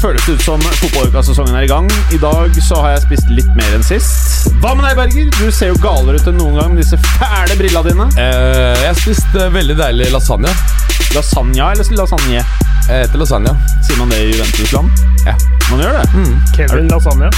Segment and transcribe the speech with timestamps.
[0.00, 1.88] føles det ut som fotballuka-sesongen er i gang.
[2.14, 4.48] I dag så har jeg spist litt mer enn sist.
[4.62, 5.28] Hva med deg, Berger?
[5.36, 8.08] Du ser jo galere ut enn noen gang med disse fæle brillene dine.
[8.16, 10.52] Uh, jeg spiste veldig deilig lasagne.
[11.16, 12.40] Lasagna eller lasagne?
[12.40, 13.54] Jeg heter lasagne.
[13.86, 15.04] Sier man det i Juventus-land?
[15.28, 15.36] Ja.
[15.70, 16.26] Man gjør det.
[16.56, 17.28] Kevin Lasagne.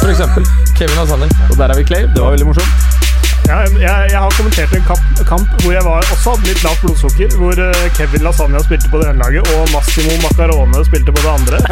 [0.00, 0.46] For eksempel
[0.78, 1.28] Kevin Lasagne.
[1.50, 2.08] Og der er vi Clay.
[2.08, 3.12] Det var veldig morsomt.
[3.44, 6.84] Jeg, jeg, jeg har kommentert en kamp, kamp hvor jeg var, også hadde litt lavt
[6.84, 7.34] blodsukker.
[7.36, 11.32] Hvor eh, Kevin Lasagna spilte på det ene laget, og Massimo Macarone spilte på det
[11.34, 11.60] andre.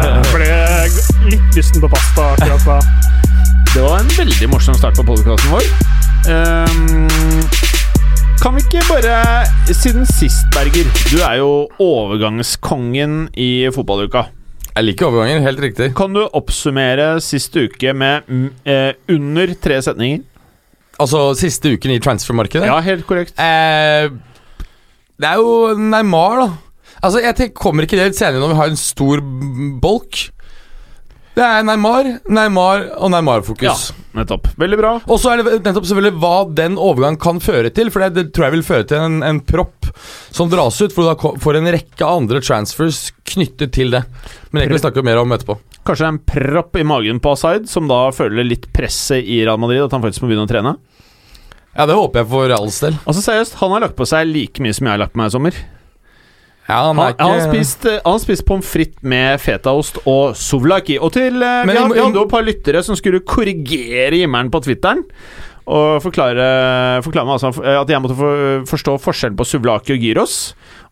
[0.00, 0.48] Jeg ble
[1.34, 2.78] litt lysten på pasta akkurat da.
[3.74, 5.68] Det var en veldig morsom start på podkasten vår.
[6.30, 7.44] Um,
[8.40, 9.14] kan vi ikke bare
[9.72, 11.48] Siden sist, Berger Du er jo
[11.80, 14.26] overgangskongen i fotballuka.
[14.70, 15.90] Jeg liker overganger, helt riktig.
[15.98, 20.22] Kan du oppsummere sist uke med mm, eh, under tre setninger?
[21.00, 22.66] Altså siste uken i transfermarkedet.
[22.68, 23.32] Ja, helt korrekt.
[23.40, 24.10] Eh,
[25.20, 26.50] det er jo Neymar, da.
[27.00, 29.22] Altså, jeg tenker, Kommer ikke det litt senere når vi har en stor
[29.80, 30.26] bolk?
[31.40, 33.64] Det er Neymar, Neymar og Neymar-fokus.
[33.64, 34.50] Ja, nettopp.
[34.60, 34.90] Veldig bra.
[35.08, 37.88] Og så er det nettopp selvfølgelig hva den overgangen kan føre til.
[37.88, 39.88] For det, det tror jeg vil føre til en, en propp
[40.36, 44.02] som dras ut, for du da får en rekke andre transfers knyttet til det.
[44.50, 45.56] Men det kan vi snakke mer om etterpå.
[45.80, 49.40] Kanskje det er en propp i magen på Asaid, som da føler litt presset i
[49.40, 50.76] Real Madrid, at han faktisk må begynne å trene.
[51.72, 53.00] Ja, det håper jeg for Reals del.
[53.06, 55.32] Altså seriøst, han har lagt på seg like mye som jeg har lagt på meg
[55.32, 55.64] i sommer.
[56.70, 61.00] Ja, han er ikke han spist, eh, han spist pommes frites med fetaost og souvlaki.
[61.02, 64.62] Og til eh, Men vi, hadde jo et par lyttere som skulle korrigere himmelen på
[64.64, 65.04] Twitteren.
[65.70, 70.06] Og forklare, forklare meg altså eh, at jeg måtte for, forstå forskjellen på souvlaki og
[70.06, 70.38] gyros.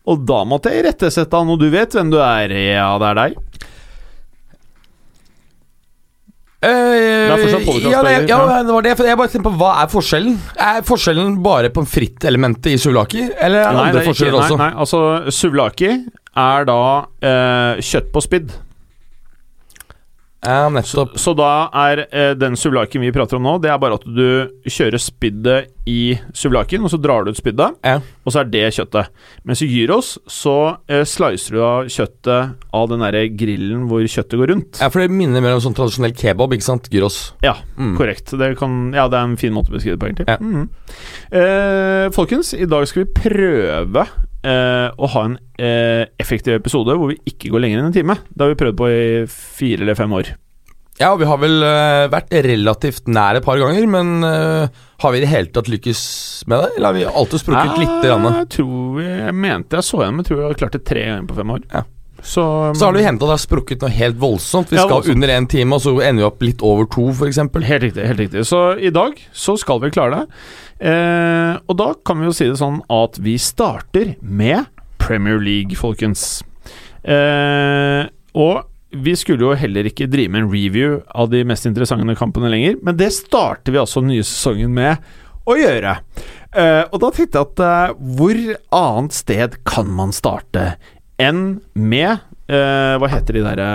[0.09, 2.53] Og da måtte jeg irettesette han, og du vet hvem du er.
[2.75, 3.39] Ja, det er deg.
[6.59, 8.93] Eh, Det er fortsatt podcast, ja, ja, det var det.
[8.99, 10.33] For jeg bare tenkte på Hva er forskjellen?
[10.59, 13.21] Er forskjellen bare på fritt-elementet i souvlaki?
[13.39, 14.57] Eller er det Nei, andre det er forskjeller ikke, også?
[14.59, 14.99] nei, nei, altså
[15.31, 15.91] souvlaki
[16.39, 18.51] er da uh, kjøtt på spidd.
[20.45, 21.17] Ja, nettopp.
[21.19, 24.47] Så da er eh, den sublaken vi prater om nå, det er bare at du
[24.71, 27.97] kjører spiddet i sublaken og så drar du ut spiddet, Ja.
[28.23, 29.09] og så er det kjøttet.
[29.43, 34.39] Mens i gyros så eh, slicer du av kjøttet av den derre grillen hvor kjøttet
[34.39, 34.79] går rundt.
[34.79, 36.87] Ja, for det minner mer om sånn tradisjonell kebab, ikke sant?
[36.93, 37.19] Gyros.
[37.43, 37.97] Ja, Mm.
[37.99, 38.31] korrekt.
[38.39, 40.27] Det, kan, ja, det er en fin måte å beskrive det på, egentlig.
[40.27, 40.37] Ja.
[40.39, 40.69] Mhm.
[41.31, 44.07] eh, folkens, i dag skal vi prøve
[44.43, 48.15] eh, å ha en eh, effektiv episode hvor vi ikke går lenger enn en time.
[48.29, 49.01] Det har vi prøvd på i
[49.31, 50.31] fire eller fem år.
[50.99, 54.67] Ja, og vi har vel uh, vært relativt nær et par ganger, men uh,
[54.99, 56.01] har vi i det hele tatt lykkes
[56.51, 56.73] med det?
[56.75, 57.93] Eller har vi alltid sprukket litt?
[58.03, 58.27] Grann?
[58.41, 61.05] Jeg tror vi, jeg mente jeg så gjennom, jeg tror vi har klart det tre
[61.07, 61.63] ganger på fem år.
[61.71, 61.85] Ja.
[62.19, 62.43] Så,
[62.75, 64.73] Så har det hendt at det har sprukket noe helt voldsomt.
[64.73, 65.15] Vi Ja, skal voldsomt.
[65.15, 67.39] under én time, og så ender vi opp litt over to, f.eks.
[67.39, 68.03] Helt riktig.
[68.03, 70.27] helt riktig Så i dag så skal vi klare det.
[70.79, 74.69] Eh, og da kan vi jo si det sånn at vi starter med
[75.01, 76.41] Premier League, folkens.
[77.03, 78.07] Eh,
[78.39, 82.49] og vi skulle jo heller ikke drive med en review av de mest interessante kampene
[82.51, 85.03] lenger, men det starter vi altså den nye sesongen med
[85.49, 85.99] å gjøre.
[86.57, 88.41] Eh, og da tenkte jeg at eh, hvor
[88.79, 90.73] annet sted kan man starte
[91.21, 93.69] enn med eh, Hva heter de derre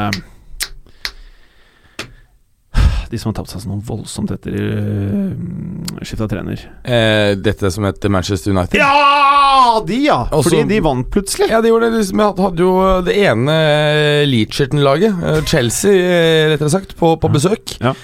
[3.15, 6.59] De som har tapt seg sånn voldsomt etter uh, skifta trener.
[6.83, 8.75] Eh, dette som heter Manchester United.
[8.81, 9.79] Ja!
[9.87, 10.17] De, ja!
[10.35, 11.47] Også- Fordi de vant plutselig.
[11.53, 12.03] Ja, de gjorde det.
[12.11, 12.73] De hadde jo
[13.07, 17.77] det ene eh, Leacherton-laget, eh, Chelsea eh, rettere sagt, på, på besøk.
[17.81, 17.95] Ja.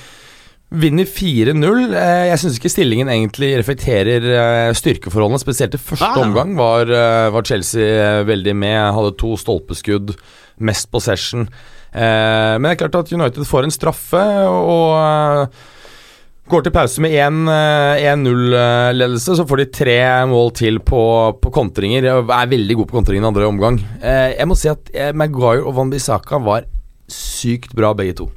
[0.71, 1.91] Vinner 4-0.
[1.98, 5.42] Eh, Jeg syns ikke stillingen egentlig reflekterer eh, styrkeforholdene.
[5.42, 6.22] Spesielt i første Ah.
[6.22, 8.78] omgang var, eh, var Chelsea eh, veldig med.
[8.94, 10.15] Hadde to stolpeskudd,
[10.62, 11.48] mest possession.
[11.95, 15.47] Eh, Men det er klart at United får en straffe og eh,
[16.51, 19.37] går til pause med 1-0-ledelse.
[19.39, 19.98] Så får de tre
[20.31, 21.03] mål til på,
[21.42, 22.03] på kontringer.
[22.10, 23.77] Er veldig god på kontringer i andre omgang.
[24.03, 26.63] Eh, Jeg må si at eh, Maguire og Van Bissaka var
[27.10, 28.28] sykt bra, begge to.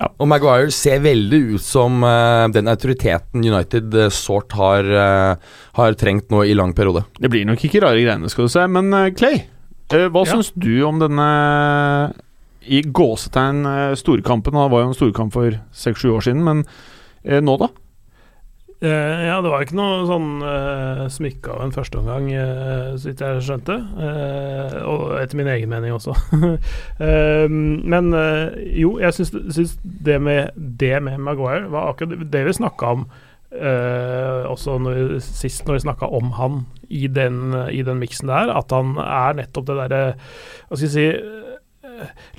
[0.00, 0.08] Ja.
[0.18, 5.34] Og Maguire ser veldig ut som uh, den autoriteten United uh, sårt har, uh,
[5.76, 7.04] har trengt nå i lang periode.
[7.20, 8.64] Det blir nok ikke rare greiene, skal du se.
[8.72, 9.42] Men eh, Clay,
[9.92, 10.32] eh, hva Ja.
[10.32, 11.28] syns du om denne
[12.66, 14.56] i gåsetegn eh, storkampen?
[14.56, 16.64] Det var jo en storkamp for seks-sju år siden, men
[17.24, 17.72] eh, nå, da?
[18.82, 23.20] Eh, ja, det var ikke noe sånn eh, smykke av en førsteomgang, eh, så vidt
[23.22, 23.76] jeg skjønte.
[23.78, 26.16] Eh, og etter min egen mening også.
[27.02, 28.12] Eh, men
[28.78, 33.06] jo, jeg syns, syns det, med, det med Maguire var akkurat det vi snakka om
[33.52, 36.54] også når sist når vi snakka om han
[36.88, 40.00] i den, i den miksen der, at han er nettopp det derre
[40.70, 41.41] Hva skal jeg si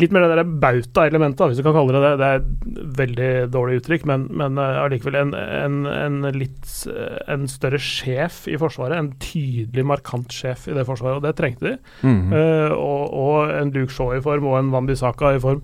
[0.01, 2.11] Litt mer det der bauta-elementet, hvis du kan kalle det det.
[2.19, 7.17] Det er et veldig dårlig uttrykk, men, men eh, allikevel en, en, en litt eh,
[7.33, 8.97] En større sjef i Forsvaret.
[8.97, 11.75] En tydelig, markant sjef i det Forsvaret, og det trengte de.
[12.01, 12.33] Mm -hmm.
[12.33, 15.63] uh, og, og en Luke Shaw i form, og en Wambisaka i form,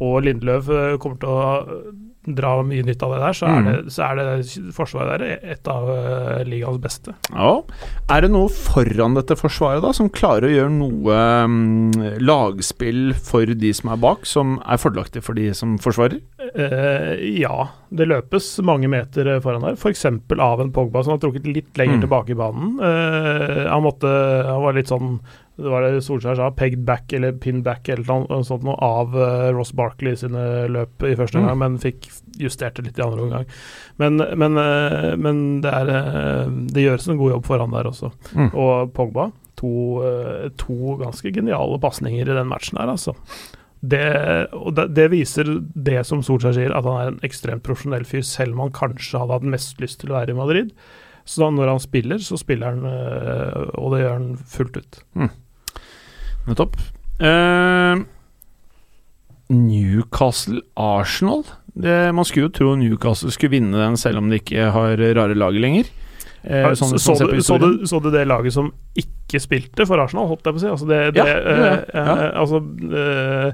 [0.00, 1.82] og Lindløv kommer til å
[2.26, 3.64] dra mye nytt av det der, så er, Mhm.
[3.66, 7.14] det, så er det forsvaret der et av uh, ligaens beste.
[7.34, 7.62] Ja.
[8.08, 11.90] Er det noe foran dette forsvaret da som klarer å gjøre noe um,
[12.22, 16.20] lagspill for de som er bak, som er fordelaktig for de som forsvarer?
[16.54, 20.06] Uh, ja, det løpes mange meter eh, foran der, f.eks.
[20.38, 22.04] av en Pogba som har trukket litt lenger Mm.
[22.06, 22.78] tilbake i banen.
[22.80, 24.08] Uh, han måtte
[24.46, 25.18] Han var litt sånn
[25.60, 29.12] det var det Solskjær sa, pegged back eller pinned back eller noe sånt noe av
[29.12, 31.58] eh, Ross Barkley sine løp i første Mm.
[31.58, 32.08] men fikk
[32.40, 33.46] justert det litt i andre omgang.
[34.00, 37.90] Men, men, eh, men det, er, eh, det gjøres en god jobb for han der
[37.90, 38.12] også.
[38.32, 38.50] Mm.
[38.54, 39.72] Og Pogba, to,
[40.58, 43.12] to ganske geniale pasninger i den matchen her, altså.
[43.82, 44.02] Det,
[44.54, 48.22] og det, det viser det som Solskjær sier, at han er en ekstremt profesjonell fyr,
[48.26, 50.70] selv om han kanskje hadde hatt mest lyst til å være i Madrid.
[51.24, 55.02] Så da når han spiller, så spiller han, øh, og det gjør han fullt ut.
[56.48, 56.76] Nettopp.
[57.22, 58.02] Eh,
[60.12, 61.44] Newcastle-Arsenal.
[61.74, 65.34] Det- Man skulle jo tro Newcastle skulle vinne den, selv om de ikke har rare
[65.34, 65.84] laget lenger.
[66.44, 69.96] Eh, sånn så, så, du, så, du, så du det laget som ikke spilte for
[70.02, 70.66] Arsenal, holdt jeg på å si?
[70.72, 72.16] Altså det, det, Ja, det eh, Ja.
[72.16, 72.58] eh, altså,
[72.98, 73.52] eh,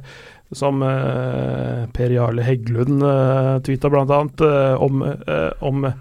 [0.56, 5.92] som eh, Per Jarle Heggelund eh, tweeta blant annet eh, om, eh, om eh,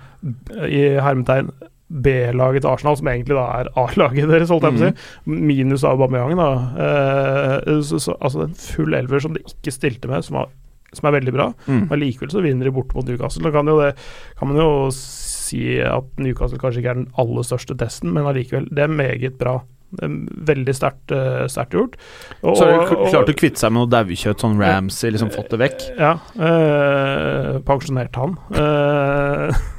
[0.67, 1.51] i hermetegn
[1.87, 4.89] B-laget til Arsenal, som egentlig da er A-laget deres, holdt jeg på å si.
[5.31, 5.43] Mhm.
[5.47, 6.47] Minus Aubameyang, da.
[6.85, 10.49] Eh, så, så, altså en full elver som de ikke stilte med, som, var,
[10.97, 11.45] som er veldig bra.
[11.69, 11.85] Mm.
[11.91, 13.45] Men likevel så vinner de borte mot Newcastle.
[13.47, 13.93] Da kan, jo det,
[14.39, 18.67] kan man jo si at Newcastle kanskje ikke er den aller største testen, men allikevel,
[18.75, 19.55] det er meget bra.
[20.03, 21.95] Veldig sterkt eh, sterkt gjort.
[22.41, 25.55] Og- Så har de klart å kvitte seg med noe daukjøtt, sånn Ramsey, liksom fått
[25.55, 25.87] det vekk.
[25.95, 26.11] Ja.
[26.35, 28.35] Eh, pensjonert han.
[28.51, 29.55] Eh,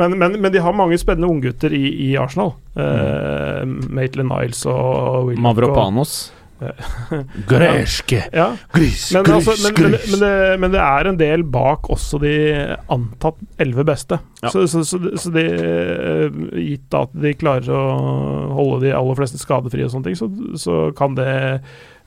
[0.00, 2.54] men, men, men de har mange spennende unggutter i, i Arsenal.
[2.76, 5.42] Uh, Maitland Niles og Willoch.
[5.48, 6.20] Mavropanos.
[7.48, 8.56] Greske Ja.
[8.72, 10.10] Gris, Men, gris, altså, men, men, gris.
[10.10, 12.34] men, det, men det er en del bak også de
[12.92, 14.20] antatt elleve beste.
[14.42, 14.52] Ja.
[14.52, 17.84] Så, så, så, så det, eh, gitt at de klarer å
[18.56, 20.30] holde de aller fleste skadefrie og sånne ting, så,
[20.60, 21.30] så kan det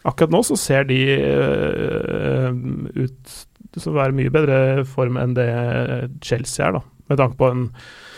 [0.04, 3.36] Akkurat nå så ser de uh, ut
[3.72, 5.46] til å være mye bedre form enn det
[6.20, 6.82] Chelsea er, da.
[7.12, 7.68] Med tanke på en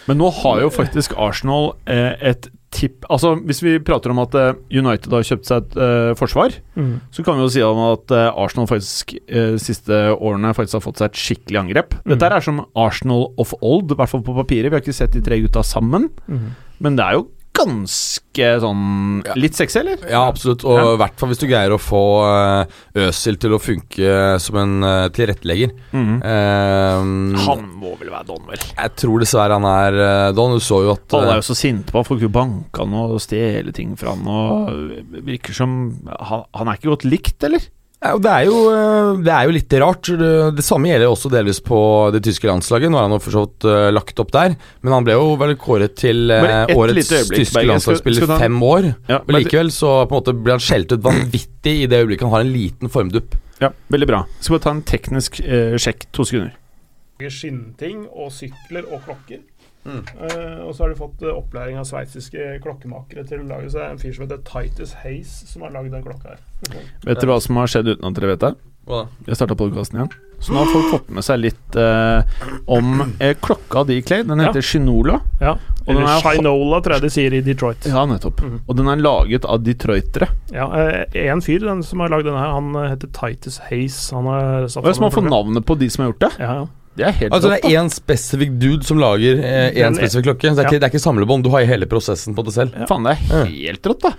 [0.06, 4.36] Men nå har jo faktisk Arsenal eh, et tipp Altså, hvis vi prater om at
[4.36, 6.58] eh, United har kjøpt seg et eh, forsvar,
[7.16, 10.84] så kan vi jo si om at eh, Arsenal faktisk eh, siste årene faktisk har
[10.84, 11.96] fått seg et skikkelig angrep.
[12.04, 12.12] Mm.
[12.14, 14.68] Dette er som Arsenal of old, i hvert fall på papiret.
[14.68, 16.10] Vi har ikke sett de tre gutta sammen,
[16.84, 20.02] men det er jo ganske sånn Litt sexy, eller?
[20.12, 20.66] Ja, absolutt.
[20.68, 20.94] Og Ja.
[20.94, 24.84] i hvert fall hvis du greier å få eh, Øsil til å funke som en
[24.84, 25.72] eh, tilrettelegger.
[25.94, 26.18] -hmm.
[26.24, 28.60] Eh, Han må vel være Don, vel?
[28.78, 30.54] Jeg tror dessverre han er eh, Don.
[30.56, 32.80] Du så jo at Alle er eh, jo så sinte på han, folk vil banke
[32.80, 34.28] han og stjele ting fra han.
[34.28, 37.60] Og virker som han, han er ikke godt likt, eller?
[38.12, 40.10] Ja, det, er jo, eh, det er jo litt rart.
[40.20, 41.80] Det, det samme gjelder også delvis på
[42.16, 42.92] det tyske landslaget.
[42.92, 45.32] Nå har han jo for så vidt eh, lagt opp der, men han ble jo
[45.42, 48.90] vel kåret til eh, årets tyske landslagsspiller Skal- skal i fem år.
[49.12, 52.28] Ja, Men likevel så på en måte blir han skjelt ut vanvittig i det øyeblikket
[52.30, 53.36] han har en liten formdupp.
[53.62, 54.22] Ja, veldig bra.
[54.40, 56.08] Skal bare ta en teknisk eh, sjekk.
[56.16, 56.54] To sekunder.
[57.32, 59.40] skinnting og sykler og klokker.
[59.86, 60.02] Mm.
[60.18, 63.86] Eh, og så har de fått eh, opplæring av sveitsiske klokkemakere til å lage seg
[63.92, 66.40] en fyr som heter Titus Haze som har lagd den klokka her.
[67.06, 68.56] Vet dere hva som har skjedd uten at dere vet det?
[68.86, 69.10] Hva da?
[69.30, 70.12] Jeg starta podkasten igjen.
[70.44, 74.24] Så nå har folk fått med seg litt eh, om eh, klokka de, Clay.
[74.28, 74.50] Den Ja.
[74.52, 75.20] heter Shinola.
[75.42, 75.56] Ja.
[75.88, 77.86] Eller er- Shinola, tror jeg de sier i Detroit.
[77.90, 78.42] Ja, nettopp.
[78.44, 78.60] Mhm.
[78.68, 80.28] Og den er laget av detroitere.
[80.54, 84.14] Ja, eh, En fyr den som har lagd denne, her, han eh, heter Titus Haze
[84.14, 86.32] Han har satt Og jeg som har fått navnet på de som har gjort det.
[86.40, 86.68] Ja, ja.
[86.96, 90.52] Det er helt Altså Det er én spesifikk dude som lager én eh, spesifikk klokke.
[90.52, 90.70] Så det er, ja.
[90.70, 91.44] ikke, det er ikke samlebånd.
[91.44, 92.78] Du har hele prosessen på det selv.
[92.88, 94.12] Faen, det er helt rått, da.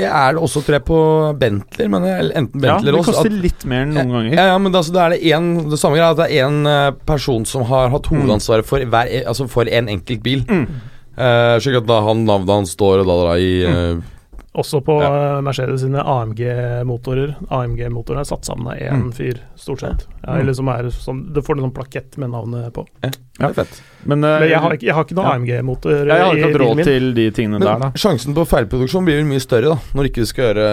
[0.00, 1.00] Det er det også, tror jeg, på
[1.42, 1.90] Bentley.
[1.92, 4.38] Men enten enten Ja, det koster også, at- litt mer enn noen ganger.
[4.38, 6.96] Ja, ja, men altså, da er det en, det samme greia at det er én
[7.06, 10.42] person som har hatt hovedansvaret for hver e- Altså for en enkelt bil.
[10.48, 10.66] Mm.
[11.12, 14.00] Uh, slik at da han navnet hans står og da, da i eh,
[14.54, 15.38] Også på Ja.
[15.38, 17.36] eh, Mercedes sine AMG-motorer.
[17.48, 19.12] AMG-motorene er satt sammen av én Mm.
[19.16, 20.06] fyr, stort sett.
[20.26, 22.84] Ja, eller som er sånn, Det får en sånn plakett med navnet på.
[23.00, 23.80] Det er fett.
[24.04, 25.32] Men, eh, Men jeg har, ikke- jeg har ikke noen ja.
[25.62, 27.90] AMG-motor jeg har ikke råd til de tingene Men der, da.
[27.92, 30.68] sjansen på feilproduksjon blir vel mye større da når ikke vi skal gjøre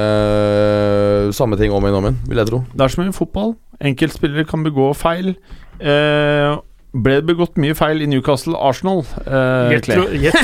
[1.29, 2.59] øh, samme ting om igjen om igjen, vil jeg tro.
[2.75, 3.55] Det er som i fotball.
[3.79, 5.36] Enkeltspillere kan begå feil.
[5.79, 6.57] Eh,
[6.93, 9.03] ble det begått mye feil i Newcastle-Arsenal?
[9.25, 10.08] Eh, Jetro?
[10.10, 10.39] Jet,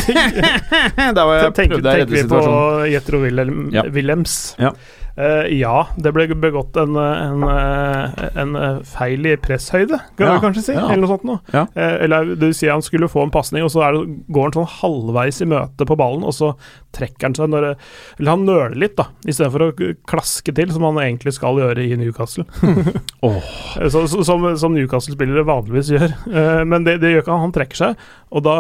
[1.18, 2.86] Der var jeg prøvde jeg å tenker vi på situasjonen.
[2.94, 3.84] Jetro Wilhelm, Ja.
[3.90, 4.36] Willems?
[4.62, 4.72] Ja.
[5.16, 10.34] Eh, ja, det ble begått en, en, eh, en eh, feil i presshøyde, kan Ja,
[10.34, 10.74] vi kanskje si.
[10.76, 10.90] ja.
[10.90, 11.40] Eller noe sånt noe.
[11.56, 11.64] Ja.
[11.72, 14.04] Uh, eller det vil si han skulle få en pasning, og så det,
[14.36, 16.52] går han sånn halvveis i møte på ballen, og så
[16.96, 19.72] trekker han seg når Eller han nøler litt, da, istedenfor å
[20.12, 22.48] klaske til, som han egentlig skal gjøre i Newcastle.
[23.26, 26.12] Eh, så, så, som, som Newcastle-spillere vanligvis gjør.
[26.28, 27.48] Uh, men det, det gjør ikke han.
[27.48, 28.56] Han trekker seg, og da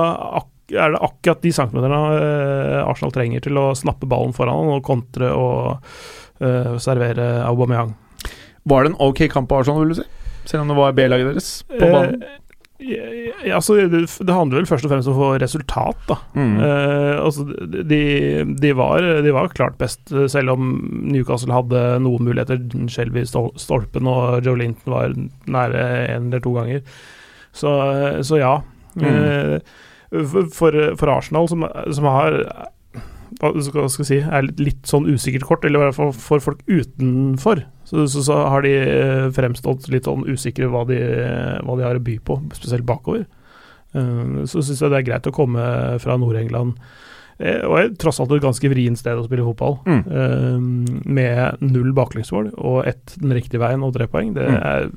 [0.73, 5.91] er det akkurat de centimeterne Arsenal trenger til å snappe ballen foran og kontre og
[6.45, 7.93] eh, servere Aubameyang.
[8.65, 10.07] Var det en ok kamp på Arsenal, vil du si?
[10.45, 12.19] Selv om det var B-laget deres på banen?
[12.23, 12.41] Eh,
[13.47, 16.17] ja, altså, det, det handler vel først og fremst om å få resultat, da.
[16.35, 16.55] Mm.
[16.59, 17.45] Eh, altså,
[17.87, 17.99] de,
[18.61, 20.73] de, var, de var klart best, eh, selv om
[21.07, 22.59] Newcastle hadde noen muligheter.
[22.91, 25.15] Shelby stol- stolpen og Joe Linton var
[25.47, 25.85] nære
[26.17, 26.83] en eller to ganger.
[27.55, 28.53] Så, eh, så ja.
[28.99, 29.07] Mm.
[29.07, 29.59] Eh,
[30.53, 31.63] for- for Arsenal, som,
[31.95, 32.41] som har
[33.39, 36.39] hva skal jeg si, er litt, litt sånn usikkert kort, eller i hvert fall for
[36.43, 40.99] folk utenfor, så, så, så har de eh, fremstått litt sånn usikre hva de,
[41.65, 43.25] hva de har å by på, spesielt bakover.
[43.93, 45.65] Eh, så syns jeg det er greit å komme
[46.03, 46.79] fra Nord-England.
[47.39, 49.77] eh, Og er tross alt et ganske vrient sted å spille fotball.
[49.85, 51.03] Mm.
[51.05, 54.33] Med null baklengsmål og ett den riktige veien og tre poeng.
[54.33, 54.55] Det Mm.
[54.55, 54.89] er,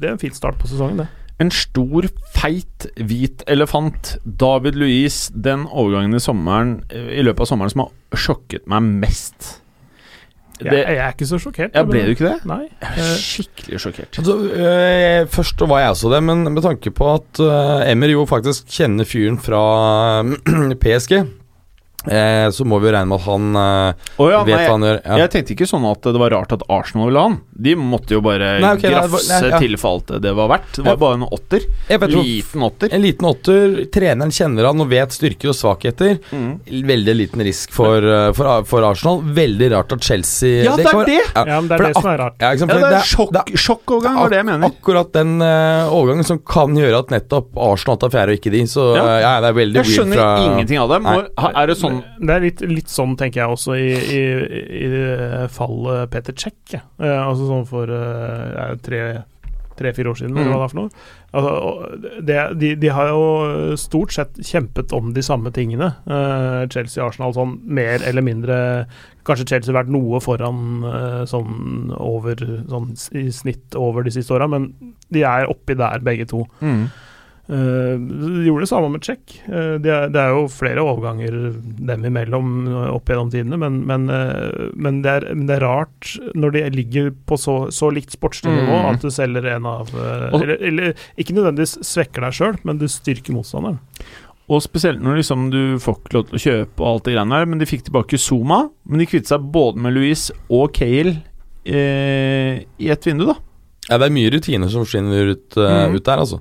[0.00, 1.08] det er en fin start på sesongen, det.
[1.40, 2.04] En stor,
[2.36, 7.86] feit, hvit elefant, David Louise, den overgangen i sommeren eh, I løpet av sommeren som
[7.86, 9.56] har sjokket meg mest.
[10.60, 11.72] Jeg, Det, jeg er ikke så sjokkert.
[11.72, 12.34] ja, ble du ikke det?
[12.44, 12.66] Nei.
[12.68, 14.18] Jeg eh, er skikkelig sjokkert.
[14.20, 18.26] Altså, øh, først var jeg også det, men med tanke på at øh, Emmer jo
[18.28, 19.62] faktisk kjenner fyren fra
[20.28, 21.22] øh, PSG,
[22.08, 24.72] eh, så må vi jo regne med at han eh, oh ja, vet nei, hva
[24.76, 25.00] han gjør.
[25.04, 25.16] Ja.
[25.24, 27.38] Jeg tenkte ikke sånn at det var rart at Arsenal ville ha han.
[27.60, 29.58] De måtte jo bare Nei, ok, nei, det var- grafse nei, ja.
[29.60, 30.72] til for alt det var verdt.
[30.80, 31.66] Det var bare en åtter.
[32.10, 32.88] Liten åtter.
[32.92, 36.18] en liten åtter, treneren kjenner han og vet styrker og svakheter.
[36.32, 36.60] Mm.
[36.88, 39.20] Veldig liten risk for, øh, for, for Arsenal.
[39.36, 41.20] Veldig rart at Chelsea Ja, det det er være- det!
[41.34, 42.36] Ja, Ja, men det er det som er rart.
[42.40, 44.66] Ja, det er det- sjokk, det- sjokkovergang, var det jeg mener.
[44.70, 48.62] Akkurat den uh, overgangen som kan gjøre at nettopp Arsenal tar fjerde og ikke de.
[48.70, 49.02] Så Ja.
[49.04, 51.00] øh, ja, det er veldig Jeg weird skjønner fra ingenting av det.
[51.40, 51.89] Ha- er det sånn
[52.20, 54.22] Det er litt, litt sånn, tenker jeg også, i, i,
[54.84, 56.76] i fallet Peter Czech.
[56.76, 59.22] Eh, altså sånn for eh, tre-
[59.80, 60.52] tre-fire år siden, eller Mm.
[60.52, 60.90] hva det er for noe.
[61.32, 65.86] Altså, det, de, de har jo stort sett kjempet om de samme tingene.
[66.04, 68.58] Eh, Chelsea og Arsenal sånn mer eller mindre
[69.24, 72.34] Kanskje Chelsea har vært noe foran eh, sånn over
[72.68, 74.70] sånn i snitt over de siste åra, men
[75.12, 76.44] de er oppi der begge to.
[76.60, 76.84] mm.
[77.50, 79.32] Eh, de gjorde det samme med Czech.
[79.50, 81.34] Eh, det, er, jo flere overganger
[81.90, 84.04] dem imellom eh, opp gjennom tidene, men, men,
[84.78, 88.52] men, det, er, men det er rart når de ligger på så, så likt sportslig
[88.54, 88.88] nivå Mm.
[88.94, 93.34] at du selger en av eller, eller ikke nødvendigvis svekker deg sjøl, men du styrker
[93.34, 93.80] motstanderen.
[94.50, 97.36] Og spesielt når liksom du får ikke lov til å kjøpe og alt det greiene
[97.40, 98.60] der, men de fikk tilbake Zuma.
[98.86, 101.16] Men de kvittet seg både med Louise og Cale
[101.66, 103.36] eh, i ett vindu, da.
[103.90, 105.94] Ja, det er mye rutiner som forsvinner ut, Mhm.
[105.98, 106.40] ut der, altså.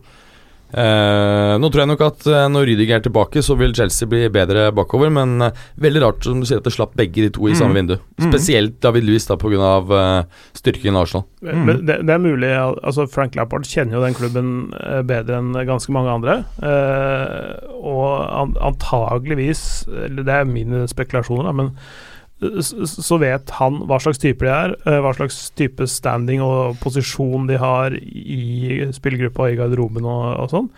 [0.70, 4.28] Eh, nå tror jeg nok at eh, når Rydiger er tilbake, så vil Chelsea bli
[4.34, 7.48] bedre bakover, men eh, veldig rart som du sier at det slapp begge de to
[7.50, 7.60] i mm.
[7.62, 7.98] samme vindu.
[8.20, 8.30] Mhm.
[8.30, 9.58] Spesielt David Louis da pga.
[9.90, 11.26] Uh, styrken i Arsenal.
[11.42, 11.64] Mm.
[11.66, 15.54] Men det, det er mulig altså Frank Lappard kjenner jo den klubben eh, bedre enn
[15.68, 16.38] ganske mange andre.
[16.64, 22.09] eh, og an, antageligvis, det er mine spekulasjoner, da, men eh,
[22.40, 27.50] så vet han hva slags type de er, eh, hva slags type standing og posisjon
[27.50, 30.70] de har i spillergruppa og i garderoben og, og sånn.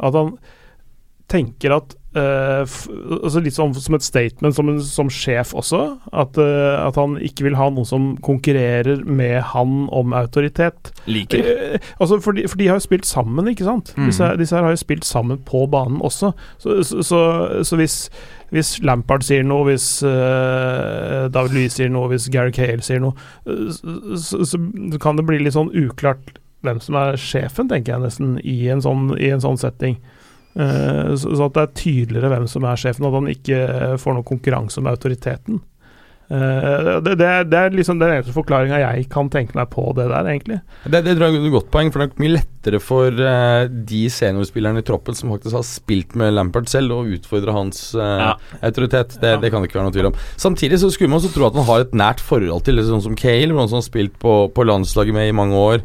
[0.00, 0.36] At han
[1.32, 2.74] tenker at f
[3.22, 5.80] altså Litt som, som et statement som, som sjef også.
[6.12, 10.92] At, uh, at han ikke vil ha noen som konkurrerer med han om autoritet.
[11.08, 11.46] Liker.
[11.46, 13.94] Uh, altså for, de, for de har jo spilt sammen, ikke sant?
[13.96, 14.10] Mm.
[14.10, 16.34] Disse, disse her har jo spilt sammen på banen også.
[16.62, 17.22] Så, så, så,
[17.64, 17.96] så hvis,
[18.52, 23.16] hvis Lampard sier noe, hvis David Louis sier noe, hvis Gary Cale sier noe,
[24.20, 24.60] så
[25.00, 28.82] kan det bli litt sånn uklart hvem som er sjefen, tenker jeg nesten, i en
[28.84, 29.98] sånn, i en sånn setting.
[30.52, 33.60] Eh, så, at det er tydeligere hvem som er sjefen, at han ikke
[34.02, 35.60] får noen konkurranse om autoriteten.
[36.32, 39.82] Eh, det, det, er- det er liksom den eneste forklaringa jeg kan tenke meg på
[39.98, 40.60] det der, egentlig.
[40.86, 43.64] Det, det tror jeg er et godt poeng, for det er mye lettere for eh,
[43.90, 48.22] de seniorspillerne i troppen som faktisk har spilt med Lampard selv, å utfordre hans eh,
[48.22, 48.30] Ja.
[48.64, 49.18] autoritet.
[49.20, 50.16] Det, det kan det ikke være noe tvil om.
[50.40, 53.18] Samtidig så skulle man også tro at han har et nært forhold til sånn som
[53.18, 55.84] Cale, noen som har spilt på, på landslaget med i mange år.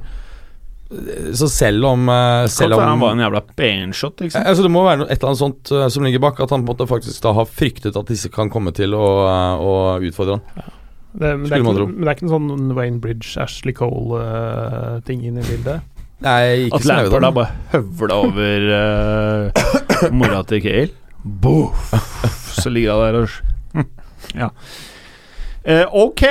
[1.36, 4.48] Så selv om eh, Selv om han var en jævla benshot, ikke sant?
[4.48, 6.72] Altså Det må være et eller annet sånt eh, som ligger bak, at han på
[6.72, 9.74] en måte faktisk da har fryktet at disse kan komme til å, eh, å
[10.08, 10.72] utfordre han.
[11.18, 11.88] Det, men, det ikke, tro.
[11.90, 15.84] men det er ikke en sånn Wayne Bridge, Ashley Cole-ting inn i bildet.
[16.24, 20.94] Nei, ikke At så nøye, Lampard da bare høvla over uh, mora til Kale.
[21.24, 21.92] Boff!
[22.58, 23.88] Så ligger hun der og
[24.42, 24.50] Ja.
[25.68, 26.22] Eh, ok,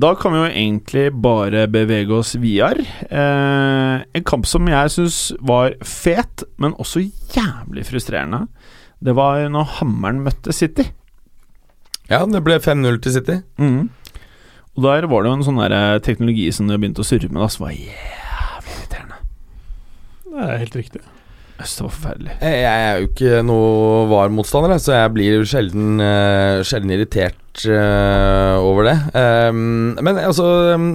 [0.00, 2.86] da kan vi jo egentlig bare bevege oss videre.
[3.04, 7.02] Eh, en kamp som jeg syns var fet, men også
[7.34, 8.46] jævlig frustrerende.
[9.04, 10.86] Det var når Hammeren møtte City.
[12.08, 13.36] Ja, det ble 5-0 til City.
[14.72, 17.28] Og der var det jo en sånn der eh, teknologi som de begynte å surre
[17.28, 19.20] med, da, som var jævlig irriterende.
[20.32, 21.04] Det er helt riktig.
[21.62, 22.34] Det var forferdelig.
[22.40, 28.56] Jeg jeg er jo ikke noe VAR-motstander, så jeg blir sjelden, eh, sjelden irritert eh,
[28.58, 28.96] over det.
[29.14, 30.86] Um, men altså um,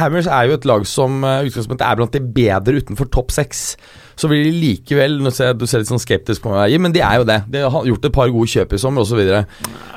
[0.00, 3.68] Hammers er jo et lag som uh, utgangspunktet er blant de bedre utenfor topp seks.
[4.16, 6.94] Så vil de likevel Nå ser jeg Du ser litt sånn skeptisk på meg, men
[6.94, 7.42] de er jo det.
[7.52, 9.12] De har gjort et par gode kjøp i sommer osv.
[9.12, 9.42] Og, så videre.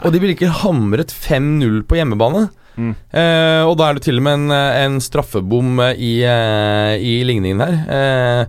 [0.04, 2.50] og de blir ikke hamret 5-0 på hjemmebane.
[2.80, 2.92] Mm.
[2.96, 6.96] Eh, og da er det til og med en, eh, en straffebom eh, i, eh,
[7.00, 7.80] i ligningen her.
[7.98, 8.46] Eh,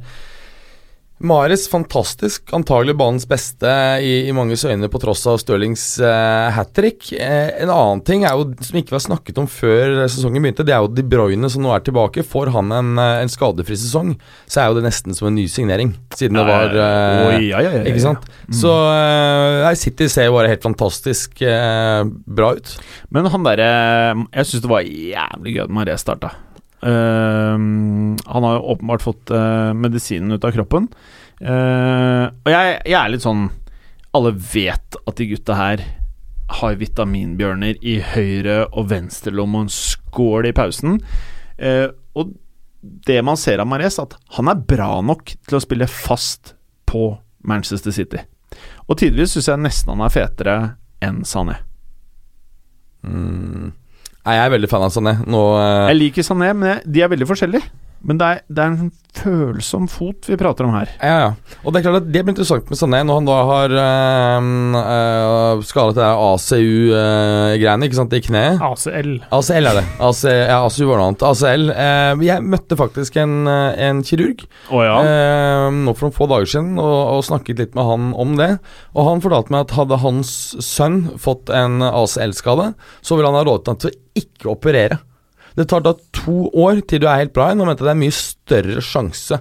[1.20, 3.68] Mares fantastisk, antagelig banens beste
[4.00, 7.10] i, i manges øyne på tross av Stirlings eh, hat trick.
[7.12, 10.72] Eh, en annen ting er jo, som ikke var snakket om før sesongen begynte, det
[10.72, 12.24] er jo De Bruyne som nå er tilbake.
[12.24, 14.14] Får han en, eh, en skadefri sesong,
[14.48, 15.92] så er jo det nesten som en ny signering.
[16.16, 17.84] Siden det var eh, Oi, ja, ja.
[17.84, 18.24] Ikke sant?
[18.56, 22.78] Så eh, City ser jo bare helt fantastisk eh, bra ut.
[23.12, 23.72] Men han derre
[24.32, 26.32] Jeg syns det var jævlig gøy at Maré starta.
[26.86, 30.88] Ehm, han har jo åpenbart fått uh, medisinen ut av kroppen.
[31.40, 33.46] Uh, og jeg, jeg er litt sånn
[34.12, 35.84] Alle vet at de gutta her
[36.60, 40.98] har vitaminbjørner i høyre og venstre lomme og en skål i pausen.
[41.62, 41.86] Eh,
[42.18, 42.32] og
[42.80, 46.54] det man ser av Mares, at han er bra nok til å spille fast
[46.90, 47.12] på
[47.46, 48.24] Manchester City.
[48.88, 50.56] Og tidvis syns jeg nesten han er fetere
[51.04, 51.60] enn Sané.
[53.06, 53.70] Mm.
[54.26, 55.14] Nei, jeg er veldig fan av Sané.
[55.24, 57.70] Nå eh, Jeg liker Sané, men de er veldig forskjellige.
[58.06, 60.90] Men det er, det er en følsom fot vi prater om her.
[61.02, 61.56] Ja, ja.
[61.64, 64.48] Og det er klart at det blir interessant med Sané når han da har øh,
[64.80, 68.62] øh, skadet det ACU-greiene, ikke sant, i kneet.
[68.64, 69.12] ACL.
[69.40, 69.84] ACL er det.
[70.06, 71.26] AC, ja, ACU var noe annet.
[71.30, 71.66] ACL.
[71.74, 74.96] Øh, jeg møtte faktisk en, eh, en kirurg oh, ja.
[75.02, 78.50] øh, nå for noen få dager siden og, og snakket litt med han om det.
[78.94, 80.32] Og han fortalte meg at hadde hans
[80.64, 82.72] sønn fått en ACL-skade,
[83.04, 85.02] så ville han ha råd til å ikke operere.
[85.60, 88.00] Det tar da to år til du er helt bra igjen, og mente det er
[88.00, 89.40] mye større sjanse.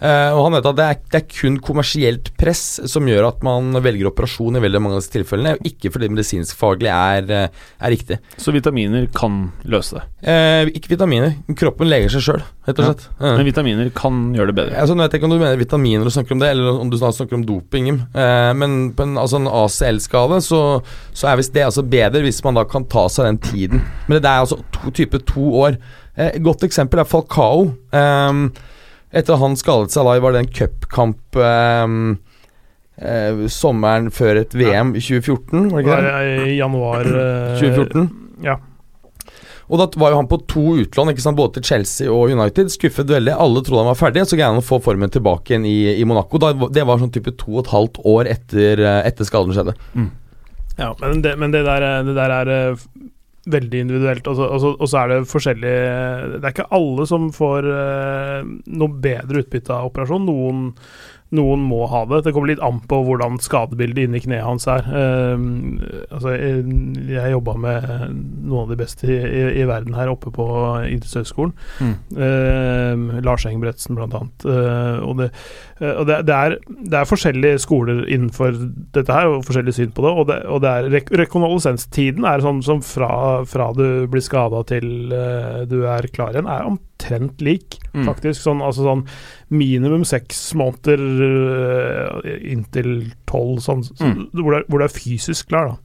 [0.00, 3.42] Eh, og han vet at det er, det er kun kommersielt press som gjør at
[3.46, 7.62] man velger operasjon i veldig mange av disse tilfellene, og ikke fordi medisinskfaglig er, eh,
[7.80, 8.18] er riktig.
[8.36, 10.04] Så vitaminer kan løse det.
[10.28, 11.32] Eh, ikke vitaminer.
[11.56, 12.92] Kroppen leger seg sjøl, rett og Ja.
[12.92, 13.08] slett.
[13.20, 13.36] Eh.
[13.38, 14.76] Men vitaminer kan gjøre det bedre.
[14.82, 16.90] Altså, nå vet jeg ikke om du mener vitaminer og snakker om det, eller om
[16.90, 17.88] du snart snakker om doping.
[18.14, 20.82] Eh, men på en, altså en ACL-skade så,
[21.14, 23.82] så er visst det altså bedre hvis man da kan ta seg den tiden.
[24.08, 25.78] Men det er altså to, type to år.
[26.18, 27.72] Eh, godt eksempel er Falcao.
[27.92, 28.48] Eh,
[29.16, 31.96] etter at han skadet seg da var det en cupkamp eh,
[33.00, 36.46] eh, sommeren før et VM i 2014, var det ikke det?
[36.46, 38.08] i januar eh, 2014.
[38.44, 38.58] Ja.
[39.66, 42.70] Og da var jo han på to utlån, ikke sant, både til Chelsea og United.
[42.70, 43.32] Skuffet veldig.
[43.34, 46.06] Alle trodde han var ferdig, så greide han å få formen tilbake igjen i, i
[46.06, 46.38] Monaco.
[46.38, 49.74] Da, det var sånn type to og et halvt år etter, eh, etter skaden skjedde.
[50.76, 52.86] Ja, men det, men det, der, det der er eh,
[53.50, 54.28] veldig individuelt.
[54.30, 55.74] Og så, og, så, og så er det forskjellig
[56.36, 60.26] Det er ikke alle som får uh, noe bedre utbytte av operasjon.
[60.26, 60.64] Noen,
[61.36, 62.22] noen må ha det.
[62.26, 64.86] Det kommer litt an på hvordan skadebildet inni kneet hans er.
[64.90, 65.36] Uh,
[66.10, 66.64] altså, jeg,
[67.12, 67.88] jeg jobba med
[68.46, 70.48] noen av de beste i, i, i verden her oppe på
[70.90, 71.54] idrettshøgskolen.
[71.82, 71.96] Mm.
[72.18, 74.50] Uh, Lars Engebretsen, blant annet.
[75.06, 75.30] Og det,
[76.00, 76.54] og det, det, er,
[76.88, 78.54] det er forskjellige skoler innenfor
[78.96, 80.12] dette her, og forskjellig syn på det.
[80.16, 83.10] Og det, og det er rek rekonvalesenstiden er sånn som fra,
[83.44, 88.04] fra du blir skada til uh, du er klar igjen, er omtrent lik, Mm.
[88.10, 88.42] faktisk.
[88.44, 89.06] Sånn, altså sånn
[89.56, 94.26] minimum seks måneder uh, inntil tolv, sånn, så- Mm.
[94.34, 95.76] hvor, du er, hvor du er fysisk klar, da.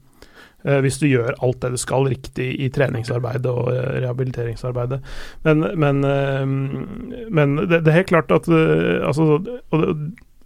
[0.63, 4.99] Eh, hvis du gjør alt det du skal riktig i treningsarbeidet og eh, rehabiliteringsarbeidet.
[5.47, 9.39] Men, men, eh, men det, det er helt klart at altså,
[9.71, 9.87] og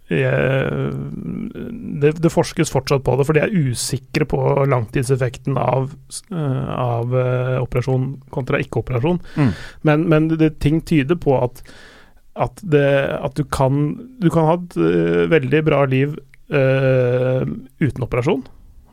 [0.06, 0.22] det,
[2.00, 4.38] det, det forskes fortsatt på det, for de er usikre på
[4.70, 5.90] langtidseffekten av,
[6.30, 7.16] av
[7.64, 9.18] operasjon kontra ikke-operasjon.
[9.34, 9.50] Mm.
[9.90, 11.58] Men, men det, ting tyder på at,
[12.38, 12.86] at, det,
[13.18, 14.78] at du, kan, du kan ha et
[15.34, 16.14] veldig bra liv
[16.54, 17.42] eh,
[17.82, 18.46] uten operasjon.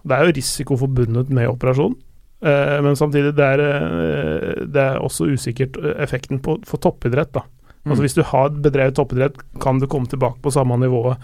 [0.03, 1.95] Det er jo risiko forbundet med operasjon.
[2.43, 7.33] eh, men samtidig det er eh, det er også usikkert eh, effekten på, for toppidrett.
[7.33, 7.45] da
[7.83, 8.03] Altså Mm.
[8.05, 11.15] Hvis du har bedrevet toppidrett, kan du komme tilbake på samme nivå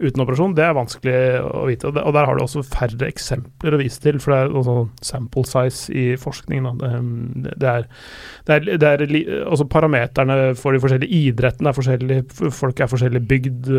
[0.00, 0.54] uten operasjon?
[0.56, 1.90] Det er vanskelig å vite.
[1.90, 5.44] Og, der har du også færre eksempler å vise til, for det er også sample
[5.44, 6.80] size i forskningen.
[6.80, 6.90] Da.
[7.52, 7.84] Det, er,
[8.48, 12.50] det er, det er også Parameterne for de forskjellige idrettene er forskjellige.
[12.62, 13.72] Folk er forskjellig bygd,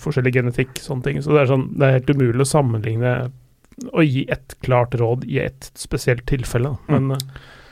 [0.00, 1.20] forskjellig genetikk, sånne ting.
[1.20, 3.18] Så det er, sånn, det er helt umulig å sammenligne
[3.92, 6.76] og gi et klart råd i et spesielt tilfelle.
[6.88, 7.18] Men øh,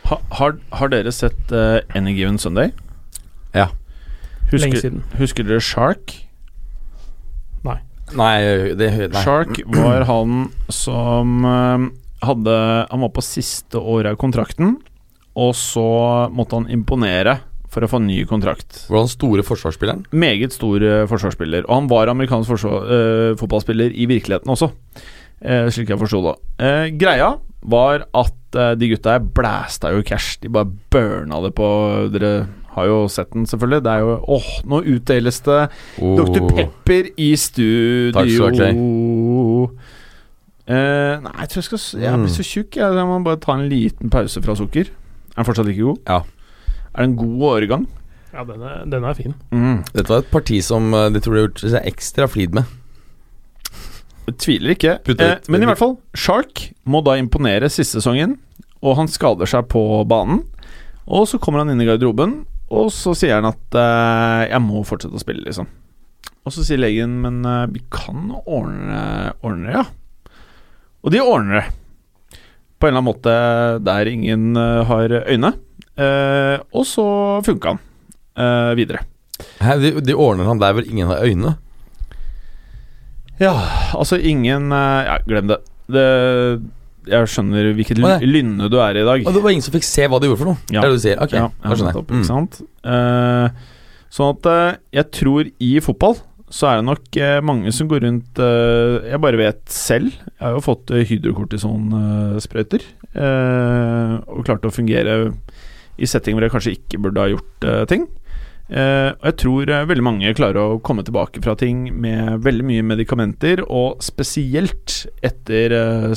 [0.04, 2.74] Ha, har, har dere sett uh, Any Given Sunday?
[3.54, 3.70] Ja.
[4.52, 5.04] lenge Husker, siden.
[5.16, 6.18] husker dere Shark?
[8.12, 8.36] Nei,
[8.76, 9.22] det nei.
[9.24, 11.86] Shark var han som uh,
[12.24, 12.56] hadde
[12.90, 14.76] Han var på siste året av kontrakten,
[15.34, 15.86] og så
[16.32, 17.38] måtte han imponere
[17.74, 18.84] for å få ny kontrakt.
[18.86, 20.04] Var han store forsvarsspilleren?
[20.14, 21.64] Meget stor eh, forsvarsspiller.
[21.66, 25.08] Og han var amerikansk forsvar, uh, fotballspiller i virkeligheten også, eh,
[25.70, 26.34] slik jeg forsto det.
[26.64, 30.38] Eh, greia var at eh, de gutta her blæsta jo cash.
[30.42, 31.68] De bare burna det på
[32.12, 33.82] Dere har jo sett den, selvfølgelig.
[33.86, 35.60] Det er jo Åh, nå utdeles det
[36.02, 36.16] Oh.
[36.18, 36.48] Dr.
[36.50, 38.12] Pepper i studio.
[38.18, 39.68] Takk skal du ha,
[40.64, 42.36] Uh, nei, jeg tror jeg skal Jeg blir Mm.
[42.38, 42.76] så tjukk.
[42.80, 44.88] Jeg, jeg må bare ta en liten pause fra sukker.
[44.88, 45.98] Er den fortsatt like god?
[46.08, 46.22] Ja.
[46.94, 47.84] Er det en god åregang?
[48.32, 49.34] Ja, den er, den er fin.
[49.52, 49.84] Mm.
[49.92, 52.64] Dette var et parti som eh, de tror de har gjort seg ekstra flid med.
[54.32, 54.96] Tviler ikke.
[55.12, 58.38] Eh, men i hvert fall, Shark må da imponere siste sesongen,
[58.84, 60.42] og han skader seg på banen.
[61.04, 64.84] Og så kommer han inn i garderoben, og så sier han at eh, 'jeg må
[64.88, 65.68] fortsette å spille', liksom.
[66.44, 69.84] Og så sier legen 'men eh, vi kan ordne, ordne det', ja.
[71.04, 71.66] Og de ordner det.
[72.80, 73.34] På en eller annen måte
[73.84, 75.52] der ingen eh, har øyne.
[75.96, 77.04] Eh, og så
[77.44, 77.80] funka han
[78.36, 79.04] eh, videre.
[79.60, 81.56] Hæ, de, de ordner han der hvor ingen har øyne.
[83.42, 83.54] Ja,
[83.96, 85.60] altså ingen eh, Ja, glem det.
[85.90, 86.08] det
[87.04, 88.16] jeg skjønner hvilket nei.
[88.24, 89.24] lynne du er i i dag.
[89.28, 90.60] Og det var ingen som fikk se hva de gjorde for noe.
[90.72, 90.80] Ja.
[90.80, 91.18] Det er det du sier.
[91.20, 92.60] Ok, Ja, jeg skjønner Opp, ikke sant?
[92.80, 93.66] Eh,
[94.14, 96.16] sånn at uh, jeg tror i fotball
[96.54, 100.14] så er det nok uh, mange som går rundt Jeg bare vet selv.
[100.14, 102.88] Jeg har jo fått uh, hydrokortisonsprøyter.
[103.14, 105.18] og klarte å fungere
[105.98, 108.08] i settinger hvor jeg kanskje ikke burde ha gjort ting.
[108.64, 112.64] Eh, og jeg tror eh, veldig mange klarer å komme tilbake fra ting med veldig
[112.64, 116.14] mye medikamenter, og spesielt etter uh,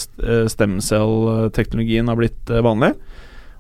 [0.48, 2.94] stemcell-teknologien har blitt eh, vanlig.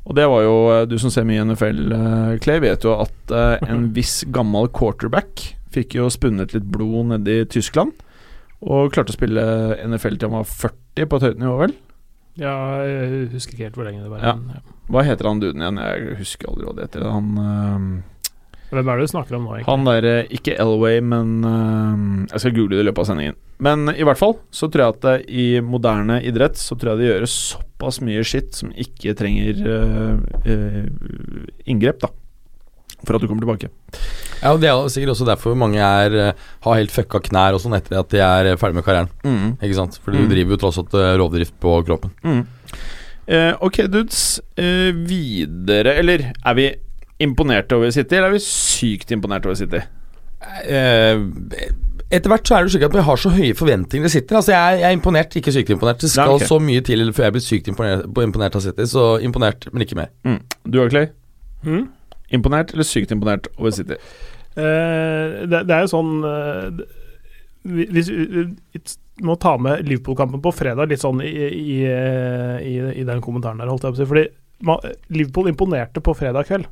[0.07, 3.33] Og det var jo eh, Du som ser mye NFL, eh, Clay, vet jo at
[3.35, 7.91] eh, en viss gammel quarterback fikk jo spunnet litt blod nede i Tyskland.
[8.63, 9.43] Og klarte å spille
[9.85, 11.75] NFL til han var 40 på et høyt nivå, vel?
[12.37, 12.53] Ja,
[12.85, 14.23] jeg husker ikke helt hvor lenge det var.
[14.23, 14.61] Ja.
[14.93, 15.79] Hva heter han duden igjen?
[15.81, 17.05] Jeg husker aldri hva det heter.
[17.11, 17.85] Han, eh,
[18.69, 19.69] Hvem er det du snakker om nå, egentlig?
[19.71, 23.37] han der eh, Ikke Elway, men uh, Jeg skal google det i løpet av sendingen.
[23.63, 26.99] Men i hvert fall så tror jeg at det, i moderne idrett så tror jeg
[26.99, 30.85] det gjøres såpass mye skitt som ikke trenger uh, uh,
[31.65, 32.11] inngrep, da.
[33.05, 33.69] For at du kommer tilbake.
[34.41, 37.61] Ja, og Det er sikkert også derfor mange er, eh, har helt fucka knær og
[37.61, 39.11] sånn etter at de er eh, ferdig med karrieren.
[39.61, 39.99] Ikke sant?
[40.01, 40.25] Fordi Mm.
[40.27, 42.11] du driver jo tross alt eh, rovdrift på kroppen.
[42.25, 42.41] Mm.
[43.27, 44.39] Eh, ok, dudes.
[44.57, 46.67] Eh, videre Eller er vi
[47.23, 49.81] imponerte over City, eller er vi sykt imponerte over City?
[50.69, 51.21] Eh,
[52.13, 54.35] etter hvert så er det slik at vi har så høye forventninger til City.
[54.37, 55.99] Altså jeg, jeg er imponert, ikke sykt imponert.
[56.03, 56.49] Det skal Nei, okay.
[56.53, 58.85] så mye til før jeg blir sykt imponert, imponert av City.
[58.87, 60.13] Så imponert, men ikke mer.
[60.27, 60.37] Mm.
[60.71, 61.09] Du og Clay?
[61.65, 61.87] Mm?
[62.37, 63.97] Imponert eller sykt imponert over City?
[64.57, 66.79] Eh, det, det er jo sånn uh,
[67.67, 68.81] vi- Hvis vi vi
[69.25, 73.69] må ta med Liverpool-kampen på fredag litt sånn i, i, i, i den kommentaren der,
[73.71, 74.07] holdt jeg på å si.
[74.11, 74.25] Fordi
[74.69, 76.67] man, Liverpool imponerte på fredag kveld.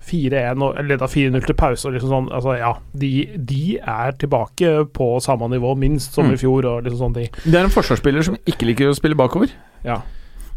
[0.00, 2.70] 4-1 og leda 4-0 til pause og liksom sånn Altså, ja.
[2.96, 6.32] De, de er tilbake på samme nivå, minst, som Mm.
[6.34, 7.26] i fjor og liksom sånn de.
[7.44, 9.52] Det er en forsvarsspiller som ikke liker å spille bakover.
[9.84, 10.00] Ja.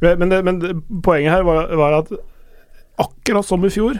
[0.01, 2.09] Men, det, men det, poenget her var, var at
[2.99, 3.99] akkurat som i fjor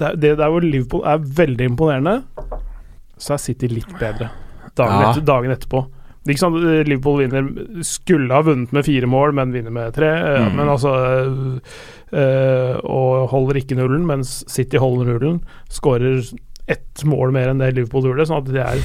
[0.00, 2.22] Det, det der hvor Liverpool er veldig imponerende,
[3.18, 4.30] så er City litt bedre
[4.76, 5.10] dagen, Ja.
[5.12, 5.82] etter, dagen etterpå.
[6.22, 7.46] Det er ikke at Liverpool vinner
[7.82, 10.06] Skulle ha vunnet med fire mål, men vinner med tre.
[10.06, 10.56] eh, Mm.
[10.56, 10.92] Men altså
[12.12, 15.40] øh, Og holder ikke nullen, mens City holder nullen.
[15.72, 16.22] Skårer
[16.70, 18.82] ett mål mer enn det Liverpool gjorde, sånn at de er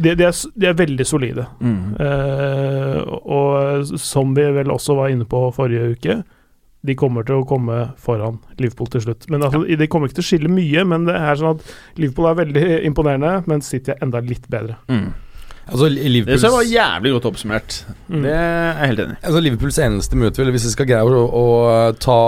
[0.00, 1.44] de, de, er, de er veldig solide.
[1.60, 1.94] Mm.
[2.04, 2.98] Eh,
[3.32, 6.18] og som vi vel også var inne på forrige uke,
[6.84, 9.26] de kommer til å komme foran Liverpool til slutt.
[9.32, 12.28] Men altså, De kommer ikke til å skille mye, men det er sånn at Liverpool
[12.30, 14.76] er veldig imponerende, mens City er enda litt bedre.
[14.88, 15.10] Mm.
[15.70, 17.74] Altså, Det synes jeg var jævlig godt oppsummert.
[18.08, 18.22] Mm.
[18.24, 18.48] Det er
[18.80, 19.18] jeg helt enig i.
[19.22, 21.44] altså, Liverpools eneste mulighet vel, hvis vi skal greie å, å
[22.02, 22.18] ta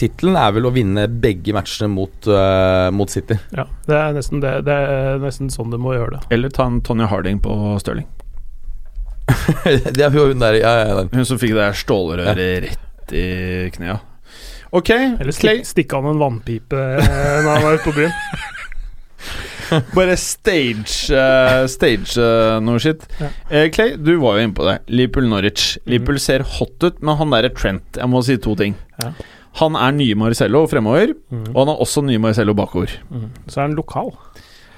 [0.00, 3.36] tittelen, er vel å vinne begge matchene mot, uh, mot City.
[3.56, 6.22] Ja, Det er nesten, det, det er nesten sånn det må gjøre det.
[6.34, 8.08] Eller ta en Tonje Harding på Stirling.
[9.96, 11.02] det er hun der ja, ja.
[11.12, 13.26] Hun som fikk det der stålrøret rett i
[13.76, 13.98] knea.
[14.76, 18.12] Ok, Eller stikk, stikke an en vannpipe eh, når han er ute på byen.
[19.96, 23.04] Bare stage uh, Stage uh, noe shit.
[23.20, 23.28] Ja.
[23.50, 24.76] Eh, Clay, du var jo inne på det.
[24.88, 25.78] Liverpool-Norwich.
[25.88, 28.76] Liverpool ser hot ut, men han derre Trent Jeg må si to ting.
[29.02, 29.12] Ja.
[29.58, 31.48] Han er nye Marcello fremover, Mm.
[31.50, 32.92] og han er også nye Marcello bakover.
[33.10, 33.28] Mm.
[33.50, 34.12] Så er han lokal.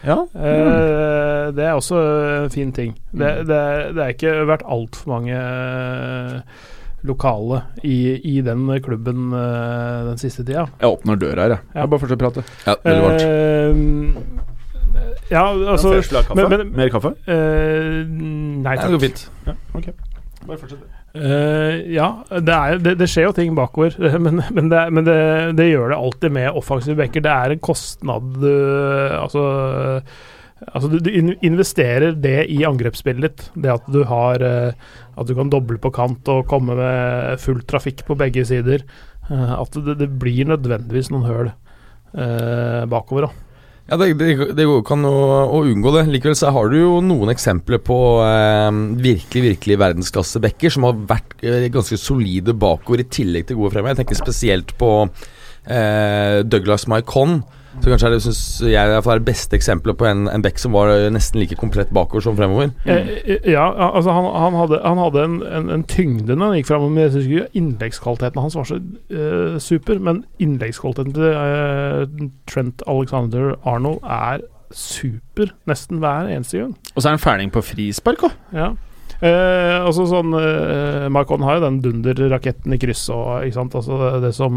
[0.06, 0.14] Ja.
[0.32, 1.98] Eh, det er også
[2.46, 2.94] en fin ting.
[3.12, 6.40] Det, det, er- det er ikke vært altfor mange eh,
[7.04, 7.98] lokale i,
[8.30, 10.66] i den klubben den siste tida.
[10.80, 11.66] Jeg åpner døra her, jeg.
[11.74, 11.80] Ja.
[11.82, 12.46] Jeg bare fortsett å prate.
[12.66, 14.49] Ja, veldig varmt.
[15.30, 16.34] Ja, altså kaffe?
[16.36, 17.14] men- men- Mer kaffe?
[17.26, 18.86] Uh, Nei takk.
[18.86, 19.28] det går fint.
[19.46, 19.92] Ja, okay.
[20.46, 20.88] Bare fortsett.
[21.10, 25.16] Uh, ja, det, er, det, det skjer jo ting bakover, men, men, det, men det,
[25.58, 27.24] det gjør det alltid med offensive backer.
[27.26, 28.50] Det er en kostnad du
[29.18, 29.42] Altså,
[30.70, 33.46] altså du, du investerer det i angrepsspillet ditt.
[33.58, 34.72] Det at du har eh,
[35.18, 38.86] At du kan doble på kant og komme med full trafikk på begge sider.
[39.30, 43.26] Eh, at det, det blir nødvendigvis noen høl uh, bakover.
[43.28, 43.49] Da.
[43.90, 46.04] Ja, det, det, det går ikke å, å unngå det.
[46.12, 48.68] Likevel så har du jo noen eksempler på eh,
[49.02, 53.96] virkelig virkelig verdensklassebacker som har vært eh, ganske solide bakover i tillegg til gode fremover.
[53.96, 57.40] Jeg tenker spesielt på eh, Douglas Maikon.
[57.78, 60.74] Som kanskje er det, synes jeg, er det beste eksempelet på en, en back som
[60.74, 62.72] var nesten like komplett bakover som fremover.
[62.84, 66.70] Eh, ja, altså han, han hadde, han hadde en, en, en tyngde når han gikk
[66.72, 70.02] fremover, men jeg syns ikke innleggskvaliteten hans var så uh, super.
[70.02, 76.76] Men innleggskvaliteten til uh, Trent Alexander Arnold er super nesten hver eneste gang.
[76.94, 78.38] Og så er han ferdig på frispark òg.
[78.54, 78.72] Ja.
[79.20, 83.76] Eh, altså sånn eh, Marcon har jo den dunderraketten i kryss og ikke sant?
[83.76, 84.54] Altså det, det som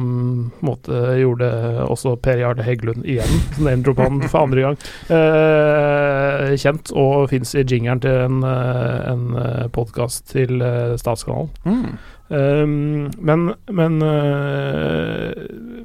[0.60, 1.50] på måte gjorde
[1.84, 4.80] også Per Jarle Heggelund igjen, som name-droppa han for andre gang,
[5.12, 11.52] eh, kjent og fins i jingeren til en, eh, en podkast til eh, Statskanalen.
[11.68, 11.94] Mm.
[12.34, 15.34] Um, men men, eh,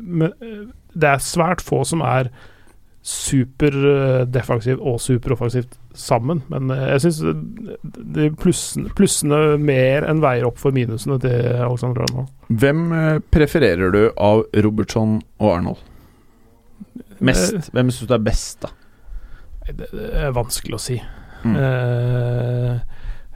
[0.01, 2.31] men eh, det er svært få som er
[3.09, 6.43] superdefensivt og superoffensivt sammen.
[6.53, 7.21] Men eh, jeg syns
[8.17, 12.29] de plussene, plussene mer enn veier opp for minusene til Alexander Arnold.
[12.61, 15.81] Hvem eh, prefererer du av Robertson og Arnold?
[17.25, 17.73] Mest?
[17.73, 18.75] Hvem syns du er best, da?
[19.69, 20.99] Det, er vanskelig å si.
[21.45, 21.57] Mm.
[21.57, 22.77] Uh,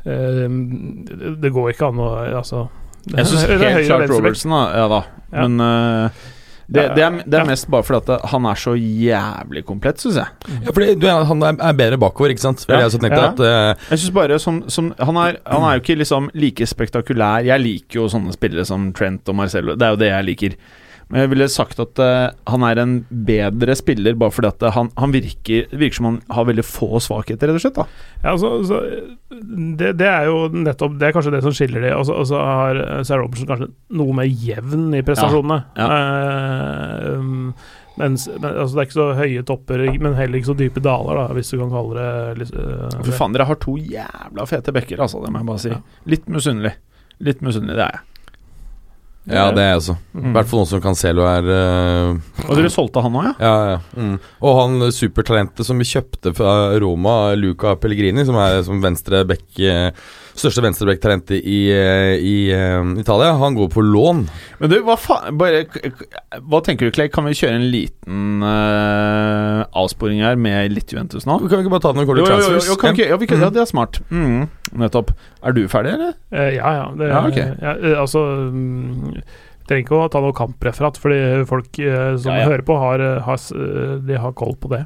[0.05, 0.47] uh,
[1.41, 2.65] det, går ikke an å Altså
[3.13, 4.09] Jeg syns helt klart.
[4.11, 4.63] Robertson, da.
[4.77, 5.03] Ja da.
[5.33, 5.45] Ja.
[5.47, 6.25] Men eh,
[6.69, 10.21] det, det, er, det er mest bare fordi at han er så jævlig komplett, syns
[10.21, 10.59] jeg.
[10.67, 12.65] Ja, fordi du, Han er, er bedre bakover, ikke sant?
[12.69, 12.79] Ja.
[12.83, 13.31] jeg også tenkte Ja.
[13.33, 13.41] at
[13.79, 17.45] uh, Jeg synes bare som, som han, er, han er jo ikke liksom like spektakulær.
[17.49, 19.75] Jeg liker jo sånne spillere som Trent og Marcello.
[19.77, 20.57] Det er jo det jeg liker.
[21.13, 22.95] Men jeg ville sagt at uh, han er en
[23.29, 27.03] bedre spiller bare fordi at eh, han, han virker, virker som han har veldig få
[27.05, 27.77] svakheter, rett og slett.
[27.77, 27.85] da
[28.23, 28.79] Ja, altså, så,
[29.77, 31.93] det, det er jo nettopp Det er kanskje det som skiller de.
[31.99, 33.69] Og så altså, har eh, Sarah Robertson kanskje
[34.01, 35.63] noe mer jevn i prestasjonene.
[35.77, 37.53] Ja, Eh, um,
[38.01, 41.19] mens, men, altså, det er ikke så høye topper, men heller ikke så dype daler,
[41.19, 44.73] da, hvis du kan kalle det litt, eh, For faen, dere har to jævla fete
[44.75, 45.21] bekker, altså.
[45.25, 45.75] Det må jeg bare si.
[45.75, 45.83] Ja.
[46.15, 46.73] Litt misunnelig.
[47.23, 48.09] Litt misunnelig, det er jeg.
[49.31, 49.95] Ja, det er jeg også.
[50.17, 50.33] I Mm.
[50.35, 52.17] hvert fall nå som Cancelo er uh,
[52.49, 53.35] Og dere solgte han òg, ja?
[53.39, 53.79] Ja, ja.
[53.95, 54.17] Mm.
[54.43, 59.45] Og han supertalentet som vi kjøpte fra Roma, Luca Pellegrini, som er som venstre back,
[59.63, 59.93] eh,
[60.39, 64.23] største venstreback-talentet i, eh, i eh, Italia, han går på lån.
[64.63, 67.11] Men du, hva faen Hva tenker du, Clay?
[67.13, 71.37] Kan vi kjøre en liten uh, avsporing her med litt Juventus nå?
[71.45, 72.81] Kan vi ikke bare ta den når Jo, vi jo, jo, transfers?
[72.81, 73.45] kan vi ja, kan, Mm.
[73.45, 74.01] ja, det er smart.
[74.11, 74.49] Mm,
[74.81, 75.13] nettopp.
[75.45, 76.15] Er du ferdig, eller?
[76.33, 76.87] Uh, ja, ja.
[76.97, 77.41] Det, Ja, ok.
[77.63, 79.13] ja, altså um,
[79.69, 82.49] Trenger ikke å ta noe kampreferat, fordi folk uh, som Ja, ja.
[82.51, 83.39] hører på, har, har,
[84.03, 84.83] de har koll på det.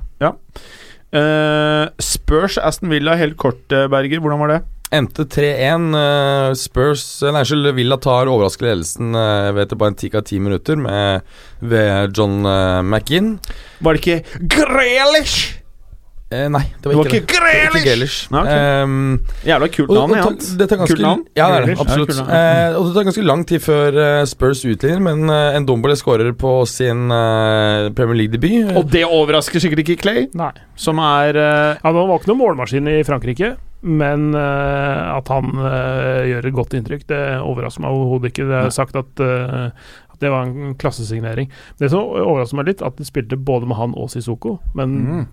[1.16, 4.20] Uh, Spurs Aston Villa, helt kort, Berger.
[4.20, 4.58] Hvordan var det?
[4.94, 5.86] Endte 3-1.
[5.98, 10.10] eh, Spurs eh, Nei, unnskyld, Villa tar overraskende ledelsen uh, ved etter bare en ti
[10.14, 11.26] av ti minutter med,
[11.60, 12.38] ved John
[12.86, 13.36] McInn.
[13.82, 15.56] Var det ikke Grealish?
[16.26, 17.34] Eh, nei, det var Det var ikke ikke det.
[17.36, 17.76] Det var Grealish!
[17.76, 18.16] Ikke Grealish.
[18.34, 18.48] Nei, ok.
[18.50, 20.10] Ehm, Jævla kult navn.
[20.10, 20.22] og ja.
[20.24, 21.20] ta, det tar ganske, Kult navn.
[21.38, 21.76] Ja, det er det.
[21.84, 22.14] Absolutt.
[22.18, 22.24] Ja.
[22.38, 26.32] Eh, og det tar ganske lang tid før uh, Spurs utligner, men uh, dombole skårer
[26.34, 28.74] på sin eh, Premier League-debut.
[28.74, 30.50] Og det overrasker sikkert ikke Clay, Nei.
[30.74, 35.52] som er eh, Ja, Han var ikke noen målmaskin i Frankrike, men uh, at han
[35.58, 38.48] uh, gjør et godt inntrykk, det overrasker meg overhodet ikke.
[38.48, 39.70] Det er sagt at, eh,
[40.18, 41.50] Det var en klassesignering.
[41.78, 45.26] Det som overrasker meg litt, at de spilte både med han og Sissoko, men Mm.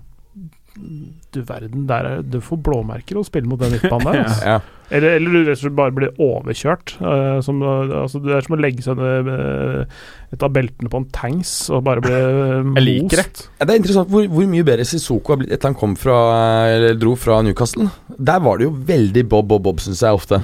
[0.73, 4.23] Du verden, der er, du får blåmerker å spille mot den midtbanen der.
[4.23, 4.45] Altså.
[4.47, 4.62] Ja.
[4.93, 6.95] Eller, eller du rett og slett bare blir overkjørt.
[7.01, 10.01] Uh, som, altså, det er som å legge seg ned eh,
[10.36, 13.45] et av beltene på en tanks og bare bli uh, Jeg liker det.
[13.57, 16.17] Ja, Det er interessant hvor, hvor mye bedre Sissoko har blitt etter han kom fra
[16.73, 17.89] Eller dro fra Newcastle.
[18.17, 20.43] Der var det jo veldig Bob Bob Bob, syns jeg ofte.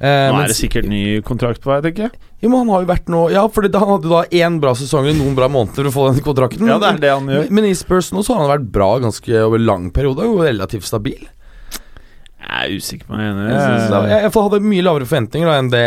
[0.00, 2.18] Eh, Nå er det sikkert ny kontrakt på vei, tenker jeg.
[2.42, 5.06] Jo, men han har jo vært nå Ja, for han hadde da én bra sesong
[5.06, 6.66] eller noen bra måneder for å få den kontrakten.
[6.68, 7.46] Ja, det er det han gjør.
[7.46, 10.42] Men, men i Spurs nå så har han vært bra ganske over lang periode, og
[10.44, 11.22] relativt stabil.
[12.44, 13.44] Jeg er usikker på meg enig.
[13.48, 15.84] Jeg, Jeg jeg, jeg hadde mye lavere forventninger da, enn, det,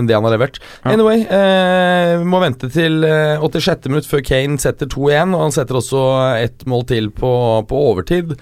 [0.00, 0.58] enn det han har levert.
[0.82, 0.94] Ja.
[0.96, 3.86] Anyway, eh, vi må vente til eh, 86.
[3.92, 6.02] minutt før Kane setter 2-1, og han setter også
[6.40, 7.30] ett mål til på,
[7.70, 8.34] på overtid.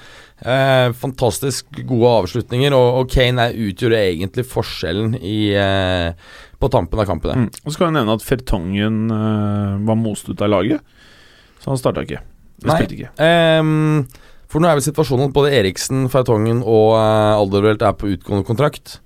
[0.42, 6.98] Eh, fantastisk gode avslutninger, og, og Kane er, utgjør egentlig forskjellen i, eh, på tampen
[6.98, 7.44] av kampen.
[7.44, 7.60] Mm.
[7.62, 10.82] Og så skal jeg nevne at Fertongen eh, var most ut av laget,
[11.62, 12.24] så han starta ikke.
[12.66, 12.80] Nei.
[12.86, 13.12] ikke.
[13.22, 14.02] Ehm,
[14.50, 18.46] for nå er vel situasjonen at både Eriksen, Fertongen og eh, Alderwelt er på utgående
[18.46, 18.98] kontrakt.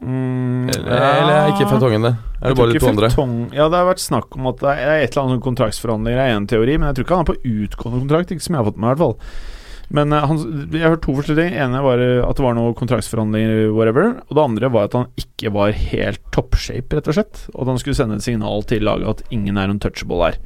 [0.00, 2.14] Mm, Eller, eller ikke Fertongen, det.
[2.40, 3.10] Er det bare de to andre?
[3.52, 6.50] Ja, det har vært snakk om at det er et eller annet kontraktsforhandlinger er en
[6.50, 8.80] teori, men jeg tror ikke han er på utgående kontrakt, ikke som jeg har fått
[8.80, 9.49] med meg, i hvert fall.
[9.90, 11.50] Men uh, han, jeg har hørt to forskjellige.
[11.50, 14.12] Det ene var eh, at det var noen kontraktsforhandlinger, whatever.
[14.28, 17.46] Og det andre var at han ikke var helt toppshape, rett og slett.
[17.54, 20.38] Og at han skulle sende et signal til laget at ingen er untouchable her.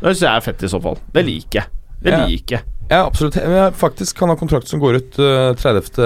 [0.00, 0.98] Det syns jeg er fett, i så fall.
[1.12, 1.70] Det liker jeg.
[2.06, 2.24] Det Ja.
[2.28, 2.72] liker jeg.
[2.86, 3.34] Ja, absolutt.
[3.34, 5.96] Jeg faktisk han ha kontrakt som går ut uh, 30.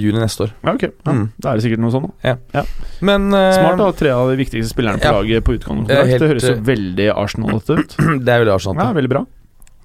[0.00, 0.54] juni neste år.
[0.64, 0.86] Ja, ok.
[0.88, 1.26] Ja, Mm.
[1.36, 2.62] Da er det sikkert noe sånn, da.
[3.04, 5.12] Men uh, Smart å ha tre av de viktigste spillerne på ja.
[5.18, 6.08] laget på utgående Det kontrakt.
[6.08, 7.96] Det, helt, høres jo eh, veldig Arsenal-ete ut.
[8.24, 8.80] det er veldig Arsenal.
[8.80, 9.26] Ja, veldig bra.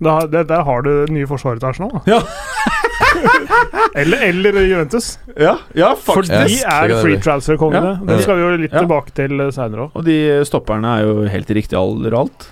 [0.04, 1.92] Da, det, der har du det nye forsvaret til Arsenal.
[1.96, 2.02] Da.
[2.18, 2.20] Ja.
[3.96, 5.20] eller, eller Juventus.
[5.40, 7.94] Ja, ja For de Yes, er free transfer-kongene.
[8.02, 8.10] Ja.
[8.10, 8.84] Det skal vi jo litt Ja.
[8.84, 9.96] tilbake til seinere òg.
[9.96, 12.48] Og de stopperne er jo helt i riktig alder og alt.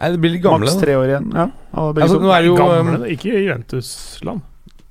[0.00, 0.64] Nei, det blir litt gamle.
[0.64, 1.26] Maks tre år igjen.
[1.36, 4.40] Ja, Altså, nå er jo Gamle, ikke i Juventus-land.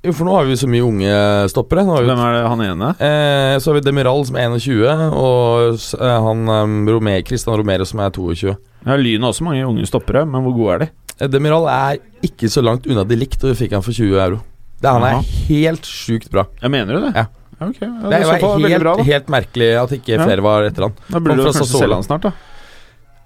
[0.06, 1.15] Jo, for nå har vi så mye unge
[1.52, 1.82] stoppere.
[1.84, 2.89] Nå har vi, Hvem er det han ene?
[3.04, 7.84] eh, så har vi Demiral som er 21, og eh, han um, Romero, Christian Romero
[7.89, 8.54] som er 22.
[8.86, 10.89] Ja, Lyn har også mange unge stoppere, men hvor gode er de?
[11.27, 14.39] Demiral er ikke så langt unna de likt, og vi fikk han for 20 euro.
[14.79, 16.45] Det, han er helt sjukt bra.
[16.62, 17.13] Jeg mener du det?
[17.17, 17.27] Ja.
[17.60, 17.88] Okay.
[17.89, 20.23] Ja, Det det var helt, bra, helt merkelig at ikke Ja.
[20.23, 20.93] flere var etter han.
[21.10, 22.32] Da burde du kanskje selge han snart, da.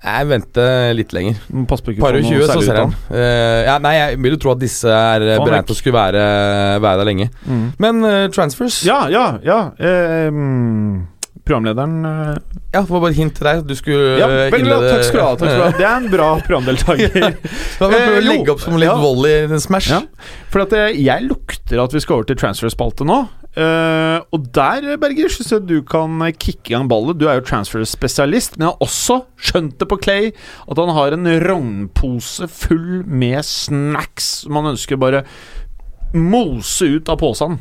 [0.03, 1.37] Jeg venter litt lenger.
[1.69, 2.95] På ikke Par og noe 20, så ut han.
[3.07, 5.95] Uh, ja, nei, jeg vil jo tro at disse er oh, beregnet til å skulle
[5.95, 6.23] være,
[6.83, 7.29] være der lenge.
[7.47, 7.63] Mm.
[7.79, 9.59] Men uh, transfers Ja, ja, ja.
[9.79, 10.97] Uh, mm,
[11.45, 12.35] programlederen eh,
[12.73, 13.63] Ja, det var bare hint til deg.
[13.67, 15.35] Du skulle Ja, eh, innlede- Takk skal du ha.
[15.35, 15.71] Takk skal du ha.
[15.77, 17.15] Det er en bra programdeltaker.
[17.19, 17.29] ja.
[17.33, 18.97] vi prøve Eh, å legge opp som litt Ja.
[19.01, 19.89] volley smash?
[19.91, 20.01] Ja.
[20.49, 23.21] For at jeg, lukter at vi skal over til transfer-spalte nå.
[23.53, 27.19] Eh, og der, Berger, syns jeg du kan kicke i gang ballet.
[27.21, 31.13] Du er jo transfer-spesialist, men jeg har også skjønt det på Clay at han har
[31.13, 35.21] en rognpose full med snacks som han ønsker bare
[36.13, 37.59] mose ut av posen.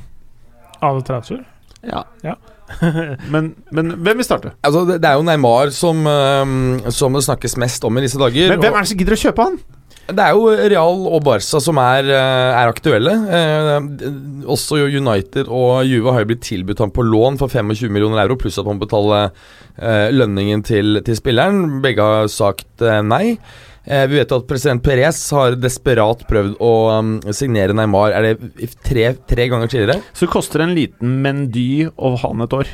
[0.81, 1.45] Alle transfer.
[1.85, 2.05] Ja.
[2.25, 2.37] Ja.
[3.35, 4.55] men, men hvem vil starte?
[4.65, 8.21] Altså, det, det er jo Neymar som, eh, som det snakkes mest om i disse
[8.21, 8.53] dager.
[8.55, 9.63] Men hvem er det som gidder å kjøpe han?
[10.03, 13.13] Det er jo Real og Barca som er, eh, er aktuelle.
[13.39, 18.25] Eh, også United og Juve har jo blitt tilbudt ham på lån for 25 millioner
[18.25, 19.31] euro, pluss at man betaler
[19.79, 21.81] eh, lønningen til, til spilleren.
[21.85, 23.39] Begge har sagt eh, nei.
[23.85, 28.69] Eh, vi vet at president Perez har desperat prøvd å um, signere Neymar Er det
[28.87, 29.99] tre, tre ganger tidligere?
[30.15, 32.71] Så det koster en liten mendy å ha han et år.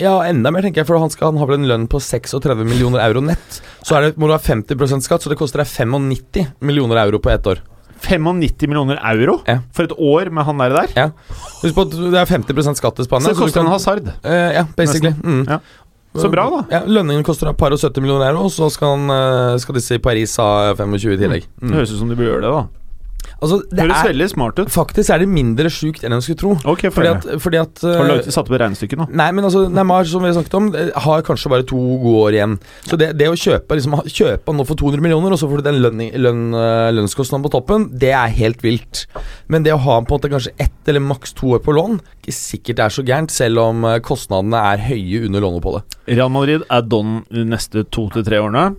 [0.00, 2.62] Ja, enda mer, tenker jeg, for han, skal, han har vel en lønn på 36
[2.64, 3.58] millioner euro nett.
[3.84, 7.20] Så er det, må du ha 50% skatt, så det koster deg 95 millioner euro
[7.20, 7.60] på ett år.
[8.00, 9.58] 95 millioner euro Ja.
[9.76, 10.88] for et år med han der der?
[10.96, 11.10] Ja.
[11.60, 13.28] Husk på at det er 50 skatt i Spania.
[13.28, 14.08] Så det koster koster kan- en hasard.
[14.24, 15.12] Uh, ja, basically.
[15.20, 15.44] Mm.
[15.48, 15.60] Ja.
[16.16, 16.60] Så bra, da.
[16.72, 19.74] Ja, Lønningen koster et par og 70 millioner euro, og så skal, han, eh, skal
[19.76, 21.44] disse i Paris ha 25 i tillegg.
[21.46, 21.74] Det Mm.
[21.76, 22.62] høres ut som de bør gjøre det, da.
[23.40, 24.70] Altså, det Høres er, veldig smart ut.
[24.72, 26.50] faktisk er det mindre sjukt enn en skulle tro.
[26.68, 29.06] Ok, Fordi at, fordi at Har du eh, satt opp regnestykket regnestykke nå?
[29.16, 32.24] Nei, men altså Neymar, som vi har snakket om, eh, har kanskje bare to gode
[32.26, 32.58] år igjen.
[32.84, 35.68] Så det, det å kjøpe liksom, kjøpe nå for 200 millioner, og så får du
[35.70, 39.06] den lønning, lønn, eh, lønnskostnaden på toppen, det er helt vilt.
[39.48, 42.00] Men det å ha på en måte kanskje ett eller maks to år på lån,
[42.20, 46.00] ikke sikkert det er så gærent, selv om kostnadene er høye under låneoppholdet.
[46.12, 48.74] Real Madrid er don de neste to til tre årene.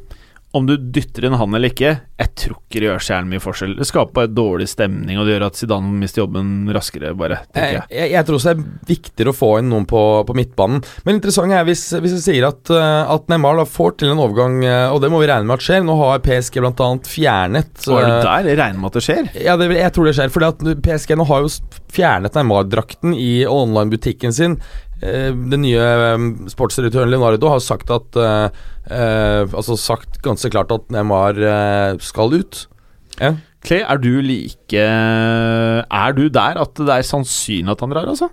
[0.52, 3.76] Om du dytter inn han eller ikke, jeg tror ikke det gjør så mye forskjell.
[3.80, 7.40] Det skaper bare dårlig stemning, og det gjør at Zidane mister jobben raskere, bare.
[7.56, 7.86] Jeg, jeg.
[7.96, 10.84] jeg, jeg tror også det er viktigere å få inn noen på, på midtbanen.
[11.08, 14.60] Men interessant er hvis, hvis jeg sier at, eh, at Neymar får til en overgang,
[14.68, 15.88] eh, og det må vi regne med at skjer.
[15.88, 16.92] Nå har PSG bl.a.
[17.08, 19.34] fjernet er eh, det der jeg regner med at det skjer?
[19.48, 20.36] Ja, det, jeg tror det skjer.
[20.36, 21.52] For PSG nå har jo
[21.92, 28.60] fjernet Neymar-drakten i online-butikken sin eh, Den nye eh, sportsdirektøren Leonardo har sagt at eh,
[28.94, 32.65] eh, Altså sagt ganske klart at Neymar eh, skal ut.
[33.17, 33.36] Ja.
[33.65, 38.30] Clay, er du like Er du der at det er sannsynlig at han drar, altså?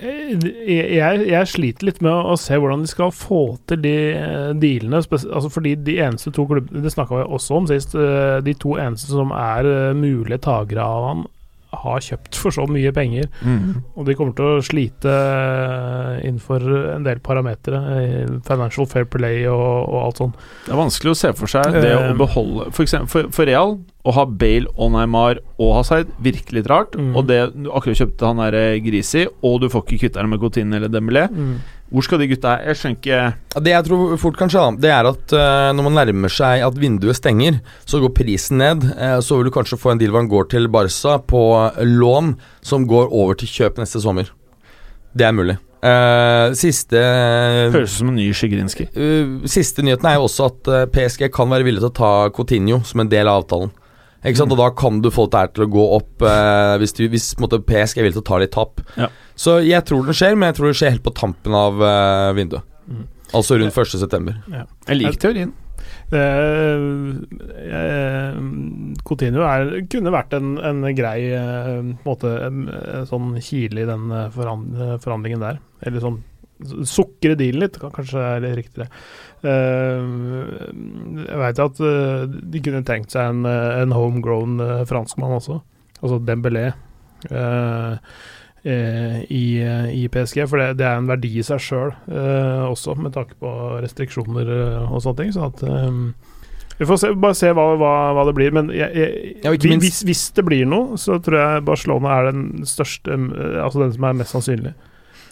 [0.00, 5.02] Jeg, jeg, sliter litt med å, se hvordan de skal få til de eh, dealene.
[5.02, 7.96] Altså fordi de eneste to klubbene Det snakka vi også om sist.
[7.98, 11.26] eh, De to eneste som er eh, mulige takere av han,
[11.72, 13.28] har kjøpt for så mye penger.
[13.96, 16.64] Og de kommer til å slite eh, innenfor
[16.96, 17.80] en del parametere.
[18.00, 20.34] eh, Financial fair play og, og alt sånt.
[20.66, 22.16] Det er vanskelig å se for seg det å Eh.
[22.18, 26.70] beholde For, eksempel, for, for Real, å ha Bale og Neymar og Hazard virker litt
[26.70, 26.96] rart.
[26.96, 27.12] Mm.
[27.18, 30.32] Og det du akkurat kjøpte han der eh, Grisi, og du får ikke kvitta deg
[30.32, 31.26] med Coutinho eller Dembélé.
[31.90, 35.08] Hvor skal de gutta Jeg skjønner ikke Det jeg tror fort kan skje, det er
[35.10, 38.86] at uh, når man nærmer seg at vinduet stenger, så går prisen ned.
[38.94, 41.42] Uh, så vil du kanskje få en deal hvor han går til Barca på
[41.82, 44.30] lån, som går over til kjøp neste sommer.
[45.10, 45.58] Det er mulig.
[45.80, 47.00] Uh, siste
[47.72, 48.90] Høres ut som en ny Sjigrinskij.
[48.92, 52.12] Uh, siste nyheten er jo også at uh, PSG kan være villig til å ta
[52.36, 53.72] Coutinho som en del av avtalen.
[54.20, 54.52] Ikke sant?
[54.52, 57.30] Og da kan du få dette her til å gå opp eh, hvis, du, hvis
[57.40, 58.82] måte, PSG er villig til å ta litt tap.
[59.00, 59.08] Ja.
[59.38, 62.28] Så jeg tror den skjer, men jeg tror det skjer helt på tampen av eh,
[62.36, 62.68] vinduet.
[62.90, 63.08] Mm.
[63.38, 64.36] Altså rundt 1.9.
[64.90, 65.56] Jeg liker teorien.
[66.10, 66.22] Det,
[67.70, 68.38] eh,
[69.06, 73.84] Coutinho er, kunne vært en, en grei eh, på en måte, en, en sånn kile
[73.84, 75.62] i den eh, forhandlingen der.
[75.86, 76.18] Eller sånn
[76.88, 78.88] sukre dealen litt, kan kanskje er det riktigere.
[79.40, 80.10] Eh,
[81.26, 84.58] jeg veit at eh, de kunne tenkt seg en, eh, en homegrown
[84.90, 85.60] franskmann også,
[86.02, 86.70] altså Dembélé.
[87.30, 87.94] eh,
[88.64, 91.94] eh, i, eh, i PSG, for det, det er en verdi i seg sjøl
[92.70, 95.32] også, med tanke på restriksjoner eh, og sånne ting.
[95.36, 96.36] Så at eh,
[96.80, 98.52] vi får se, bare se hva, hva, hva det blir.
[98.56, 102.46] Men jeg, jeg, Ja, hvis, hvis det blir noe, så tror jeg Barcelona er den
[102.68, 104.72] største eh, Altså den som er mest sannsynlig.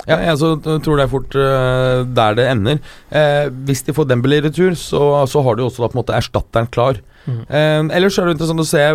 [0.06, 2.78] Ja, jeg så tror det er fort uh, der det ender.
[3.10, 6.02] Uh, hvis de får Dembélé i retur, så, så har du også da på en
[6.04, 7.00] måte erstatteren klar.
[7.26, 7.42] Mm.
[7.50, 8.86] Uh, ellers er det interessant å se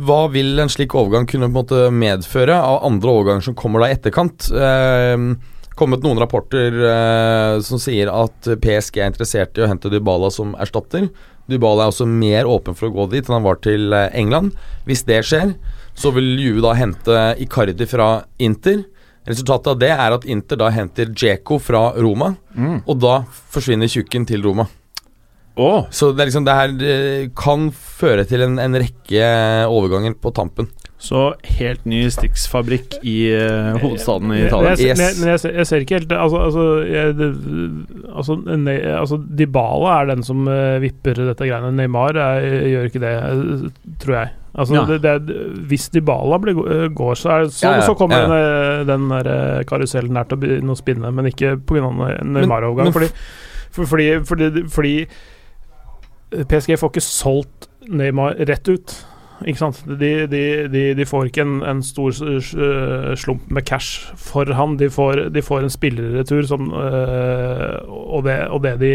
[0.00, 3.82] hva vil en slik overgang kunne på en måte medføre av andre overganger som kommer
[3.82, 4.46] da i etterkant.
[4.48, 5.24] Eh,
[5.80, 10.54] kommet noen rapporter eh, som sier at PSG er interessert i å hente Dybala som
[10.60, 11.08] erstatter.
[11.50, 14.56] Dybala er også mer åpen for å gå dit enn han var til eh, England.
[14.88, 15.54] Hvis det skjer,
[15.98, 18.10] så vil Juve da hente Icardi fra
[18.40, 18.84] Inter.
[19.30, 22.80] Resultatet av det er at Inter da henter Djeko fra Roma, Mm.
[22.86, 23.20] og da
[23.54, 24.66] forsvinner tjukken til Roma.
[25.60, 25.84] Oh.
[25.92, 29.26] Så det er liksom det her kan føre til en, en rekke
[29.68, 30.68] overganger på tampen.
[31.00, 34.98] så helt ny Stix-fabrikk i uh, hovedstaden i Men jeg, Yes.
[34.98, 37.28] men jeg, men jeg, ser, jeg ser ikke helt Altså, altså, jeg, det,
[38.14, 41.72] altså, ne, altså Dybala er den som uh, vipper dette greiene.
[41.76, 44.32] Neymar er, gjør ikke det, eh, tror jeg.
[44.54, 44.84] Altså, Ja.
[44.98, 45.34] det, det,
[45.70, 46.54] hvis Dybala blir,
[46.94, 50.24] går, så, er, så, Ja, ja, så kommer den, eh, den der eh, karusellen der
[50.26, 51.90] til å begynne å spinne, men ikke pga.
[52.26, 52.90] Neymar-overgang.
[52.92, 53.10] Fordi,
[53.70, 54.94] for, fordi, fordi, fordi
[56.50, 58.96] PSG får ikke solgt Neymar rett ut.
[59.46, 59.78] Ikke sant?
[59.86, 62.12] De, de, de, de får ikke en, en stor
[63.16, 64.76] slump med cash for han.
[64.76, 68.92] De får, de får en spillerretur som Og det, og det de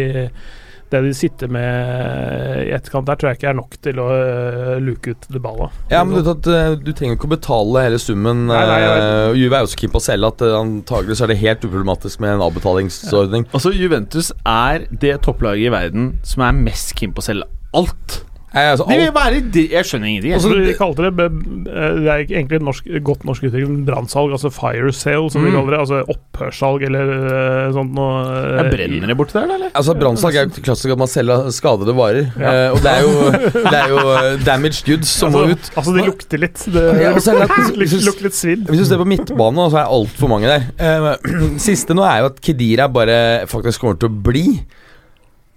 [0.93, 4.75] det de sitter med i etterkant der, tror jeg ikke er nok til å øh,
[4.83, 5.79] luke ut det ballet.
[5.91, 8.45] Ja, men du, at, eh, du trenger ikke å betale hele summen.
[8.51, 11.17] Nei, nei, eh, og Juve er jo så keen på å selge at uh, antagelig
[11.19, 13.49] så er det helt uproblematisk med en avbetalingsordning.
[13.51, 18.21] Altså, Juventus er det topplaget i verden som er mest keen på å selge alt.
[18.55, 20.33] Nei, altså, De vil være de, Jeg skjønner ingenting.
[20.37, 24.51] Altså, de kalte det eh, Det er egentlig et norsk, godt norsk uttrykk, brannsalg, altså
[24.55, 25.57] fire sale, som de Mm.
[25.57, 25.79] kaller det.
[25.83, 28.21] Altså opphørssalg eller øh, sånt noe.
[28.61, 29.73] Jeg brenner det borti der, eller?
[29.75, 32.31] altså Brannsalg er jo klassisk at man selger skadede varer.
[32.39, 32.53] Ja.
[32.53, 33.13] eh, og det er jo,
[33.71, 35.71] det er jo eh, damaged goods som må altså, ut.
[35.81, 36.63] Altså, de lukter litt.
[36.71, 37.75] Det, Ja, og så det at-
[38.07, 38.65] lukter, litt svidd.
[38.71, 40.65] Hvis du ser på midtbanen, så er det altfor mange der.
[40.79, 43.19] Eh, siste nå er jo at Kedira bare
[43.51, 44.45] faktisk kommer til å bli.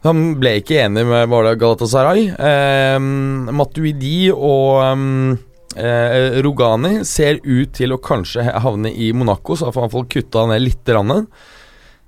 [0.07, 2.29] Han ble ikke enig med var det Galatasaray.
[2.39, 2.99] Eh,
[3.59, 5.33] Matuidi og um,
[5.75, 10.47] eh, Rogani ser ut til å kanskje havne i Monaco, så får han fått kutta
[10.51, 10.93] ned litt.
[10.95, 11.27] Rann.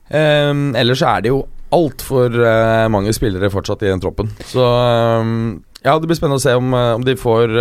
[0.07, 1.43] Eh, ellers er det jo
[1.75, 4.31] altfor eh, mange spillere fortsatt i den troppen.
[4.47, 5.35] Så eh,
[5.83, 7.57] ja, det blir spennende å se om, eh, om de får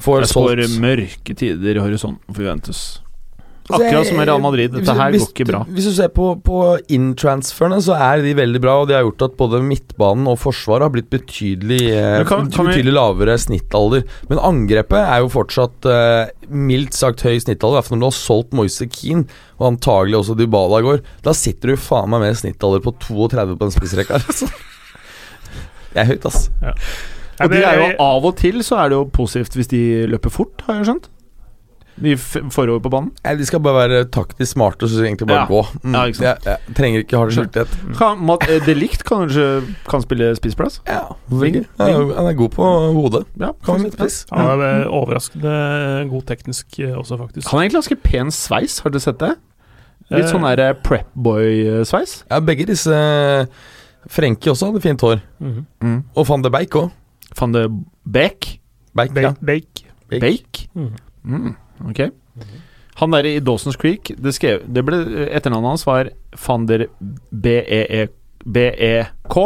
[0.00, 2.78] Får Jeg Det solgt mørke tider i horisonten for Juventus.
[3.70, 4.72] Altså, Akkurat som i Real Madrid.
[4.74, 5.60] Dette her hvis, går ikke bra.
[5.70, 6.58] Hvis du ser på, på
[6.96, 8.74] in-transferne, så er de veldig bra.
[8.82, 12.50] Og de har gjort at både midtbanen og forsvaret har blitt betydelig, eh, Men kan-
[12.50, 14.04] betydelig vi- lavere snittalder.
[14.28, 17.78] Men angrepet er jo fortsatt eh, mildt sagt høy snittalder.
[17.78, 19.24] I hvert fall når du har solgt Moise Keane,
[19.60, 21.00] og antagelig også Dybala i går.
[21.22, 24.50] Da sitter du faen meg med snittalder på 32 på en spissrekke Altså.
[25.90, 26.48] Det er høyt, ass.
[27.40, 29.80] Og de er jo av og til så er det jo positivt hvis de
[30.12, 31.08] løper fort, har jeg skjønt.
[32.00, 33.10] De forover på banen?
[33.24, 35.46] Nei, De skal bare være taktisk smarte og så egentlig bare Ja.
[35.50, 35.60] gå.
[35.84, 35.92] Mm.
[35.94, 36.44] Ja, ikke sant.
[36.46, 37.68] Jeg, jeg trenger ikke hard skjulthet.
[37.76, 39.46] Delikt Kan, eh, De Ligt kanskje
[39.88, 40.80] kan spille spissplass?
[40.88, 41.66] Ja, hvorfor?
[41.78, 43.26] Han er han er god på hodet.
[43.38, 44.24] Ja, Kan spiss.
[44.32, 47.48] Han er overraskende god teknisk eh, også, faktisk.
[47.50, 49.34] Han har egentlig ganske pen sveis, har dere sett det?
[50.10, 52.24] Litt Eh, sånn der prepboy-sveis.
[52.30, 53.46] Ja, begge disse
[54.10, 55.20] Frenkie også hadde fint hår.
[55.40, 55.66] Mm.
[55.84, 55.98] Mm.
[56.16, 56.90] Og van de Beik òg.
[57.38, 57.66] Van de
[58.08, 58.56] Beek.
[58.96, 59.22] Beik, Beik.
[59.22, 59.32] ja.
[59.44, 59.84] Beik.
[60.10, 60.20] Beik.
[60.20, 60.68] Beik.
[60.74, 60.96] Mhm.
[61.22, 61.54] Mm,
[61.88, 62.02] ok.
[63.00, 64.98] Han der i Dawson's Creek det, skrev, det ble,
[65.30, 66.10] Etternavnet hans var
[66.46, 66.86] van der
[67.32, 68.08] B-E-E
[68.44, 69.36] B-E-K.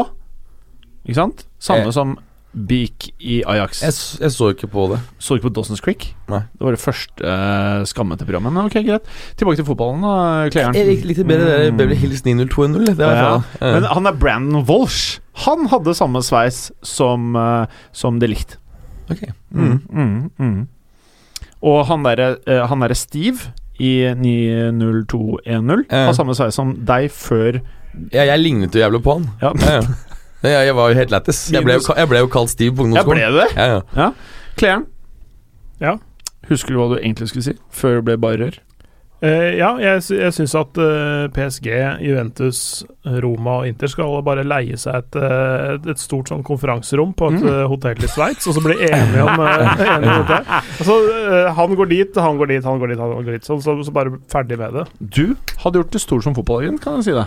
[1.05, 1.45] Ikke sant?
[1.62, 1.95] Samme Eh.
[1.95, 2.16] som
[2.55, 3.80] Beak i Ajax.
[3.82, 5.01] Jeg, jeg så ikke på det.
[5.18, 6.05] Så ikke på Dawson's Creek?
[6.30, 6.39] Nei.
[6.55, 8.55] Det var det første uh, skammete programmet.
[8.55, 9.09] Men ok, greit.
[9.37, 10.12] Tilbake til fotballen, da,
[10.55, 10.78] Klejern.
[10.78, 12.95] Jeg likte bedre det Beverly Hills 90210.
[12.95, 13.74] Det var Ja, jeg fan av.
[13.74, 15.18] Men han er Brandon Walsh.
[15.49, 18.55] Han hadde samme sveis som, uh, som De Ligt.
[19.11, 19.26] Ok.
[19.51, 19.80] Mm.
[19.91, 20.61] Mm, mm.
[21.64, 23.50] Og han derre eh, han Steve
[23.80, 26.04] i 90210 Ja.
[26.06, 27.60] har samme sveis som deg før
[28.12, 29.28] Ja, jeg lignet jo jævlig på han.
[29.42, 29.94] Ja, Ja, ja.
[30.44, 31.38] Jeg, jeg var jo helt lættis.
[31.54, 34.08] Jeg, jeg ble jo kalt Steve på ja ble det Ja, Ja, ja.
[34.60, 34.84] Klejern.
[35.80, 35.94] Ja.
[36.50, 37.54] Husker du hva du egentlig skulle si?
[37.72, 38.58] Før det ble bare rør?
[39.24, 41.68] Eh, ja, jeg, jeg syns at uh, PSG,
[42.04, 42.58] Juventus,
[43.24, 47.30] Roma og Inter skal bare leie seg et, eh, et, et stort sånn konferanserom på
[47.32, 47.46] et Mm.
[47.48, 50.40] eh, hotell i Sveits, og så bli enige om, eh, enige om det.
[50.50, 53.48] Altså, eh, han går dit, han går dit, han går dit, han går dit.
[53.48, 54.84] Så, så, så bare ferdig med det.
[55.00, 55.24] Du
[55.64, 57.26] hadde gjort det stort som fotballagent, kan jeg si det.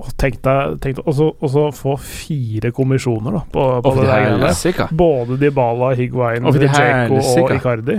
[0.00, 4.24] Og tenk deg, tenk deg også, også få fire kommisjoner da, på, på det der
[4.24, 4.88] greiene.
[4.98, 7.98] Både Dybala, Higuain, Djeko og Icardi.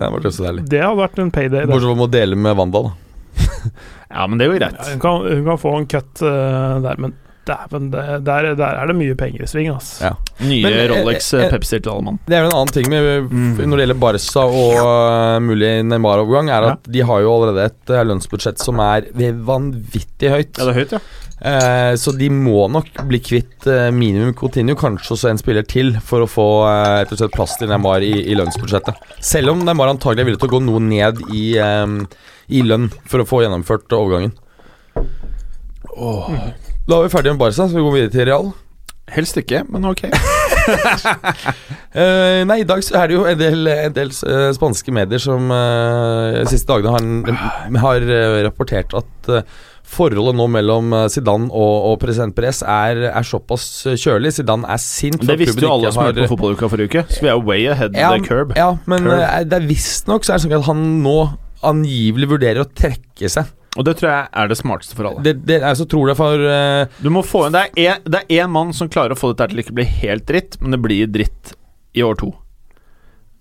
[0.00, 0.54] Det hadde så.
[0.64, 1.68] Det hadde vært en payday.
[1.70, 2.94] Bortsett fra å dele med Wanda, da.
[4.16, 4.90] Ja, men det er jo Ja, greit.
[4.94, 7.14] hun, kan, hun kan få en cut uh, der, men
[7.46, 10.08] dæven, der, der er det mye penger i sving, Altså.
[10.08, 10.12] Ja.
[10.46, 12.18] Nye Men, eh, Rolex eh, eh, Pepsi til alle mann.
[12.26, 13.56] Det er jo en annen ting med, Mm.
[13.64, 17.94] når det gjelder Barca og uh, mulig Neymar-overgang, er at de har jo allerede et
[17.94, 19.08] uh, lønnsbudsjett som er
[19.46, 20.52] vanvittig høyt.
[20.58, 21.00] Ja, det er høyt, ja.
[21.36, 25.92] Eh, så de må nok bli kvitt eh, minimum Coutinho, kanskje også en spiller til,
[26.00, 28.96] for å få eh, plass til Neymar i, i lønnsbudsjettet.
[29.20, 31.84] Selv om Neymar antagelig er villig til å gå noe ned i, eh,
[32.56, 34.32] i lønn for å få gjennomført overgangen.
[36.86, 38.52] Da er vi ferdige med Barca, så vi går videre til Real.
[39.10, 40.04] Helst ikke, men ok.
[40.06, 40.12] uh,
[42.50, 45.50] nei, i dag så er det jo en del, en del uh, spanske medier som
[45.50, 47.34] uh, siste dagene
[47.82, 48.06] har, har
[48.46, 49.32] rapportert at
[49.86, 53.66] forholdet nå mellom Zidane og, og president Perez er, er såpass
[53.98, 54.36] kjølig.
[54.38, 55.26] Zidane er sint.
[55.26, 57.98] Det visste jo alle som hørte på Fotballuka forrige uke, så vi er way ahead
[57.98, 58.54] ja, the curb.
[58.58, 59.50] Ja, men Curb.
[59.50, 61.18] det er visstnok så er det sånn at han nå
[61.66, 63.50] angivelig vurderer å trekke seg.
[63.76, 65.22] Og det tror jeg er det smarteste for alle.
[65.26, 68.22] Det, det er så tror det for uh, Du må få inn Det er det
[68.24, 70.80] er én mann som klarer å få dette til ikke bli helt dritt, men det
[70.84, 71.54] blir dritt
[71.96, 72.32] i år to.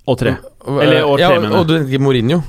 [0.05, 0.37] Og tre.
[0.67, 1.97] Eller år ja, tre, mener jeg.
[1.97, 2.41] Og Mourinho.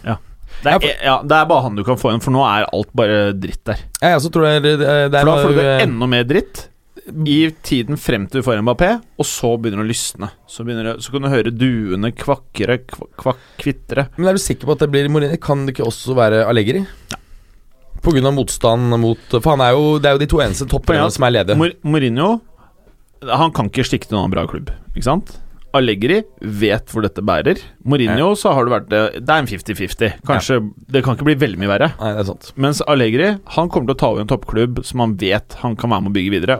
[0.64, 2.89] Det er, ja, det er bare han du kan få inn, for nå er alt
[2.97, 3.82] bare dritt der.
[4.01, 6.62] Ja, jeg også tror det, det, er For da får du det enda mer dritt
[7.07, 8.89] i tiden frem til du får Mbappé,
[9.20, 10.30] og så begynner det å lysne.
[10.51, 14.09] Så, det, så kan du høre duene kvakkere, kva- kvakk, kvitre.
[14.16, 15.39] Men er du sikker på at det blir Mourinho?
[15.43, 16.82] Kan det ikke også være Allegri?
[17.12, 17.20] På
[18.05, 21.27] av motstand mot For han er jo, det er jo de to eneste topptrenerne som
[21.27, 21.59] er ledige.
[21.59, 22.29] Mor Mourinho
[23.27, 25.37] Han kan ikke stikke til noen bra klubb, ikke sant?
[25.77, 27.59] Allegri vet hvor dette bærer.
[27.85, 30.23] Mourinho så har det vært Det er en 50-50.
[30.27, 31.91] Kanskje Det kan ikke bli veldig mye verre.
[32.01, 32.53] Nei, det er sant.
[32.57, 35.93] Mens Allegri Han kommer til å ta over en toppklubb som han vet han kan
[35.93, 36.59] være med å bygge videre.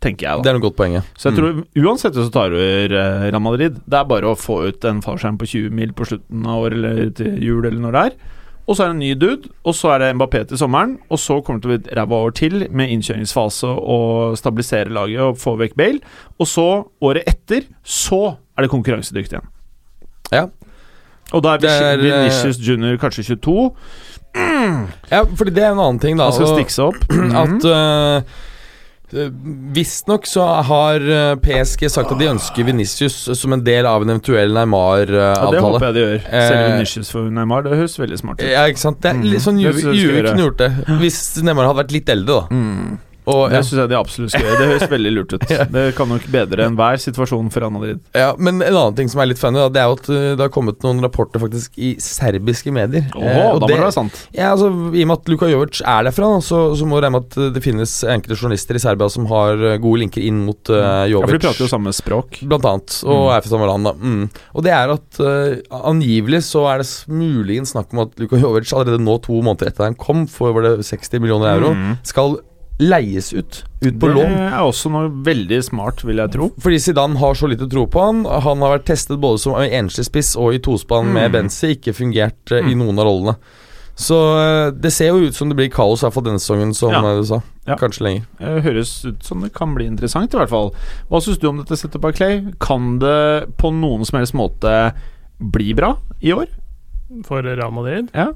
[0.00, 0.44] Tenker jeg, da.
[0.44, 0.94] Det er noe godt poeng.
[1.20, 4.38] Så jeg tror uansett hvis du tar over eh, Real Madrid, det er bare å
[4.38, 7.82] få ut en fallskjerm på 20 mil på slutten av året eller til jul eller
[7.82, 8.16] når det er.
[8.68, 10.98] Og så er det en ny dude, og så er det Mbappé til sommeren.
[11.10, 15.24] Og så kommer det til å bli ræva år til med innkjøringsfase og stabilisere laget
[15.24, 16.00] og få vekk Bale.
[16.38, 16.68] Og så,
[17.02, 19.50] året etter, så er det konkurransedyktig igjen.
[20.30, 20.46] Ja.
[21.32, 23.70] Og da er er, eh, Junior kanskje 22.
[25.10, 26.30] ja, fordi det er en annen ting, da.
[26.30, 27.02] Han skal stikke seg opp.
[27.42, 28.22] At uh,
[29.12, 34.12] Visstnok så har eh, PSG sagt at de ønsker Venicius som en del av en
[34.14, 35.60] eventuell Ja, det Neymar-avtale.
[35.66, 36.18] håper jeg de gjør.
[36.30, 38.46] Selv Eh, Vinicius for Neymar, det høres veldig smart ut.
[38.48, 39.00] ja, ikke sant?
[39.02, 39.64] Det er litt sånn Mm.
[39.66, 40.70] Juve skal Juve kunne gjort det.
[41.00, 42.46] Hvis Neymar hadde vært litt eldre, da.
[42.54, 42.98] Mm.
[43.26, 43.60] Og, ja.
[43.62, 44.58] syns jeg de absolutt skal gjøre.
[44.60, 45.44] Det høres veldig lurt ut.
[45.76, 48.00] Det kan nok bedre enhver situasjon for Real Madrid.
[48.16, 50.44] Ja, men en annen ting som er litt funny, det er jo at uh, det
[50.46, 53.06] har kommet noen rapporter faktisk i serbiske medier.
[53.14, 54.16] Åh, Eh, og da må det være sant.
[54.34, 57.18] Ja, altså I og med at Luka Jovic er derfra, så, så må det regne
[57.20, 60.40] med at uh, det finnes enkelte journalister i Serbia som har uh, gode linker inn
[60.48, 62.40] mot uh, Ja, for de prater jo samme språk.
[62.50, 63.34] Blant annet, og Mm.
[63.36, 63.92] er fra samme land, da.
[64.00, 64.24] Mm.
[64.56, 68.70] Og det er at uh, angivelig så er det muligens snakk om at Luka Jovic
[68.74, 71.98] allerede nå, to måneder etter han kom, for var det 60 millioner euro, Mm.
[72.06, 72.38] skal
[72.80, 73.62] leies ut.
[73.84, 74.34] Ut på det lån.
[74.48, 76.50] er også noe veldig smart, vil jeg tro.
[76.60, 78.24] Fordi Zidane har så lite tro på han.
[78.24, 81.32] Han har vært testet både som enslig spiss og i tospann med Mm.
[81.38, 81.74] Benzi.
[81.76, 82.70] Ikke fungert mm.
[82.72, 83.36] i noen av rollene.
[84.00, 86.72] Så eh, det ser jo ut som det blir kaos, i hvert fall denne sesongen,
[86.74, 87.02] som Ja.
[87.04, 87.42] eh, du sa.
[87.66, 87.76] Ja.
[87.76, 88.24] Kanskje lenger.
[88.64, 90.72] Høres ut som det kan bli interessant, i hvert fall.
[91.10, 92.40] Hva syns du om dette settet, Clay?
[92.58, 94.94] Kan det på noen som helst måte
[95.38, 96.48] bli bra i år?
[97.26, 98.08] for Real Madrid.
[98.14, 98.28] Ja.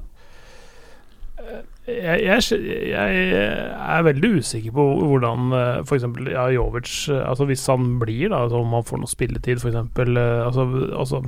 [1.85, 5.51] Jeg, jeg, jeg er veldig usikker på hvordan
[5.85, 6.05] f.eks.
[6.33, 9.75] Ja, Jovic eh, altså Hvis han blir, da, altså om han får noe spilletid, f.eks.
[9.77, 10.65] Altså,
[10.97, 11.19] altså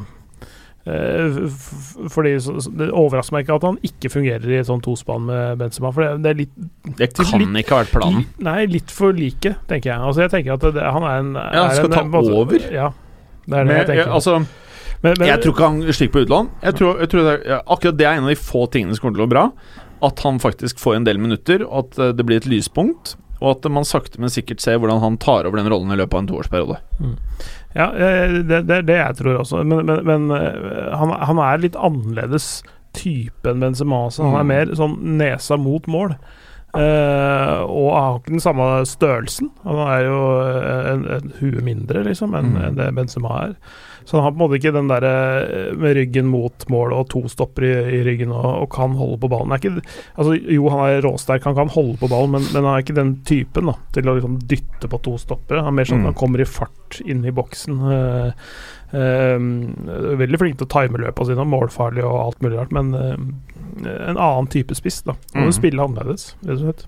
[0.87, 1.37] eh,
[2.13, 2.33] fordi
[2.79, 5.91] Det overrasker meg ikke at han ikke fungerer i et sånn tospann med Benzema.
[5.93, 6.55] For det, det er litt
[7.03, 8.25] Det kan Litt- ikke ha vært planen.
[8.49, 9.99] Nei, litt for like, tenker jeg.
[9.99, 12.13] Altså Jeg tenker at det, han er en Ja, han er skal en, ta en
[12.17, 12.69] måte- over?
[12.73, 12.89] Ja,
[13.45, 14.13] det er det Men, jeg tenker.
[14.13, 14.39] altså,
[15.03, 16.47] men, men, jeg tror ikke han stikker på utlån.
[16.65, 18.95] Jeg tror, jeg tror det er, ja, akkurat det er en av de få tingene
[18.97, 19.43] som kommer til å gå bra.
[20.03, 23.15] At han faktisk får en del minutter, og at eh, det blir et lyspunkt.
[23.41, 26.13] Og at man sakte, men sikkert ser hvordan han tar over den rollen i løpet
[26.17, 26.77] av en toårsperiode.
[27.77, 29.61] Ja, eh, det, det er det jeg tror også.
[29.63, 32.63] Men, men, men eh, han, han er litt annerledes
[32.97, 34.07] type enn Benzema.
[34.09, 34.53] Så han er Mm.
[34.55, 36.15] mer sånn nesa mot mål.
[36.77, 39.47] Uh, og har ikke den samme størrelsen.
[39.63, 40.17] Han er jo
[40.91, 42.75] en, en hue mindre, liksom, enn Mm.
[42.77, 43.53] det Benzema er.
[44.07, 45.09] Så han har på en måte ikke den derre
[45.43, 49.17] eh, med ryggen mot mål og to stopper i, i ryggen og, og kan holde
[49.19, 49.51] på ballen.
[49.51, 49.81] Er ikke,
[50.15, 52.95] altså, jo, han er råsterk, han kan holde på ballen, men, men han er ikke
[52.95, 55.59] den typen da, til å liksom dytte på to stoppere.
[55.65, 57.83] Han er mer sånn at han kommer i fart inn i boksen.
[57.83, 58.47] Øh,
[58.95, 59.51] øh,
[60.23, 63.15] veldig flink til å time løpene sine, målfarlig og alt mulig rart, men øh,
[64.07, 65.01] en annen type spiss.
[65.03, 65.57] da Han må Mm.
[65.59, 66.87] spille annerledes, rett og slett.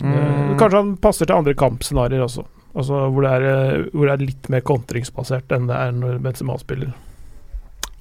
[0.00, 0.56] Mm.
[0.58, 2.44] Kanskje han passer til andre kampscenarioer også.
[2.70, 6.20] Altså hvor det, er, eh, hvor det er litt mer kontringsbasert enn det er når
[6.22, 6.94] Benzema spiller.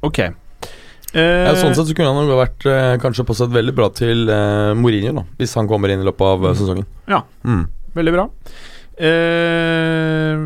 [0.05, 0.19] Ok.
[0.21, 0.29] Ja,
[1.09, 4.75] Eh, sånn sett så kunne han jo vært eh, kanskje passet veldig bra til eh,
[4.77, 6.85] Mourinho, da, hvis han kommer inn i løpet av eh, sesongen.
[7.09, 7.23] Ja.
[7.41, 7.63] Mm.
[7.95, 8.25] Veldig bra.
[9.09, 10.43] Eh,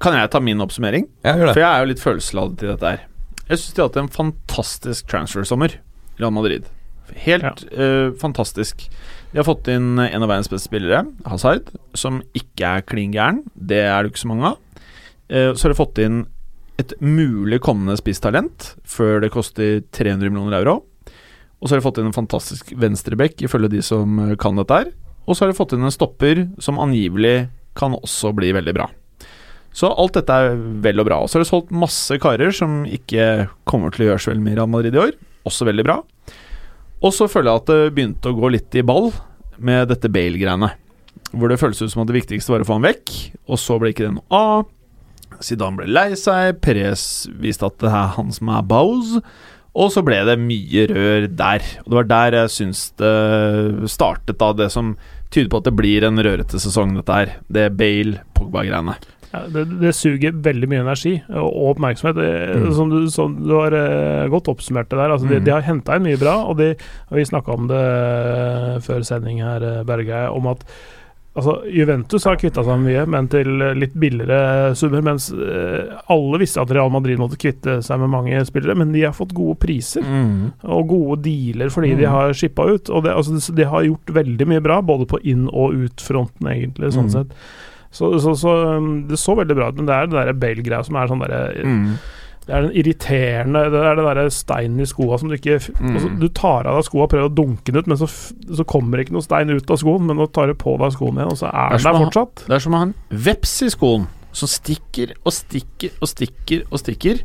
[0.00, 1.10] kan jeg ta min oppsummering?
[1.24, 3.04] Ja, gjør For jeg er jo litt følelsesladet til dette her.
[3.44, 5.76] Jeg syns de har hatt en fantastisk transfer-sommer,
[6.16, 6.72] Real Madrid.
[7.26, 8.86] Helt eh, fantastisk.
[9.34, 13.40] De har fått inn en av verdens beste spillere, Hazard, som ikke er klin gæren.
[13.58, 14.84] Det er det ikke så mange av.
[15.26, 16.20] Eh, så har de fått inn
[16.78, 20.76] et mulig kommende spisstalent, før det koster 300 millioner euro.
[21.58, 24.78] Og så har de fått inn en fantastisk venstreback, ifølge de som eh, kan dette
[24.84, 24.94] her.
[25.26, 28.86] Og så har de fått inn en stopper som angivelig kan også bli veldig bra.
[29.74, 30.54] Så alt dette er
[30.86, 31.18] vel og bra.
[31.24, 34.46] Og så har de solgt masse karer som ikke kommer til å gjøre så veldig
[34.46, 35.16] mye i Real Madrid i år.
[35.50, 36.04] Også veldig bra.
[37.04, 39.10] Og så føler jeg at det begynte å gå litt i ball
[39.60, 40.70] med dette Bale-greiene.
[41.34, 43.12] Hvor det føles ut som at det viktigste var å få han vekk,
[43.50, 44.70] og så ble ikke det noe av.
[45.44, 49.18] Zidane ble lei seg, Perez viste at det er han som er Bowes.
[49.74, 51.64] Og så ble det mye rør der.
[51.82, 53.14] Og det var der jeg syns det
[53.90, 54.52] startet, da.
[54.54, 54.94] Det som
[55.34, 57.34] tyder på at det blir en rørete sesong, dette her.
[57.50, 58.94] Det Bale-Pogba-greiene.
[59.34, 62.16] Ja, det, det suger veldig mye energi og, oppmerksomhet.
[62.22, 65.10] Det, som, du, som du har eh, godt oppsummert det der.
[65.16, 65.44] Altså, de, Mm.
[65.44, 66.72] de har henta inn mye bra, og, de,
[67.10, 70.62] og vi snakka om det eh, før sending her, eh, Berge, om at
[71.34, 75.00] Altså, Juventus har kvitta seg mye, men til litt billigere summer.
[75.02, 79.16] Mens alle visste at Real Madrid måtte kvitte seg med mange spillere, men de har
[79.16, 80.52] fått gode priser Mm.
[80.62, 82.10] og gode dealer fordi de Mm.
[82.14, 82.86] har shippa ut.
[82.88, 86.46] Og det, altså, så de har gjort veldig mye bra, både på inn- og ut-fronten,
[86.46, 87.16] egentlig, sånn Mm.
[87.18, 87.34] sett.
[87.94, 90.82] Så, så, så um, det så veldig bra ut, men det er det der Bale-greia
[90.86, 91.96] som er sånn derre Mm.
[92.44, 95.94] Det er den irriterende Det er det derre steinen i skoa som du ikke Mm.
[95.96, 98.66] altså, Du tar av deg skoa og prøver å dunke den ut, men så, så
[98.68, 101.32] kommer ikke noe stein ut av skoen, men nå tar du på deg skoen igjen,
[101.32, 102.44] og så er den der fortsatt.
[102.50, 102.94] Det er som å ha en
[103.30, 107.22] veps i skoen som stikker og stikker og stikker og stikker.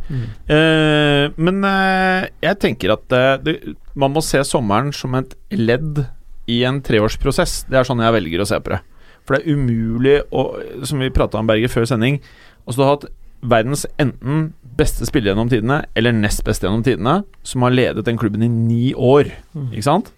[0.47, 3.55] Eh, men eh, jeg tenker at eh, det,
[3.99, 6.03] man må se sommeren som et ledd
[6.49, 7.63] i en treårsprosess.
[7.70, 8.80] Det er sånn jeg velger å se på det.
[9.30, 10.49] For det er umulig å
[10.89, 12.17] Som vi prata om, Berger, før sending
[12.65, 13.09] Altså Du har hatt
[13.39, 14.49] verdens enten
[14.80, 18.49] beste spiller gjennom tidene eller nest beste gjennom tidene, som har ledet den klubben i
[18.51, 19.30] ni år.
[19.55, 19.69] Mm.
[19.71, 20.11] Ikke sant?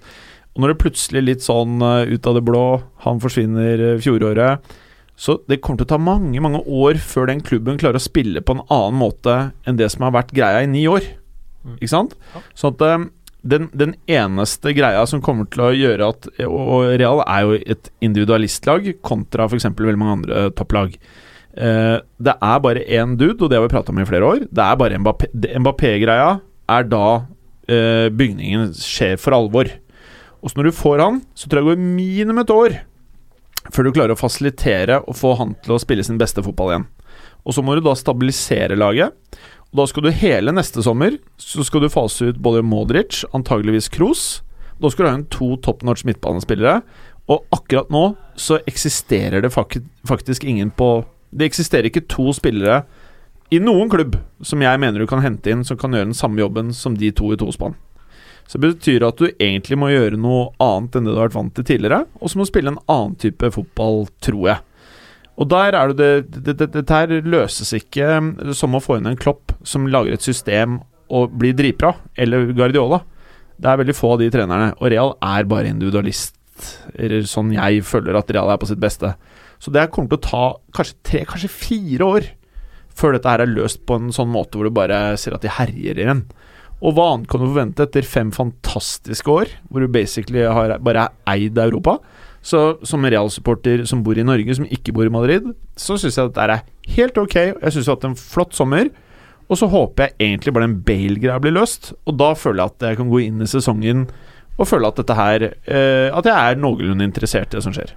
[0.55, 2.65] Og når det plutselig litt sånn eh, ut av det blå
[3.05, 4.73] Han forsvinner eh, fjoråret
[5.15, 8.43] Så det kommer til å ta mange, mange år før den klubben klarer å spille
[8.43, 9.37] på en annen måte
[9.69, 11.05] enn det som har vært greia i ni år.
[11.61, 11.77] Mm.
[11.77, 12.17] Ikke sant?
[12.57, 13.07] Sånn at eh,
[13.41, 17.89] den, den eneste greia som kommer til å gjøre at Og Real er jo et
[18.03, 19.65] individualistlag kontra f.eks.
[19.65, 20.93] veldig mange andre topplag.
[21.57, 24.45] Eh, det er bare én dude, og det har vi prata om i flere år.
[24.45, 26.35] Det er bare Mbappé-greia
[26.71, 27.05] er da
[27.67, 29.73] eh, bygningen skjer for alvor.
[30.41, 32.79] Og så når du får han, så tror jeg det går minimum et år
[33.71, 36.87] før du klarer å fasilitere og få han til å spille sin beste fotball igjen.
[37.45, 39.13] Og så må du da stabilisere laget.
[39.71, 43.87] Og da skal du hele neste sommer Så skal du fase ut både Modric, antageligvis
[43.91, 44.41] Kroos.
[44.81, 46.81] Da skal du ha inn to top notch midtbanespillere.
[47.31, 48.03] Og akkurat nå
[48.39, 52.81] så eksisterer det fak faktisk ingen på Det eksisterer ikke to spillere
[53.51, 54.17] i noen klubb
[54.47, 57.11] som jeg mener du kan hente inn som kan gjøre den samme jobben som de
[57.15, 57.75] to i tospann.
[58.47, 61.37] Så det betyr at du egentlig må gjøre noe annet enn det du har vært
[61.37, 64.63] vant til tidligere, og så må du spille en annen type fotball, tror jeg.
[65.39, 68.99] Og der er det det, det, det Dette her løses ikke eh, som å få
[68.99, 73.01] inn en klopp som lager et system og blir dritbra, eller Guardiola.
[73.61, 76.37] Det er veldig få av de trenerne, og Real er bare individualist.
[76.95, 79.11] Eller sånn jeg føler at Real er på sitt beste.
[79.61, 80.45] Så det kommer til å ta
[80.77, 82.29] kanskje tre, kanskje fire år
[82.97, 85.51] før dette her er løst på en sånn måte hvor du bare ser at de
[85.51, 86.25] herjer igjen.
[86.81, 91.09] Og hva annet kan du forvente etter fem fantastiske år, hvor du basically har bare
[91.29, 91.99] eid Europa?
[92.41, 96.31] Så som Real-supporter som bor i Norge, som ikke bor i Madrid, så syns jeg
[96.31, 97.37] at dette er helt ok.
[97.37, 98.89] Jeg syns vi har hatt en flott sommer.
[99.51, 101.91] Og så håper jeg egentlig bare den Bale-greia blir løst.
[102.07, 104.07] Og da føler jeg at jeg kan gå inn i sesongen
[104.59, 107.93] og føle at dette her eh, At jeg er noenlunde interessert i det som skjer.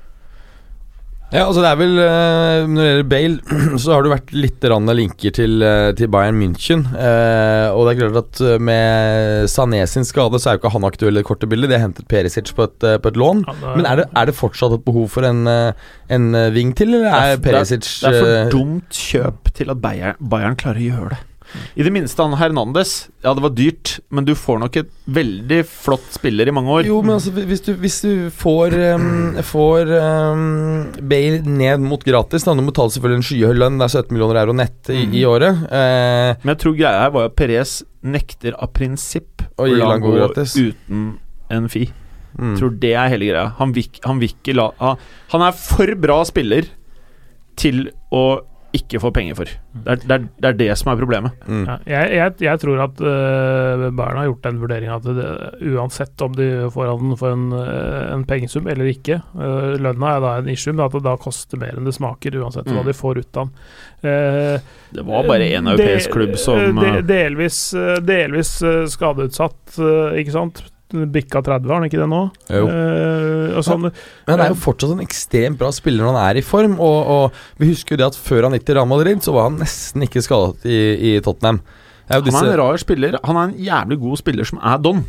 [1.32, 4.66] Ja, altså det er vel eh, Når det gjelder Bale, så har det vært litt
[4.70, 6.84] rande linker til, eh, til Bayern München.
[6.94, 10.72] Eh, og det er klart at eh, med Sané sin skade, så er jo ikke
[10.76, 11.72] han aktuell i det korte bildet.
[11.72, 13.42] De har hentet Perisic på et, på et lån.
[13.48, 16.94] Ja, er- Men er det, er det fortsatt et behov for en, en ving til,
[16.94, 20.78] eller er Det er- Perisic Det er for dumt kjøp til at Bayern, Bayern klarer
[20.84, 21.22] å gjøre det.
[21.74, 23.08] I det minste han Hernandez.
[23.24, 26.88] Ja, det var dyrt, men du får nok et veldig flott spiller i mange år.
[26.88, 30.44] Jo, men altså, hvis du, hvis du får, um, får um,
[31.10, 34.40] Bale ned mot gratis da, Du betaler selvfølgelig en skyhøy lønn, det er 17 millioner
[34.44, 35.18] euro nett i, mm.
[35.18, 35.66] i året.
[35.66, 39.92] Uh, Men jeg tror greia her var at Perez nekter av prinsipp Å gi la
[39.94, 40.56] han gå gratis.
[40.56, 41.04] uten
[41.54, 41.86] en fi.
[42.38, 42.56] mm.
[42.58, 43.50] Tror det er hele greia.
[43.60, 43.88] Han vil,
[44.28, 44.98] ikke la han,
[45.34, 46.68] han er for bra spiller
[47.60, 48.24] til å
[48.74, 49.50] ikke få penger for.
[49.72, 51.36] Det er, det er, det, er det som er problemet.
[51.46, 51.62] Mm.
[51.68, 55.28] Ja, jeg, jeg, jeg tror at uh, Bayern har gjort den vurderingen at det,
[55.74, 60.24] uansett om de får han for en, eh, en pengesum eller ikke uh, Lønna er
[60.24, 62.88] da en issue, men at det da koster mer enn det smaker, uansett hva Mm.
[62.90, 63.52] de får ut av han.
[64.04, 64.58] Uh,
[64.98, 70.18] Det var bare én europeisk klubb som de, eh, Delvis, eh, delvis eh, skadeutsatt, eh,
[70.20, 70.62] ikke sant?
[71.14, 72.20] Bikka 30, har han ikke det nå?
[72.54, 72.64] Jo.
[72.70, 76.40] Eh, og sånn, Men han er jo fortsatt en ekstremt bra spiller når han er
[76.40, 76.76] i form.
[76.78, 79.48] Og, og vi husker jo det at før han gikk til Real Madrid, så var
[79.50, 80.78] han nesten ikke skadet i,
[81.10, 81.60] i Tottenham.
[82.08, 83.18] Er jo Han er en rar spiller.
[83.24, 85.04] Han er en jævlig god spiller som er don.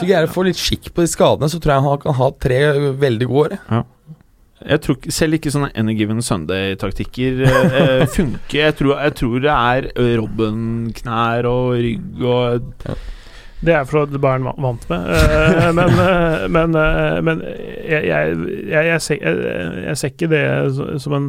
[0.00, 2.28] så greier å få litt skikk på de skadene, så tror jeg han kan ha
[2.40, 2.60] tre
[3.02, 3.84] veldig gode år.
[4.60, 8.58] Jeg tror Selv ikke sånne Any Given Sunday-taktikker eh, eh, funker.
[8.58, 9.88] Jeg tror, jeg tror det er
[10.20, 12.76] Robben-knær og rygg og
[13.60, 15.08] Det er for at Bayern vant med.
[15.16, 18.36] Eh, men eh, men, eh, men jeg, jeg,
[18.72, 20.44] jeg, ser, jeg, jeg ser ikke det
[21.04, 21.28] som en,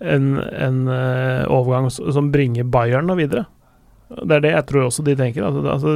[0.00, 0.82] en, en
[1.48, 3.46] overgang som bringer Bayern noe videre.
[4.10, 5.44] Det er det jeg tror også de tenker.
[5.46, 5.92] Altså,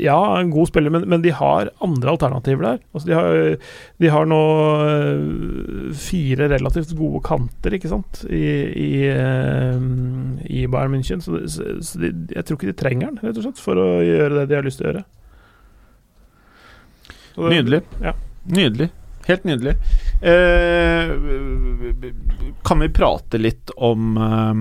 [0.00, 2.78] ja, en god spiller, men, men de har andre alternativer der.
[2.96, 3.58] Altså, de, har,
[4.00, 4.38] de har nå
[4.88, 8.44] eh, fire relativt gode kanter, ikke sant, i,
[8.86, 9.76] i, eh,
[10.48, 11.20] i Bayern München.
[11.24, 13.88] Så, så, så de, jeg tror ikke de trenger den, rett og slett, for å
[14.00, 15.04] gjøre det de har lyst til å gjøre.
[17.34, 17.82] Det- Nydelig.
[18.00, 18.12] Ja.
[18.54, 18.88] Nydelig.
[19.26, 19.72] Helt nydelig.
[20.20, 21.12] Eh,
[22.64, 24.60] kan vi prate litt om eh,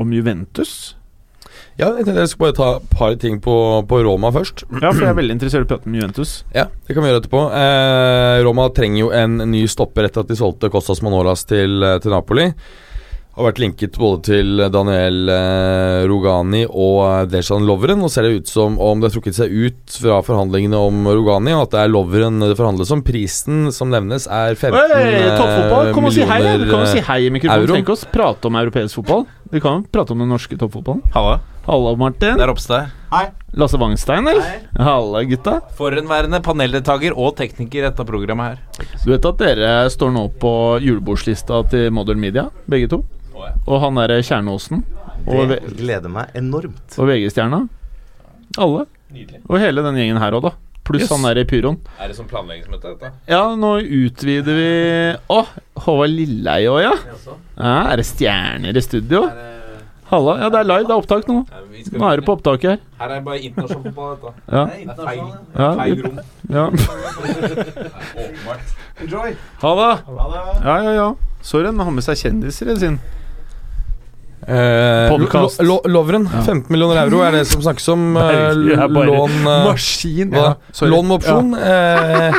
[0.00, 0.94] om Juventus?
[1.76, 3.54] Ja, jeg tenkte jeg skulle bare ta et par ting på,
[3.88, 4.62] på Roma først.
[4.80, 6.38] Ja, for jeg er veldig interessert i å prate med Juventus.
[6.56, 7.42] Ja, det kan vi gjøre etterpå.
[7.52, 11.98] Eh, Roma trenger jo en ny stopper etter at de solgte Costas Manolas til, eh,
[12.00, 12.48] til Napoli.
[13.36, 18.00] Har vært linket både til Daniel eh, Rogani og eh, Dejan Lovren.
[18.00, 21.52] Nå ser det ut som om det har trukket seg ut fra forhandlingene om Rogani,
[21.52, 23.02] og at det er Lovren det forhandles om.
[23.04, 25.92] Prisen som nevnes, er 15 Hey, toppfotball!
[25.92, 26.40] Kom og si hei!
[26.40, 27.68] millioner, Du kan jo si eh, hei i mikrofonen.
[27.76, 27.92] euro.
[27.92, 29.26] oss, prate om europeisk fotball.
[29.52, 31.04] Vi kan jo prate om den norske toppfotballen.
[31.12, 31.36] Halla,
[31.66, 32.36] Halla, Martin.
[32.38, 32.92] det er Ropstad.
[33.56, 34.60] Lasse Wangstein, eller?
[34.78, 35.56] Halla, gutta.
[35.78, 38.84] Forhenværende paneldeltaker og tekniker i dette programmet her.
[39.04, 40.52] Du vet at dere står nå på
[40.84, 43.00] julebordslista til Modern Media, begge to?
[43.66, 44.84] Og han derre Kjernåsen.
[45.26, 46.94] Og, Det gleder meg enormt.
[46.98, 47.64] og VG-stjerna.
[48.62, 48.84] Alle.
[49.12, 49.40] Nydelig.
[49.48, 50.52] Og hele den gjengen her òg, da.
[50.86, 51.10] Pluss Yes.
[51.10, 51.80] han der i pyroen.
[51.98, 53.10] Er det som planleggingsmøte, dette?
[53.26, 55.40] Ja, nå utvider vi Å,
[55.82, 56.92] Håvard Lilleheie òg, ja.
[57.58, 57.90] ja.
[57.90, 59.24] Er det stjerner i studio?
[60.10, 60.36] Halla.
[60.38, 60.84] Ja, det er live.
[60.86, 61.36] Det er opptak nå.
[61.98, 62.78] Nå er du på opptaket her.
[63.00, 64.32] Her er bare internasjonal fotball, dette.
[64.52, 64.62] Ja.
[64.70, 65.22] Det er feil,
[65.58, 66.20] Ja, feil rom.
[66.48, 66.64] ja.
[68.16, 68.74] Åpenbart.
[69.62, 69.92] Ha det.
[70.64, 71.08] Ja, ja, ja.
[71.42, 72.98] Sorry, han har med seg kjendiser i sin.
[74.46, 75.58] Eh, Podcast.
[75.62, 76.42] Lo, Lo, Lovren, Ja.
[76.46, 78.06] 15 millioner euro er det som snakkes om.
[78.16, 80.32] Eh, lån eh, Maskin.
[80.34, 80.54] Ja.
[80.86, 81.54] Lån med opsjon.
[81.54, 82.34] Eh,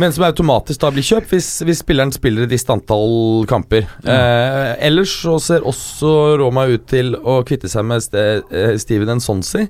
[0.00, 3.86] men som automatisk da blir kjøpt hvis, hvis spilleren spiller et visst antall kamper.
[4.02, 9.16] Eh, ellers så ser også Roma ut til å kvitte seg med Ste eh, Steven
[9.18, 9.66] Ensonsi.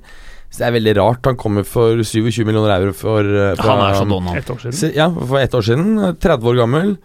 [0.51, 1.27] Så det er veldig rart.
[1.29, 4.33] Han kommer for 27 millioner euro for for Han er så donna.
[4.33, 4.41] han.
[4.41, 4.95] Et år siden.
[4.97, 5.91] Ja, for ett år siden.
[6.19, 6.95] 30 år gammel.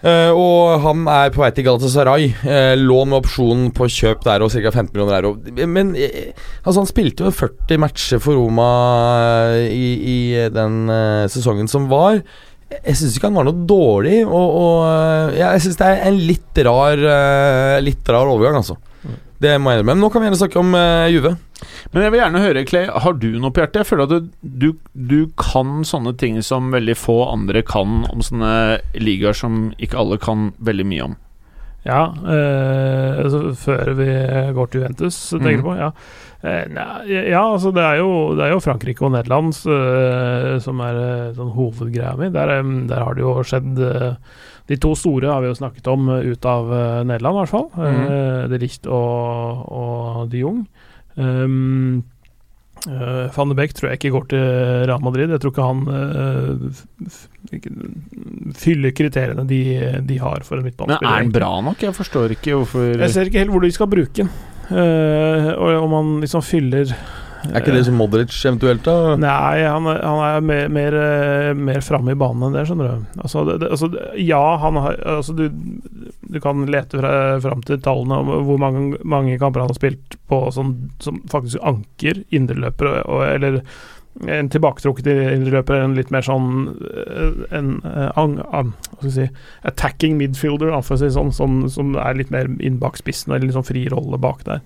[0.00, 2.30] Eh, og han er på vei til Galatasaray.
[2.40, 4.72] Uh, lån med opsjon på kjøp der og ca.
[4.72, 5.34] 15 millioner euro.
[5.68, 8.70] Men uh, altså han spilte jo 40 matcher for Roma
[9.60, 10.20] i, i
[10.54, 10.86] den
[11.32, 12.22] sesongen som var.
[12.70, 16.20] Jeg syns ikke han var noe dårlig, og, og ja, jeg syns det er en
[16.22, 17.00] litt rar
[17.82, 18.76] Litt rar overgang, altså.
[19.40, 19.94] Det må jeg innrømme.
[19.94, 21.32] Men nå kan vi gjerne snakke om uh, Juve.
[21.92, 23.80] Men jeg vil gjerne høre, Clay, har du noe på hjertet?
[23.82, 28.24] Jeg føler at du, du, du kan sånne ting som veldig få andre kan om
[28.24, 28.52] sånne
[29.00, 31.18] ligaer som ikke alle kan veldig mye om.
[31.86, 34.08] Ja, eh, altså, før vi
[34.52, 35.68] går til Juventus, tenker du mm.
[35.68, 35.76] på?
[35.78, 35.88] Ja.
[36.44, 41.00] Eh, ja, altså det er jo, det er jo Frankrike og Nederland eh, som er
[41.00, 42.28] eh, sånn hovedgreia mi.
[42.34, 43.80] Der, eh, der har det jo skjedd
[44.70, 47.54] De to store har vi jo snakket om eh, ut av eh, Nederland, i hvert
[47.56, 47.68] fall.
[47.90, 50.62] Eh, De Licht og, og de Jong.
[51.20, 52.04] Um,
[52.86, 54.44] uh, Van de Beek tror jeg ikke går til
[54.88, 55.32] Real Madrid.
[55.34, 55.80] Jeg tror ikke han
[57.50, 57.72] ikke,
[58.56, 59.60] fyller kriteriene de,
[60.06, 61.10] de har for en Men midtbanespiller.
[61.10, 61.82] er han bra nok?
[61.82, 64.28] Jeg forstår ikke hvorfor Jeg ser ikke helt hvor de skal bruke
[64.70, 66.92] og om han liksom fyller
[67.48, 69.14] Er ikke det som Modric eventuelt, da?
[69.20, 73.06] Nei, han han er mer, mer, eh, mer framme i banen enn det, skjønner du.
[73.24, 75.46] Altså, det, altså, ja, han har altså, du,
[76.20, 77.14] du kan lete fra,
[77.44, 81.62] fram til tallene om hvor mange, mange kamper han har spilt på sånn, som faktisk
[81.66, 83.62] anker, indreløpere, eller
[84.26, 86.48] en tilbaketrukket indreløper, en litt mer sånn
[87.54, 88.72] en, en, eh,
[89.08, 89.28] si,
[89.64, 93.66] attacking midfielder, da, si sånn, som, som er litt mer inn bak spissen, eller sånn
[93.66, 94.60] fri rolle bak der.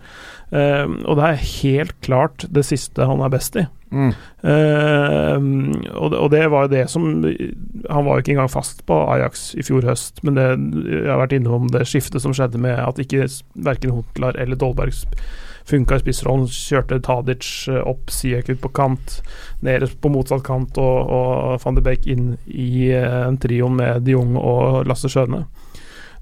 [0.54, 3.64] Uh, og det er helt klart det siste han er best i.
[3.94, 4.12] mm.
[4.44, 5.38] Uh,
[5.94, 8.96] og, det, og det var jo det som Han var jo ikke engang fast på
[9.14, 10.46] Ajax i fjor høst, men det,
[10.90, 13.26] jeg har vært innom det skiftet som skjedde med at ikke
[13.66, 15.16] verken Huntlar eller Dolberg sp-
[15.68, 16.48] funka i spissrollen.
[16.50, 19.20] Kjørte Tadic eh, opp, Siek ut på kant,
[19.64, 24.04] nede på motsatt kant og, og van de Beek inn i eh, en trioen med
[24.06, 25.44] de Jong og Lasse Skjøne.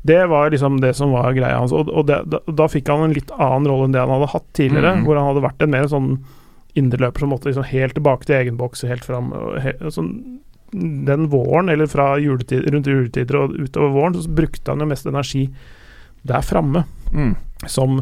[0.02, 1.72] Det var liksom det som var greia hans.
[1.74, 4.32] Og, og det, da, da fikk han en litt annen rolle enn det han hadde
[4.32, 5.04] hatt tidligere, mm.
[5.06, 6.08] hvor han hadde vært en mer sånn
[6.78, 9.30] indreløper som måtte liksom helt tilbake til egen boks, helt fram
[9.62, 10.10] he, sånn,
[10.72, 15.06] Den våren, eller fra juletid, rundt juletider og utover våren, så brukte han jo mest
[15.06, 15.46] energi
[16.26, 16.86] der framme.
[17.12, 17.34] Mm.
[17.68, 18.00] Som,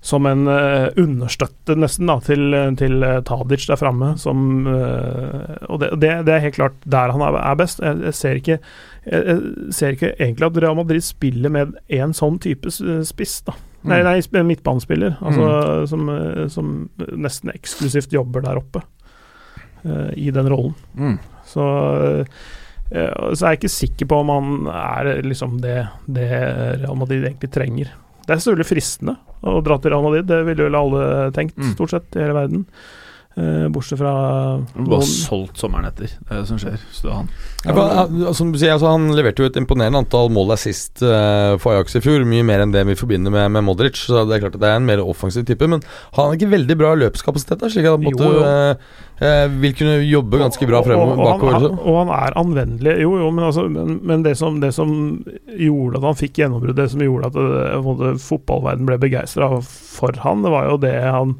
[0.00, 4.14] som en uh, understøtte, nesten, da, til, til eh, Tadic der framme.
[4.16, 7.82] Som eh, Og det, det, det er helt klart der han er, best.
[7.84, 8.56] Jeg, jeg, ser ikke,
[9.04, 13.58] jeg, jeg ser ikke egentlig at Real Madrid spiller med en sånn type spiss, da.
[13.92, 15.18] Nei, nei, sp- midtbanespiller.
[15.20, 15.52] Altså,
[15.92, 16.74] som, eh, som
[17.12, 18.80] nesten eksklusivt jobber der oppe.
[19.84, 20.74] uh, I den rollen.
[20.96, 21.18] Mm.
[21.44, 21.64] Så,
[22.90, 26.28] så er jeg ikke sikker på om han er liksom det, det
[26.80, 27.92] Real Madrid egentlig trenger.
[28.24, 31.74] Det er selvfølgelig fristende å dratt til Real Madrid, det ville vel alle tenkt, Mm.
[31.74, 32.66] stort sett, i hele verden.
[33.40, 34.10] Eh, bortsett fra
[34.74, 36.10] Han Bare solgt sommeren etter.
[36.12, 36.76] Det er det som skjer.
[36.92, 37.28] Så det er han.
[37.64, 41.00] Ja, for, han- som du sier, altså, han leverte jo et imponerende antall mål assist
[41.04, 42.26] uh, for Ajax i fjor.
[42.28, 44.02] Mye mer enn det vi forbinder med, med Modric.
[44.02, 45.68] Så det er klart at det er en mer offensiv type.
[45.70, 45.80] Men
[46.16, 48.42] han har ikke veldig bra løpskapasitet, da, slik at han måtte, jo.
[48.44, 51.14] uh, eh, vil kunne jobbe ganske bra fremover.
[51.14, 51.56] Og, og, bakover.
[51.56, 52.98] han, han, og han er anvendelig.
[53.06, 54.92] Jo, jo, men, altså, men, men det, som, det som
[55.48, 57.40] gjorde at han fikk gjennombrudd, det som gjorde at
[58.04, 61.38] det, fotballverden ble begeistra for han, det var jo det han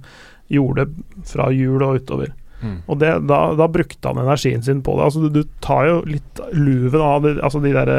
[0.51, 0.88] gjorde
[1.30, 2.34] fra jul og utover.
[2.61, 2.76] Mm.
[2.92, 5.07] Og det, da, da brukte han energien sin på det.
[5.09, 7.98] Altså, du, du tar jo litt luven av det, altså de derre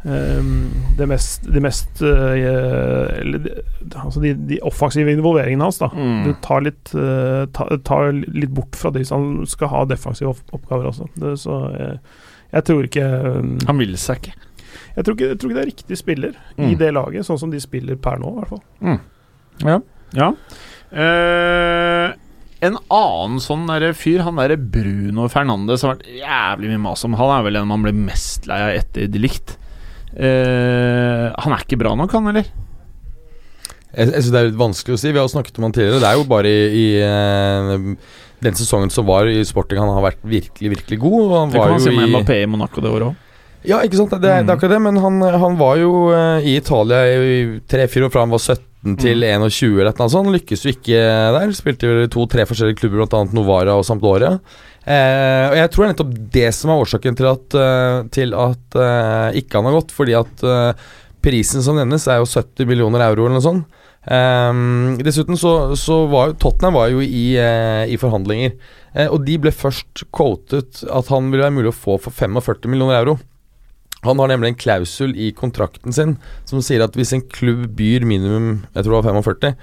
[0.00, 2.32] Um, det mest, de mest uh,
[3.20, 3.50] eller de,
[4.00, 5.76] altså de, de offensive involveringene hans.
[5.76, 6.22] da Mm.
[6.24, 10.88] Du tar litt, uh, ta, tar litt bort fra de som skal ha defensive oppgaver
[10.88, 11.04] også.
[11.20, 11.98] Det, så jeg,
[12.54, 13.04] jeg tror ikke
[13.42, 14.32] um, Han vil seg ikke.
[14.96, 16.78] jeg tror ikke, jeg tror ikke det er riktig spiller i Mm.
[16.80, 18.64] det laget, sånn som de spiller per nå, i hvert fall.
[20.16, 20.32] Ja.
[20.90, 22.08] Eh,
[22.60, 27.16] en annen sånn der fyr, han derre Bruno Fernandes, har vært jævlig mye mas om.
[27.16, 29.56] Han er vel en man blir mest lei av etter de likt.
[30.10, 32.48] Uh, han er ikke bra nok, han, eller?
[33.94, 35.12] Jeg, jeg synes Det er litt vanskelig å si.
[35.14, 36.02] Vi har snakket om han tidligere.
[36.02, 40.04] Det er jo bare i, i uh, den sesongen som var i Sporting han har
[40.10, 41.18] vært virkelig, virkelig god.
[41.54, 43.26] Det var kan man si i Mbappé i Monaco det året òg.
[43.66, 44.14] Ja, ikke sant.
[44.14, 44.82] Det, det er akkurat det.
[44.86, 48.96] Men han, han var jo eh, i Italia i tre-fire år fra han var 17
[49.02, 50.32] til 21 eller noe sånt.
[50.32, 51.02] Lykkes jo ikke
[51.36, 51.52] der.
[51.56, 53.24] Spilte vel i to-tre forskjellige klubber, bl.a.
[53.36, 54.38] Novara og Sampdoria.
[54.80, 58.32] Eh, og jeg tror det er nettopp det som er årsaken til at, eh, til
[58.46, 59.92] at eh, ikke han har gått.
[59.96, 60.88] Fordi at eh,
[61.20, 63.78] prisen som nevnes, er jo 70 millioner euro eller noe sånt.
[64.08, 68.54] Ehm, dessuten så, så var Tottenham var jo i, eh, i forhandlinger.
[68.94, 72.72] Eh, og de ble først quotet at han ville være mulig å få for 45
[72.72, 73.18] millioner euro.
[74.06, 76.16] Han har nemlig en klausul i kontrakten sin
[76.48, 79.54] som sier at hvis en klubb byr minimum jeg tror det var 45,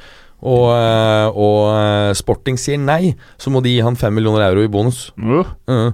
[0.46, 4.62] og, eh, og eh, Sporting sier nei, så må de gi han 5 millioner euro
[4.62, 5.08] i bonus.
[5.18, 5.94] Uh, Mhm.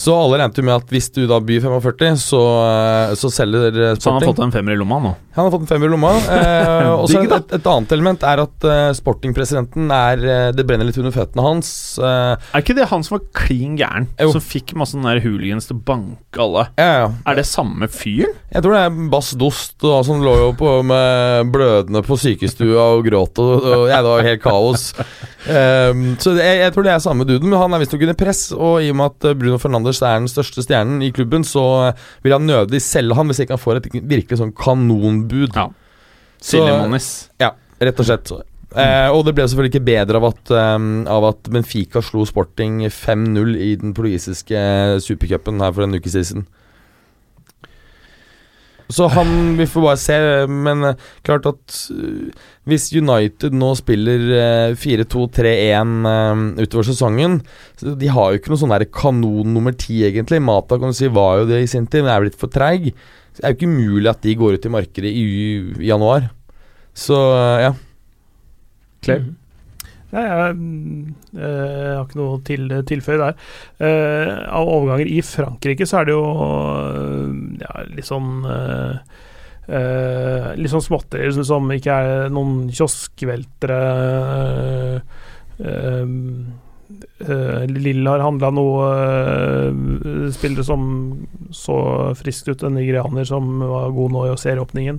[0.00, 3.74] Så alle regnet jo med at hvis du da byr 45, så, eh, så selger
[3.74, 4.00] Sporting.
[4.00, 5.10] så han har fått en femmer i lomma nå.
[5.36, 6.12] Han har fått en femmer i lomma.
[6.24, 10.88] Eh, og så et, et annet element er at uh, Sporting-presidenten er eh, Det brenner
[10.88, 11.70] litt under føttene hans.
[12.00, 14.08] Uh, Er ikke det han som var klin gæren?
[14.32, 16.66] Som fikk masse sånne der hooligans til å banke alle?
[16.80, 17.10] ja, ja.
[17.28, 18.32] Er det samme fyren?
[18.50, 22.88] Jeg tror det er Bass Dost, og som lå jo på med blødende på sykestua
[22.96, 24.88] og gråt, og, og jeg, det var helt kaos.
[25.48, 28.42] Ehm, så jeg, jeg tror det er samme duden, men han er visstnok under press,
[28.52, 31.62] og i og med at eh, Bruno Fernandes er den største stjernen i klubben, så
[31.88, 35.56] eh, vil han nødig selge han hvis ikke han får et virkelig sånn kanonbud.
[35.56, 35.68] Ja.
[36.40, 36.60] Så-
[37.40, 38.30] Ja, rett og slett.
[38.70, 42.84] Eh, og det ble selvfølgelig ikke bedre av at, um, av at Benfica slo Sporting
[42.86, 46.46] 5-0 i den portugisiske eh, supercupen her for en uke siden.
[48.90, 50.16] Så han Vi får bare se,
[50.50, 52.30] men eh, klart at eh,
[52.70, 57.40] hvis United nå spiller eh, 4-2-3-1 eh, utover sesongen
[57.78, 60.42] så De har jo ikke noe sånn der kanon nummer ti, egentlig.
[60.44, 62.90] Mata kan du si var jo det i sin tid, men er blitt for treig.
[63.36, 66.28] Det er jo ikke umulig at de går ut i markedet i, i januar.
[66.96, 67.16] Så
[67.62, 67.72] ja.
[69.06, 69.24] Clay.
[70.10, 71.02] Nei, jeg, mm,
[71.38, 73.34] eh, jeg har ikke noe til tilføye der.
[73.78, 76.24] Uh, av overganger i Frankrike så er det jo
[77.62, 78.98] ja, litt sånn uh,
[79.70, 83.78] uh, Litt sånn småtterier som- som ikke er noen kioskveltere.
[85.60, 86.08] Uh,
[87.70, 88.86] Lill har handla noe
[90.34, 90.82] spillere som
[91.54, 91.76] så
[92.18, 94.98] friskt ut, en nigerianer som var god nå i serieåpningen.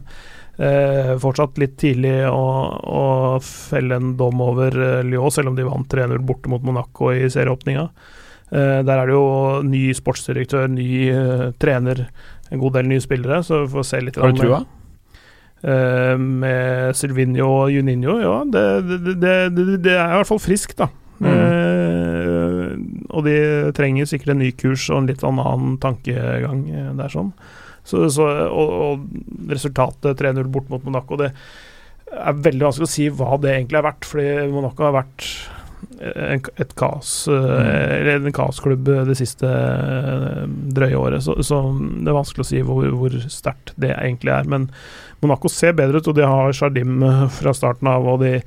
[0.60, 2.41] Eh, fortsatt litt tidlig å,
[2.84, 3.04] å
[3.41, 7.30] felle en dom over eh, Lyon, selv om de vant 3-0 borte mot Monaco i
[7.32, 7.86] serieåpninga.
[8.52, 12.04] Eh, der er det jo ny sportsdirektør, ny eh, trener,
[12.52, 14.20] en god del nye spillere, så vi får se litt.
[14.22, 14.60] Har du trua?
[14.60, 14.78] med-
[15.72, 19.22] eh, med Silvinho og Juninho, ja, det, det,
[19.56, 20.89] det, det, er i hvert fall friskt, da.
[21.22, 22.72] Eh,
[23.12, 23.36] og de
[23.78, 27.32] trenger sikkert en ny kurs og en litt annen tankegang Det der, sånn.
[27.88, 31.32] Så, så, og, og resultatet 3-0 bort mot Monaco, det
[32.11, 35.27] er veldig vanskelig å si hva det egentlig er verdt, fordi Monaco har vært
[36.01, 40.43] en, et kaos, eh, eller en kaosklubb det siste eh,
[40.75, 41.23] drøye året.
[41.25, 44.49] Så, så det er vanskelig å si hvor, hvor sterkt det egentlig er.
[44.49, 44.69] Men
[45.21, 48.39] Monaco ser bedre ut, og de har Jardim eh, fra starten av, og de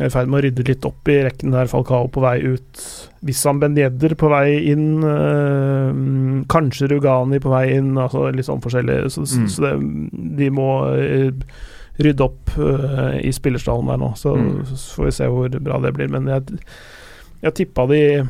[0.00, 2.84] i ferd med å rydde litt opp i rekken der Falcao på vei ut.
[3.26, 5.02] Wissam Benjedder på vei inn.
[5.04, 7.92] øh, kanskje Rugani på vei inn.
[8.00, 9.10] Altså litt sånn forskjellig.
[9.12, 9.48] Så, Mm.
[9.48, 9.72] så det,
[10.38, 11.32] de må øh,
[12.00, 14.12] rydde opp øh, i spillerstallen der nå.
[14.16, 14.64] Så, Mm.
[14.64, 16.08] så får vi se hvor bra det blir.
[16.08, 16.58] Men jeg,
[17.42, 18.28] jeg tippa de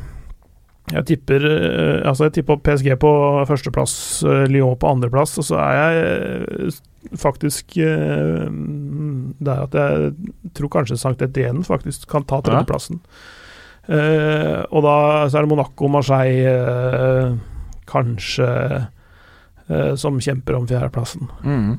[0.91, 3.11] jeg tipper øh, Altså jeg tippa PSG på
[3.47, 6.71] førsteplass, Lyon på andreplass, og så er jeg
[7.19, 10.11] faktisk Det der at jeg
[10.55, 13.01] tror kanskje Sankt Etienne faktisk kan ta tredjeplassen.
[13.87, 14.97] Eh, og da
[15.27, 17.33] så er det Monaco, Marseille eh,
[17.89, 18.47] kanskje
[18.79, 21.27] eh, som kjemper om fjerdeplassen.
[21.43, 21.73] Mm.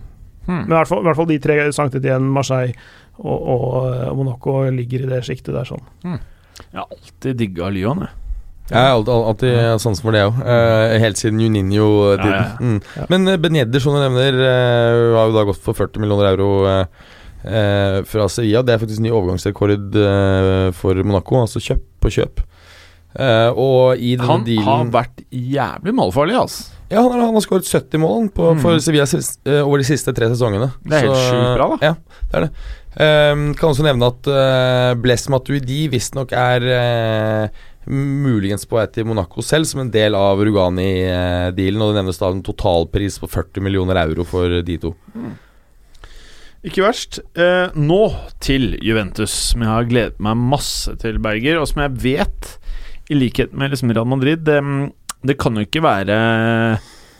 [0.44, 2.76] Men i hvert fall, i hvert fall de tre, Sankt Etienne, Marseille
[3.16, 3.64] og, og
[4.10, 5.84] og Monaco, ligger i det sjiktet der sånn.
[6.04, 8.20] Jeg har alltid digga Lyon, jeg.
[8.70, 10.38] Jeg har alltid, hatt sansen for det òg.
[11.02, 12.54] helt siden Juninho-tiden.
[12.60, 12.78] Mm.
[13.10, 16.48] Men uh, Ben som du nevner, uh, har jo da gått for 40 millioner euro
[16.64, 17.10] uh,
[17.44, 18.62] eh, fra Sevilla.
[18.62, 22.44] Det er faktisk ny overgangsrekord eh, for Monaco, altså kjøp på kjøp.
[23.14, 26.70] Eh, og i denne Han dealen har vært jævlig målfarlig, altså.
[26.90, 28.62] Ja, han har, han har skåret 70 mål på, Mm.
[28.62, 30.72] for Sevilla eh, over de siste tre sesongene.
[30.84, 31.78] Det er helt sjukt bra, da.
[31.82, 31.94] Ja,
[32.30, 32.50] det er det.
[32.94, 39.06] Um, kan også nevne at uh, Bless Matuidi visstnok er eh, muligens på vei til
[39.08, 41.82] Monaco selv, som en del av Rugani-dealen.
[41.82, 44.94] og det nevnes da en totalpris på 40 millioner euro for de to.
[46.64, 47.20] Ikke verst.
[47.36, 48.02] Eh, nå
[48.40, 52.52] til Juventus, som jeg har gledet meg masse til, Berger, og som jeg vet,
[53.12, 54.62] i likhet med liksom Real Madrid det,
[55.28, 56.14] det kan jo ikke være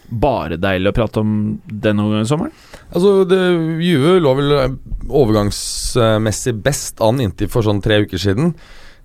[0.08, 1.34] bare deilig å prate om
[1.64, 2.54] denne sommeren.
[2.92, 3.40] Altså, det,
[3.84, 4.54] Juve lå vel
[5.08, 8.52] overgangsmessig best an inntil for sånn tre uker siden.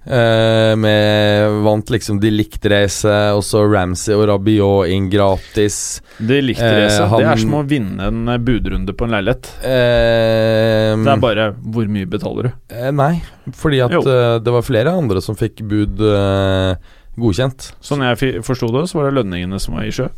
[0.09, 5.99] Eh, med Vant liksom de likt-racet, og så Ramsey og Rabiot inn gratis.
[6.17, 7.07] De likte Eh, racet.
[7.11, 9.51] han- Det er som å vinne en eh, budrunde på en leilighet.
[9.61, 12.51] Uh, Det er bare hvor mye betaler du?
[12.73, 13.21] Eh, nei,
[13.53, 16.75] fordi at eh, det var flere andre som fikk bud eh,
[17.19, 17.73] godkjent.
[17.79, 20.09] Sånn jeg forsto det, så var det lønningene som var i sjø.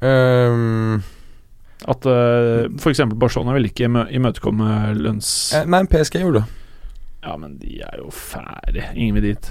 [0.00, 1.02] Ehm,
[1.86, 3.00] At uh, f.eks.
[3.18, 5.52] Barcelona ville ikke imø- imøtekomme lønns...
[5.54, 6.60] eh, nei, PSG gjorde det.
[7.24, 8.82] Ja, men de er jo fæle.
[8.94, 9.46] Ingen vil dit.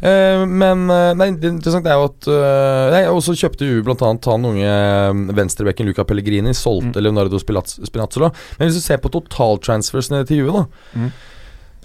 [0.00, 3.80] Eh, men eh, nei, det interessante er jo at uh, nei, Og så kjøpte U
[3.86, 3.96] bl.a.
[4.12, 6.52] han unge eh, venstrebekken Luca Pellegrini.
[6.54, 7.02] Solgte Mm.
[7.02, 8.30] Leonardo Spinaz- Spinazzola.
[8.58, 11.10] Men hvis du ser på totaltransfersene til Juve, da Mm.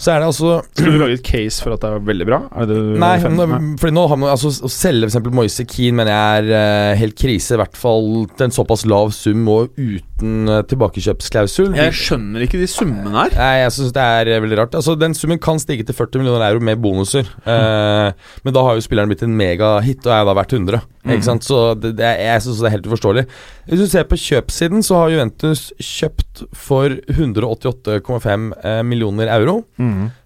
[0.01, 2.39] Så er det altså Skulle du lage et case for at det er veldig bra?
[2.57, 3.47] Er det det Nei, nå,
[3.81, 7.17] fordi nå har man altså Å selge eksempel Moise Keane mener jeg er uh, helt
[7.19, 7.55] krise.
[7.55, 11.75] I hvert fall til en såpass lav sum og uten uh, tilbakekjøpsklausul.
[11.77, 13.35] Jeg skjønner ikke de summene her.
[13.37, 14.77] Nei, jeg syns det er eh, veldig rart.
[14.77, 17.27] Altså, Den summen kan stige til 40 millioner euro med bonuser.
[17.45, 20.81] Eh, men da har jo spilleren blitt en megahit, og er da verdt 100.
[21.09, 21.45] Ikke sant?
[21.45, 23.25] Så det, det er, jeg syns det er helt uforståelig.
[23.69, 29.61] Hvis du ser på kjøpssiden, så har Juventus kjøpt for 188,5 eh, millioner euro.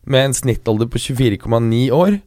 [0.05, 2.19] Med en snittalder på 24,9 år.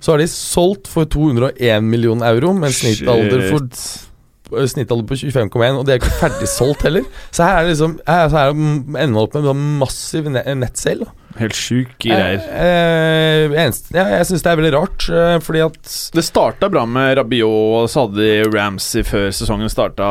[0.00, 3.68] Så har de solgt for 201 millioner euro med en snittalder for
[4.50, 7.06] Snittalder på 25,1, og det er ikke ferdig solgt heller.
[7.34, 10.42] Så her er det liksom Her, så her ender man opp med en massiv ne
[10.60, 11.06] nettselg.
[11.36, 12.38] Helt sjuke greier.
[12.40, 16.70] Eh, eh, eneste, ja, jeg syns det er veldig rart, eh, fordi at Det starta
[16.72, 20.06] bra med Rabiot, og så hadde de Ramsey før sesongen starta.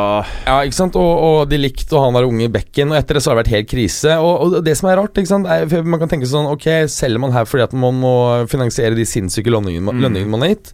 [0.45, 2.99] Ja, ikke sant, og, og de likte å ha han der unge i bekken, og
[2.99, 4.19] etter det så har det vært helt krise.
[4.21, 7.23] Og, og det som er rart, ikke sant, er, man kan tenke sånn Ok, selger
[7.25, 8.13] man her fordi at man må
[8.51, 10.05] finansiere de sinnssyke lønningene, man- Mm.
[10.05, 10.73] lønningene man har gitt?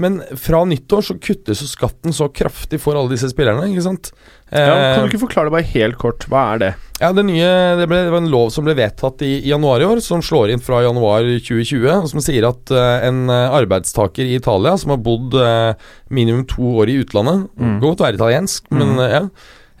[0.00, 4.10] Men fra nyttår så kuttes jo skatten så kraftig for alle disse spillerne, ikke sant?
[4.50, 6.26] Ja, Eh, kan du ikke forklare det bare helt kort?
[6.30, 6.68] Hva er det?
[7.00, 9.82] Ja, det nye det, ble, det var en lov som ble vedtatt i, i januar
[9.82, 13.56] i år, som slår inn fra januar 2020, og som sier at uh, en eh,
[13.58, 15.74] arbeidstaker i Italia som har bodd uh,
[16.14, 17.78] minimum to år i utlandet Mm.
[17.82, 19.22] Godt være italiensk, men uh, ja.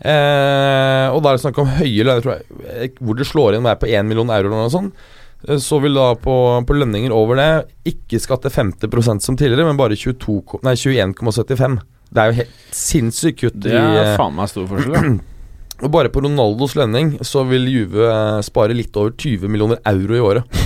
[0.04, 2.42] Eh, og da er det snakk om høye lønner,
[2.74, 5.06] eh, hvor det slår inn hver på 1 million euro eller noe sånt.
[5.48, 6.34] Eh, Så vil da på,
[6.66, 7.48] på lønninger over det
[7.94, 11.78] ikke skatte 50% som tidligere, men bare 22, ko- 21,75.
[12.14, 15.18] Det er jo helt sinnssykt kutt Det er i, faen meg stor forskjell.
[15.84, 20.14] og bare på Ronaldos lønning så vil Juve eh, spare litt over 20 millioner euro
[20.14, 20.60] i året.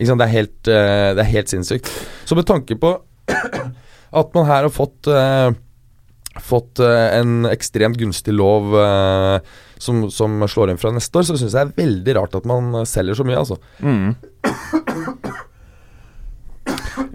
[0.00, 0.20] Ikke sant?
[0.20, 1.88] Det er helt, eh, det er helt sinnssykt.
[2.28, 2.92] Så med tanke på
[4.20, 5.50] at man her har fått eh,
[6.44, 9.38] Fått eh, en ekstremt gunstig lov eh,
[9.80, 12.46] som, som slår inn fra neste år, så syns jeg det er veldig rart at
[12.48, 13.56] man selger så mye, altså.
[13.80, 14.10] Mm.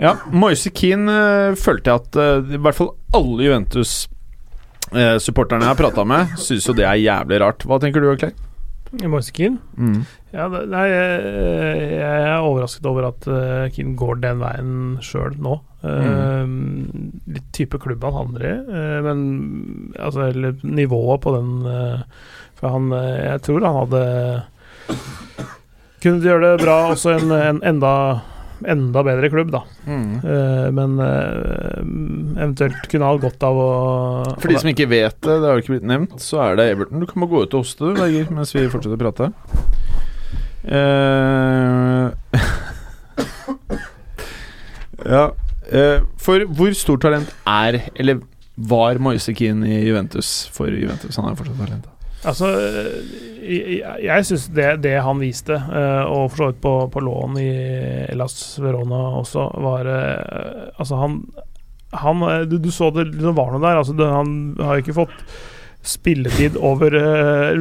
[0.02, 2.12] Ja, Moise Keane eh, følte jeg at
[2.52, 7.60] i hvert fall alle Juventus-supporterne jeg har prata med, syns jo det er jævlig rart.
[7.68, 8.34] Hva tenker du, Clay?
[9.12, 9.32] Moise
[9.78, 10.02] Mm.
[10.34, 11.22] Ja, nei, jeg,
[12.00, 15.60] jeg er overrasket over at uh, Keane går den veien sjøl nå.
[15.86, 16.46] Eh,
[17.36, 19.20] Litt type klubb han havner i, eh, men
[20.02, 22.00] altså eller nivået på den eh,
[22.58, 24.02] For han eh, Jeg tror han hadde
[26.02, 27.91] kunnet gjøre det bra også en, en enda
[28.64, 29.62] enda bedre klubb, da.
[29.88, 30.12] Mm.
[30.24, 31.82] Uh, men uh,
[32.39, 33.70] eventuelt kunne ha godt av å
[34.39, 36.70] For de som ikke vet det, det har jo ikke blitt nevnt, så er det
[36.74, 37.01] Everton.
[37.03, 39.26] Du kan bare gå ut og hoste, du, Berger, mens vi fortsetter å prate.
[40.66, 42.06] Uh,
[45.14, 45.26] ja
[46.18, 48.24] For hvor stort talent er, eller
[48.56, 51.20] var Moise Keane i Juventus for Juventus?
[51.20, 51.91] Han er fortsatt talent.
[52.26, 52.50] Altså,
[53.46, 57.40] jeg, jeg syns det, det han viste, eh, og for så vidt på, på lån
[57.42, 57.50] i
[58.14, 61.20] Elas Verona også, var eh, Altså, han,
[61.94, 63.82] han eh, du, du så det liksom var noe der.
[63.82, 65.20] Altså, det, han har jo ikke fått
[65.86, 66.96] spilletid over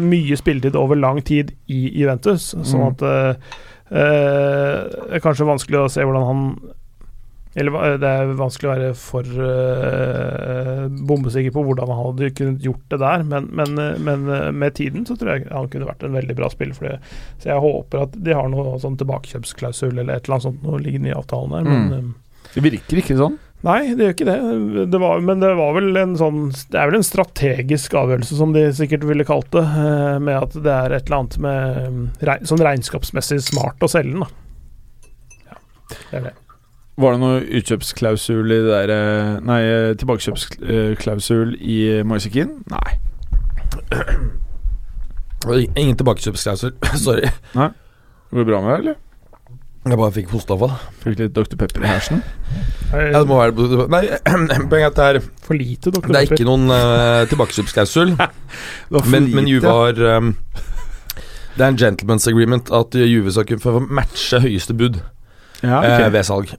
[0.00, 2.94] Mye spilletid over lang tid i Juventus, sånn Mm.
[2.94, 3.50] at mm.
[3.92, 4.78] uh,
[5.10, 6.46] Det er kanskje vanskelig å se hvordan han
[7.54, 12.82] eller det er vanskelig å være for uh, bombesikker på hvordan han hadde kunnet gjort
[12.90, 16.02] det der, men, men, eh, men eh, med tiden så tror jeg han kunne vært
[16.06, 16.74] en veldig bra spiller.
[16.74, 16.98] For det.
[17.42, 20.82] Så jeg håper at de har noe sånn tilbakekjøpsklausul eller et eller annet sånt noe
[20.82, 21.64] liggende i avtalen der.
[21.70, 21.96] Men Mm.
[21.98, 23.38] eh, Det virker ikke sånn.
[23.64, 24.90] nei, det gjør ikke det.
[24.92, 28.52] det var, men det var vel en sånn Det er vel en strategisk avgjørelse, som
[28.52, 32.46] de sikkert ville kalt det, eh, med at det er et eller annet med mm,
[32.50, 34.28] sånn regnskapsmessig smart å selge den, da.
[35.50, 35.56] Ja,
[36.10, 36.34] det er det.
[36.94, 42.52] Var det noe utkjøpsklausul i det der eh, Nei, eh, tilbakekjøpsklausul i Moisekin?
[42.70, 42.92] Nei.
[45.80, 46.76] Ingen tilbakekjøpsklausul.
[47.06, 47.32] Sorry.
[47.58, 47.72] Nei.
[48.30, 49.00] Går det bra med deg, eller?
[49.84, 50.76] Jeg bare fikk hosteanfall.
[51.02, 51.58] Fikk litt Dr.
[51.60, 52.22] Pepper i hersen?
[52.94, 54.04] Ja, det må være Nei,
[54.70, 58.14] poenget er at det er For lite, doktor Det er ikke noen uh, tilbakekjøpsklausul,
[59.12, 60.30] men, men Juve har um,
[61.58, 65.02] Det er en gentleman's agreement at Juve skal kunne få matche høyeste bud
[65.64, 66.52] Ja, eh, ved salg.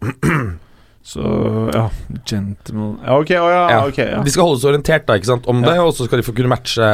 [1.05, 1.21] Så
[1.69, 1.83] ja,
[2.25, 3.81] gentleman Ja, ok, oh, ja, Ja.
[3.85, 4.21] ok ja.
[4.25, 5.69] De skal holde seg orientert da, ikke sant, om Ja.
[5.75, 6.87] det, og så skal de få kunne matche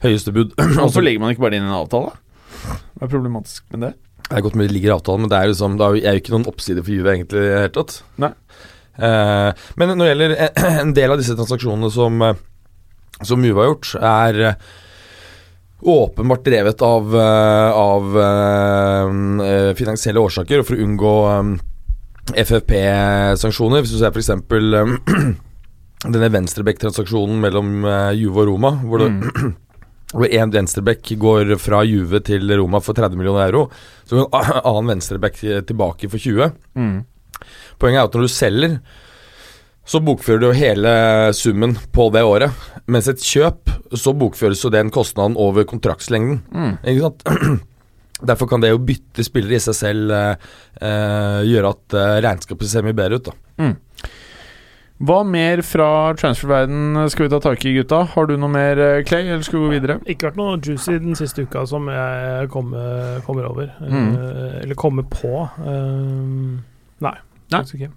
[0.00, 0.54] høyeste bud.
[0.80, 2.14] Hvorfor legger man ikke bare det inn i en avtale?
[2.96, 3.92] Hva er problematisk med det?
[4.30, 6.18] Det er godt mulig det ligger i avtalen, men det er liksom, det er jo-
[6.22, 7.94] ikke noen oppside for Juve egentlig i det hele tatt.
[8.22, 8.32] Nei.
[9.00, 10.34] Eh, men når det gjelder
[10.80, 12.34] en del av disse transaksjonene som, eh,
[13.26, 14.54] som Juve har gjort, er eh,
[15.82, 21.54] åpenbart drevet av, eh, av eh, finansielle årsaker, og for å unngå øh,
[22.44, 23.84] FFP-sanksjoner.
[23.84, 24.30] Hvis du ser f.eks.
[24.34, 24.94] Øh,
[26.14, 27.74] denne venstrebekk-transaksjonen mellom
[28.16, 29.56] Juve og Roma, hvor det Mm.
[30.40, 33.68] én venstreback går fra Juve til Roma for 30 millioner euro,
[34.04, 35.36] så går en annen venstreback
[35.68, 36.50] tilbake for 20.
[36.74, 37.04] Mm.
[37.78, 38.74] Poenget er at når du selger,
[39.88, 40.92] så bokfører du jo hele
[41.34, 42.68] summen på det året.
[42.90, 46.42] Mens et kjøp, så bokføres jo den kostnaden over kontraktslengden.
[46.52, 46.72] Mm.
[46.84, 47.66] Ikke sant?
[48.30, 50.48] Derfor kan det å bytte spillere i seg selv eh,
[50.84, 53.30] eh, gjøre at eh, regnskapet ser mye bedre ut.
[53.30, 53.70] da
[55.00, 55.88] Hva mer fra
[56.20, 58.02] transferverden skal vi ta tak i, gutta?
[58.12, 59.96] Har du noe mer, eh, Clay, eller skal vi gå videre?
[60.04, 63.72] Ikke vært noe juicy den siste uka som jeg kommer, kommer over.
[63.80, 64.12] Mm.
[64.60, 65.48] Eller kommer på.
[65.64, 66.60] Um,
[67.00, 67.16] nei.
[67.48, 67.62] Nei.
[67.62, 67.94] faktisk ikke.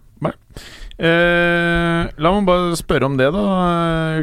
[0.94, 3.44] Eh, la meg bare spørre om det, da.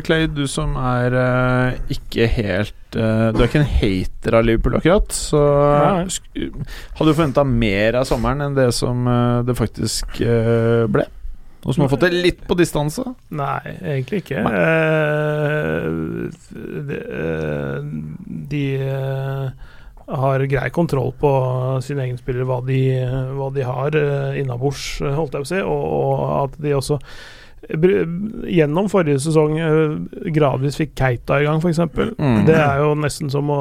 [0.07, 4.77] Clay, du som er eh, ikke helt eh, Du er ikke en hater av Liverpool,
[4.79, 5.11] akkurat.
[5.15, 11.09] Så hadde du forventa mer av sommeren enn det som eh, det faktisk eh, ble?
[11.61, 13.03] Og som har fått det litt på distanse?
[13.37, 14.41] Nei, egentlig ikke.
[14.47, 14.55] Nei.
[14.63, 15.85] Eh,
[16.91, 17.01] de
[18.51, 18.65] de
[20.11, 21.33] har grei kontroll på
[21.85, 22.81] sine egne spillere, hva de,
[23.37, 26.75] hva de har uh, innabords, eh, holdt jeg på å si, og, og at de
[26.79, 26.99] også
[27.61, 29.91] Gjennom forrige sesong eh,
[30.33, 31.83] gradvis fikk Keita i gang, f.eks.
[32.17, 32.47] Mm.
[32.49, 33.59] Det er jo nesten som å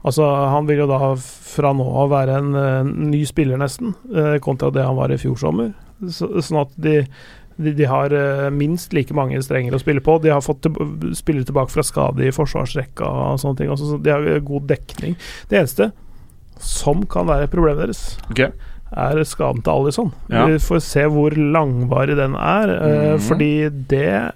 [0.00, 4.38] Altså, han vil jo da fra nå av være en, en ny spiller, nesten, eh,
[4.40, 5.74] kontra det han var i fjor sommer.
[6.08, 6.94] Så, sånn at de,
[7.60, 10.18] de, de har eh, minst like mange strenger å spille på.
[10.24, 10.74] De har fått til,
[11.16, 13.70] spillere tilbake fra skade i forsvarsrekka og sånne ting.
[13.72, 15.16] Også, så de har eh, god dekning.
[15.50, 15.90] Det eneste
[16.60, 18.50] som kan være problemet deres, okay.
[18.92, 20.10] er skaden til Alison.
[20.28, 20.44] Ja.
[20.50, 23.24] Vi får se hvor langvarig den er, mm -hmm.
[23.28, 23.54] fordi
[23.88, 24.32] det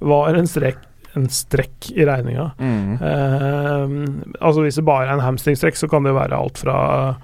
[0.00, 0.82] var en strekk
[1.16, 2.50] en strekk i regninga.
[2.58, 2.92] Mm.
[2.92, 3.88] Eh,
[4.40, 7.14] altså Hvis det bare er en hamstringstrekk, så kan det være alt fra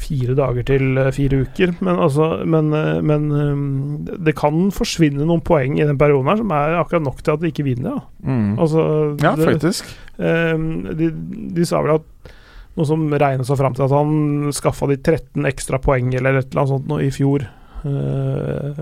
[0.00, 1.74] fire dager til eh, fire uker.
[1.84, 6.40] Men, altså, men, eh, men eh, det kan forsvinne noen poeng i den perioden her
[6.40, 8.00] som er akkurat nok til at de ikke vinner.
[8.00, 8.58] Ja, Mm.
[8.60, 8.82] Altså,
[9.22, 9.84] Ja, faktisk.
[10.18, 10.56] eh,
[10.98, 11.10] de,
[11.56, 12.34] de sa vel at
[12.76, 16.50] noe som regnet seg fram til at han skaffa de 13 ekstra poeng eller et
[16.52, 17.46] eller annet sånt nå i fjor.
[17.80, 18.76] Uh,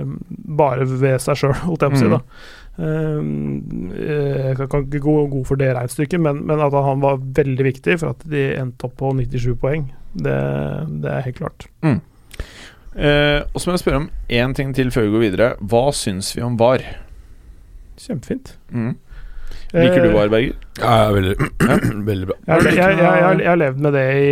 [0.58, 2.08] bare ved seg sjøl, holdt jeg på å si.
[2.08, 2.16] Mm.
[2.16, 2.20] da
[2.82, 3.20] uh,
[4.48, 7.64] Jeg kan- kan ikke gå god for det regnestykket, men, men at han var veldig
[7.68, 10.38] viktig for at de endte opp på 97 poeng, det,
[11.02, 11.68] det er helt klart.
[12.98, 15.50] Eh, og så må jeg spørre om én ting til før vi går videre.
[15.60, 16.82] Hva syns vi om VAR?
[17.98, 18.56] Kjempefint.
[18.72, 18.96] Mm.
[19.68, 20.54] Liker du Eh, VAR, Berger?
[20.80, 21.34] Ja, veldig,
[22.08, 22.36] veldig bra.
[22.46, 24.30] Jeg, jeg, jeg, jeg, jeg har levd med det i,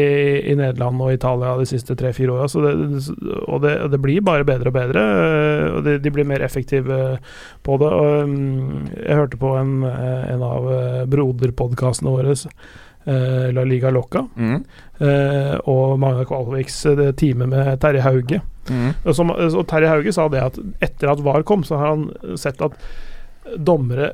[0.48, 2.46] i Nederland og Italia de siste tre-fire åra,
[3.44, 5.02] og det, det blir bare bedre og bedre.
[5.02, 7.18] øh, Og de, de blir mer effektive
[7.66, 7.92] på det.
[7.92, 12.72] Og, um, jeg hørte på en, eh, en av øh, broderpodkastene våre, eh,
[13.06, 14.64] La Liga Loca, Mm.
[15.00, 18.40] eh, og Magna Kvalviks time det teamet med Terje Hauge.
[18.68, 18.94] Mm.
[19.14, 22.60] Som, og Terje Hauge sa det at etter at VAR kom, så har han sett
[22.66, 22.74] at
[23.56, 24.12] dommere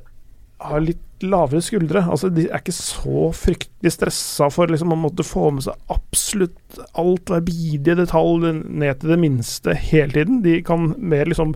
[0.63, 2.03] har litt lavere skuldre.
[2.11, 6.79] Altså De er ikke så fryktelig stressa for liksom å måtte få med seg absolutt
[6.99, 10.43] alt, hver bidige detalj ned til det minste hele tiden.
[10.45, 11.55] De kan mer liksom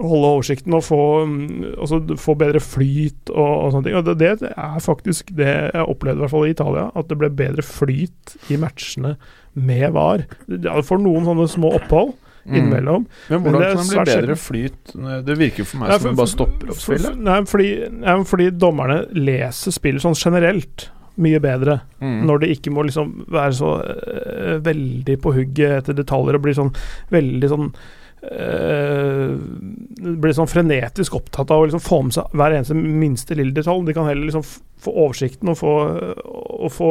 [0.00, 3.98] holde oversikten og få, mm, altså, få bedre flyt og, og sånne ting.
[4.00, 7.20] Og det, det er faktisk det jeg opplevde i hvert fall i Italia, at det
[7.20, 9.16] ble bedre flyt i matchene
[9.58, 10.26] med VAR.
[10.48, 12.54] Ja, for noen sånne små opphold Mm.
[12.56, 13.02] innimellom.
[13.28, 14.92] Men Men hvordan det er kan det bli bedre flyt?
[15.26, 17.18] Det virker for meg Nei, som det bare stopper opp spillet.
[17.20, 17.68] Nei, fordi,
[18.00, 20.86] nei, fordi dommerne leser spillet sånn generelt
[21.20, 21.80] mye bedre.
[22.00, 22.22] Mm.
[22.30, 26.56] Når det ikke må liksom være så uh, veldig på hugget etter detaljer og bli
[26.56, 26.72] sånn
[27.12, 27.68] veldig sånn
[30.20, 33.86] Blir sånn frenetisk opptatt av å liksom få med seg hver eneste minste lille detalj.
[33.86, 34.44] De kan heller liksom
[34.80, 35.72] få oversikten og få,
[36.24, 36.90] og få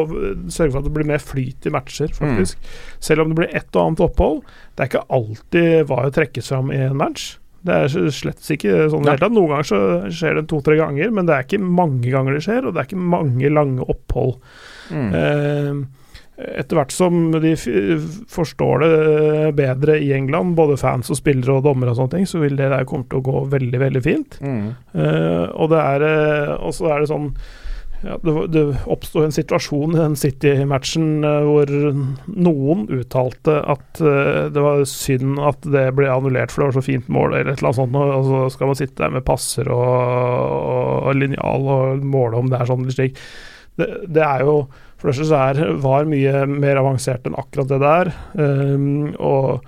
[0.49, 2.57] sørge for at det blir mer flyt i matcher, faktisk.
[3.01, 4.41] Selv om det blir ett og annet opphold.
[4.73, 7.31] Det er ikke alltid hva som trekkes fram i en match.
[7.65, 9.35] Det er slett ikke sånn i det hele tatt.
[9.35, 9.79] Noen ganger så
[10.15, 12.87] skjer det to-tre ganger, men det er ikke mange ganger det skjer, og det er
[12.87, 14.37] ikke mange lange opphold.
[14.93, 15.09] Mm.
[15.19, 15.81] Eh,
[16.39, 17.53] etter hvert som de
[18.31, 18.91] forstår det
[19.57, 22.69] bedre i England, både fans og spillere og dommere og sånne ting, så vil det
[22.71, 24.37] der komme til å gå veldig, veldig fint.
[24.39, 24.69] Mm.
[24.95, 27.33] Uh, og det er eh, Og så er det sånn
[27.99, 31.73] ja, det, det oppsto en situasjon i den City-matchen uh, hvor
[32.31, 36.85] noen uttalte at uh, det var synd at det ble annullert, for det var så
[36.85, 37.99] fint mål, eller et eller annet sånt.
[37.99, 42.51] Og så skal man sitte der med passer og, og, og linjal og måle om
[42.51, 43.19] det er sånn eller slik.
[43.79, 44.61] Det, det er jo
[44.99, 48.11] For det er VAR mye mer avansert enn akkurat det der.
[48.35, 49.63] Um, og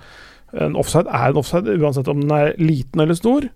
[0.52, 3.46] en offside er en offside, uansett om den er liten eller stor.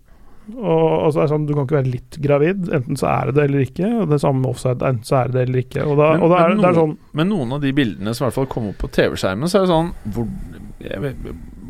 [0.55, 0.63] Og,
[1.03, 2.69] og så er det sånn, Du kan ikke være litt gravid.
[2.73, 3.89] Enten så er det det eller ikke.
[4.01, 4.79] Og det samme med offside.
[4.81, 5.85] Enten så er det det eller ikke.
[5.85, 7.73] Og da, Men- og da er men det er noen- sånn Men noen av de
[7.73, 10.29] bildene som i hvert fall kom opp på TV-skjermen, så er det sånn hvor,
[10.81, 11.17] jeg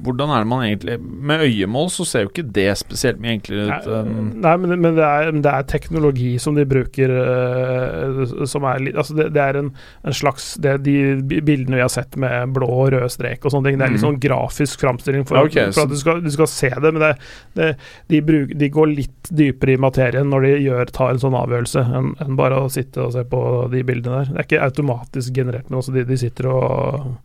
[0.06, 3.66] hvordan er det man egentlig Med øyemål så ser jo ikke det spesielt mye enklere
[3.66, 3.88] ut.
[3.90, 8.80] Nei, nei, men, men det, er, det er teknologi som de bruker uh, Som er
[8.86, 9.70] litt Altså, det, det er en,
[10.06, 10.96] en slags det, De
[11.44, 14.00] bildene vi har sett med blå og rød strek og sånne ting, det er litt
[14.00, 14.04] Mhm.
[14.06, 17.74] sånn grafisk framstilling for, okay, for at du skal, du skal se det, men
[18.10, 21.84] de, bruk, de går litt dypere i materien når de gjør, tar en sånn avgjørelse,
[21.98, 23.40] enn en bare å sitte og se på
[23.72, 24.32] de bildene der.
[24.32, 27.16] Det er ikke automatisk generert, men også de, de sitter og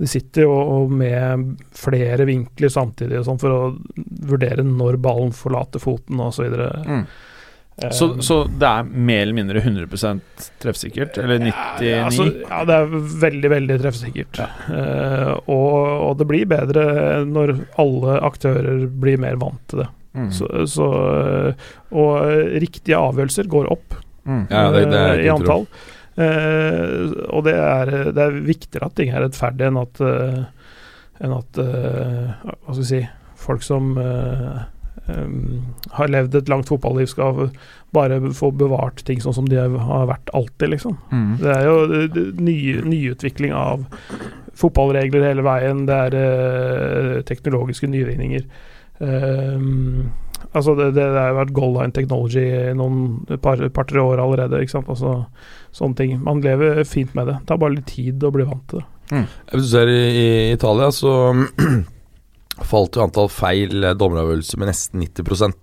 [0.00, 3.60] de sitter jo med flere vinkler samtidig og sånn for å
[4.30, 6.56] vurdere når ballen forlater foten osv.
[6.86, 7.04] Mm.
[7.96, 11.16] Så, så det er mer eller mindre 100% treffsikkert?
[11.20, 11.86] Eller 99?
[11.86, 14.42] Ja, altså, ja, det er veldig, veldig treffsikkert.
[14.68, 15.78] Eh, og,
[16.08, 16.84] og det blir bedre
[17.28, 19.88] når alle aktører blir mer vant til det.
[20.12, 20.28] Mm.
[20.34, 24.00] Så, så, eh, og riktige avgjørelser går opp
[24.30, 24.46] Mm.
[24.50, 25.64] Ja, det, det er eh, i antall.
[25.66, 25.88] Eh,
[26.20, 30.42] og det er, det er viktigere at ting er rettferdig enn at, eh,
[31.24, 33.00] enn at eh, Hva skal vi si
[33.40, 34.58] Folk som eh,
[35.08, 35.62] em,
[35.96, 37.46] har levd et langt fotballiv, skal
[37.96, 40.98] bare få bevart ting sånn som de har vært alltid, liksom.
[41.08, 41.30] Mm.
[41.40, 43.86] Det er jo det, ny, nyutvikling av
[44.60, 45.86] fotballregler hele veien.
[45.88, 48.44] Det er uh, teknologiske nyvinninger.
[49.00, 50.10] Um,
[50.52, 54.60] altså det, det, det har vært goal line technology i noen par-tre par-tre år allerede.
[54.60, 54.92] Ikke sant?
[54.92, 55.22] Altså,
[55.76, 56.16] sånne ting.
[56.24, 57.38] Man lever fint med det.
[57.40, 59.24] Det tar bare litt tid å bli vant til det.
[59.50, 61.12] Hvis du ser i, i Italia, så
[62.70, 65.54] falt jo antall feil eh, dommeravgjørelser med nesten 90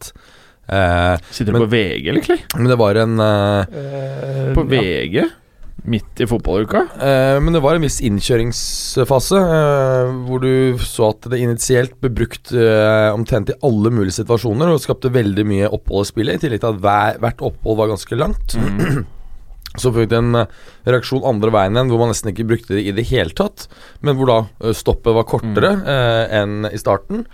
[0.67, 2.23] eh, Sitter du Men- på VG, eller?
[2.25, 2.39] Clay?
[2.57, 4.81] Men det var en eh, På På ja.
[4.81, 5.27] VG?
[5.87, 6.81] Midt i fotballuka?
[6.99, 12.09] eh, Men det var en viss innkjøringsfase eh, hvor du så at det initielt ble
[12.17, 16.43] brukt eh, omtrent i alle mulige situasjoner og skapte veldig mye opphold i spillet, i
[16.47, 18.57] tillegg til at hver, hvert opphold var ganske langt.
[18.57, 19.05] Mm.
[19.77, 20.55] Så fikk det en eh,
[20.89, 23.67] reaksjon andre veien igjen, hvor man nesten ikke brukte det i det hele tatt.
[24.01, 27.27] Men hvor da eh, stoppet var kortere eh, enn i starten.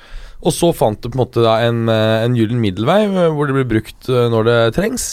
[0.44, 3.70] Og så fant du på en måte da en, en gyllen middelvei hvor det blir
[3.78, 5.06] brukt når det trengs.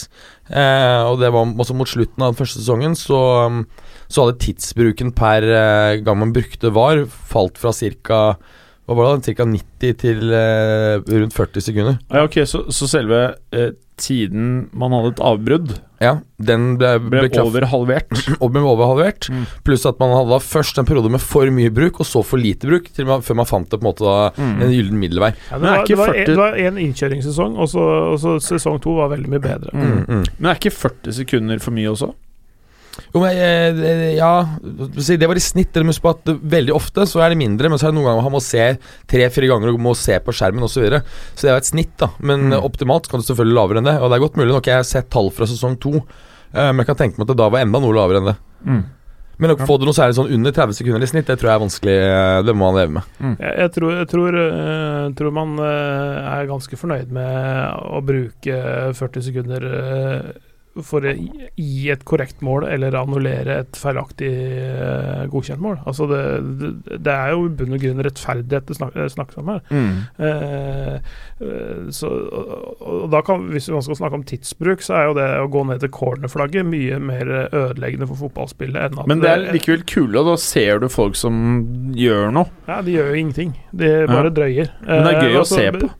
[0.51, 3.61] Eh, og det var også mot slutten av den første sesongen, så, um,
[4.11, 5.47] så hadde tidsbruken per
[6.03, 8.19] gang man brukte VAR, falt fra ca.
[8.89, 9.47] Hva var det, ca.
[9.47, 12.01] 90 til eh, rundt 40 sekunder.
[12.11, 13.21] Ja, ok, så, så selve
[14.01, 17.45] tiden man hadde et avbrudd, Ja, den ble, ble ble kraft-
[18.41, 19.27] og ble overhalvert.
[19.29, 19.43] Mm.
[19.67, 22.65] Pluss at man hadde først en periode med for mye bruk, og så for lite
[22.69, 24.61] bruk, til man, før man fant det på en måte da Mm.
[24.65, 25.29] en gyllen middelvei.
[25.51, 27.85] Ja, det, var, det, var 40 en, det var en innkjøringssesong, og så,
[28.41, 29.69] sesong to var veldig mye bedre.
[29.77, 30.25] Mm, mm.
[30.39, 32.11] Men er ikke 40 sekunder for mye også?
[33.13, 35.71] Jo, men eh, det- Ja, det var i snitt.
[35.73, 37.99] Dere må huske på at veldig ofte så er det mindre, men så er det
[37.99, 40.73] noen ganger han må se tre-fire ganger og må se på skjermen osv.
[40.79, 41.01] Så, videre.
[41.35, 42.09] så det er et snitt, da.
[42.19, 42.53] Men Mm.
[42.53, 43.97] eh, optimalt kan du selvfølgelig lavere enn det.
[44.01, 45.93] Og det er godt mulig, nok jeg har sett tall fra sesong to,
[46.53, 48.37] eh, men jeg kan tenke meg at det da var enda noe lavere enn det.
[48.65, 48.83] Mm.
[49.41, 51.57] Men å få det noe særlig sånn under 30 sekunder i snitt, det tror jeg
[51.57, 51.97] er vanskelig.
[51.97, 53.03] eh, Det må man leve med.
[53.41, 58.93] Jeg, jeg, tror, jeg tror, uh, tror man eh, er ganske fornøyd med å bruke
[58.93, 60.31] 40 sekunder eh,
[60.79, 65.81] for å gi- et korrekt mål, eller annullere et feilaktig uh, godkjent mål.
[65.89, 66.21] Altså det,
[66.61, 69.59] det, det er jo i bunn og grunn rettferdighet det snak, snakkes om her.
[69.67, 69.89] Mm.
[70.21, 70.95] Uh,
[71.43, 75.27] eh, så, og, da kan, Hvis man skal snakke om tidsbruk, så er jo det
[75.41, 79.45] å gå ned til cornerflagget mye mer ødeleggende for fotballspillet enn at Men det er
[79.51, 82.47] likevel kule, og da ser du folk som gjør noe.
[82.69, 83.55] Ja, de gjør jo ingenting.
[83.75, 84.35] De bare Ja.
[84.39, 84.73] drøyer.
[84.87, 85.91] Men det er gøy å se på.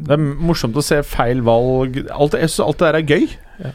[0.00, 3.26] Det er morsomt å se feil valg Alt, alt det der er gøy.
[3.60, 3.72] Ja.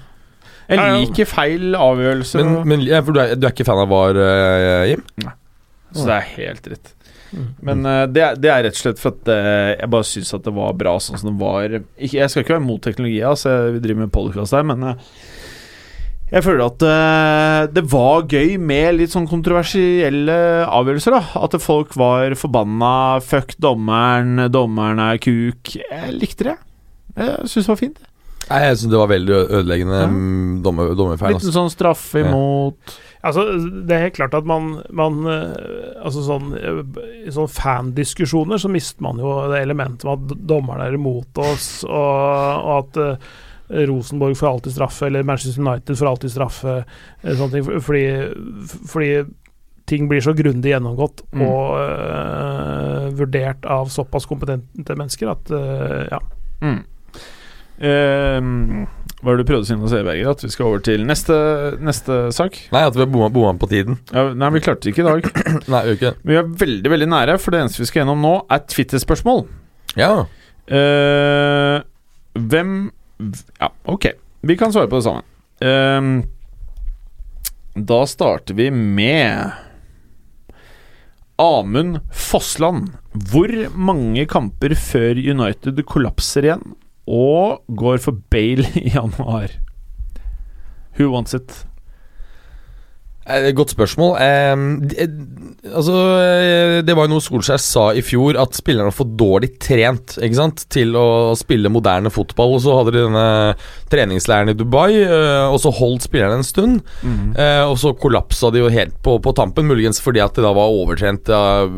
[0.66, 0.98] Jeg Ja, ja.
[0.98, 4.18] liker feil avgjørelser, Men, men ja, for du, er, du er ikke fan av VAR,
[4.18, 5.04] uh, Jim?
[5.96, 6.92] så det er helt dritt.
[7.36, 7.48] Mm.
[7.68, 10.34] Men uh, det, er, det er rett og slett for at uh, jeg bare syns
[10.38, 11.78] at det var bra sånn som det var.
[11.98, 15.20] Ikke, jeg skal ikke være mot teknologi, altså, vi driver med podcast her, men uh,
[16.32, 20.34] jeg føler at det var gøy med litt sånn kontroversielle
[20.66, 21.14] avgjørelser.
[21.14, 23.22] da At folk var forbanna.
[23.24, 25.76] Fuck dommeren, dommeren er kuk.
[25.78, 26.56] Jeg likte det.
[27.14, 28.02] Jeg syns det var fint.
[28.50, 30.08] Nei, jeg syns det var veldig ødeleggende Ja.
[30.12, 31.34] mm, dommer, dommerfeil.
[31.34, 31.56] Liten Altså.
[31.60, 32.30] sånn straffe Ja.
[32.30, 32.96] imot
[33.26, 33.42] Altså,
[33.88, 36.84] det er helt klart at man, man eh, Altså sånn eh,
[37.26, 41.84] I sånne fandiskusjoner så mister man jo det elementet med at dommerne er imot oss,
[41.90, 46.76] og, og at eh, Rosenborg får alltid straffe, eller Manchester United får alltid straffe,
[47.24, 48.04] eh, sånne ting, fordi,
[48.92, 49.10] fordi
[49.90, 51.42] ting blir så grundig gjennomgått Mm.
[51.50, 56.20] og uh, vurdert av såpass kompetente mennesker at uh, ja.
[56.62, 56.80] mm.
[57.84, 58.86] Ehm,
[59.20, 60.30] Hva var det du prøvde å si nå, Seberger?
[60.32, 61.36] At vi skal over til neste,
[61.84, 62.60] neste sak?
[62.76, 63.98] Nei, at vi bomma, bomma på tiden.
[64.14, 65.30] Ja, nei, vi klarte det ikke i dag.
[65.74, 68.36] Nei, vi, ikke vi er veldig veldig nære, for det eneste vi skal gjennom nå,
[68.54, 69.46] er Twitter-spørsmål.
[70.00, 70.14] Ja.
[70.70, 71.82] Uh,
[72.36, 72.72] hvem
[73.62, 74.12] Ja, ok.
[74.46, 75.26] Vi kan svare på det sammen.
[75.64, 76.22] Uh,
[77.76, 79.52] da starter vi med
[81.42, 82.94] Amund Fossland.
[83.32, 86.76] Hvor mange kamper før United kollapser igjen
[87.08, 89.52] og går for Bale i januar?
[90.98, 91.66] Who wants it?
[93.26, 94.12] Eh, Godt spørsmål.
[94.22, 95.08] Eh,
[95.74, 99.56] altså, eh, det var jo noe Solskjær sa i fjor, at spillerne var for dårlig
[99.58, 100.66] trent ikke sant?
[100.70, 102.54] til å spille moderne fotball.
[102.58, 103.26] Og så hadde de denne
[103.90, 106.84] treningsleiren i Dubai, eh, og så holdt spillerne en stund.
[107.02, 110.54] Eh, og så kollapsa de jo helt på, på tampen, muligens fordi at de da
[110.54, 111.26] var overtrent,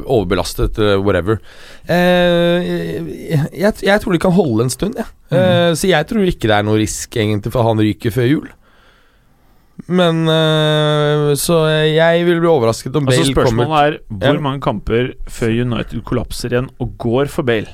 [0.03, 1.39] overbelastet, whatever.
[1.87, 5.07] Eh, jeg, jeg tror de kan holde en stund, jeg.
[5.31, 8.47] Eh, så jeg tror ikke det er noe risk egentlig for han ryker før jul.
[9.87, 11.57] Men øh, Så
[11.93, 14.41] jeg vil bli overrasket om Altså Bale kommer Spørsmålet er hvor Ja.
[14.41, 17.69] mange kamper før United kollapser igjen og går for Bale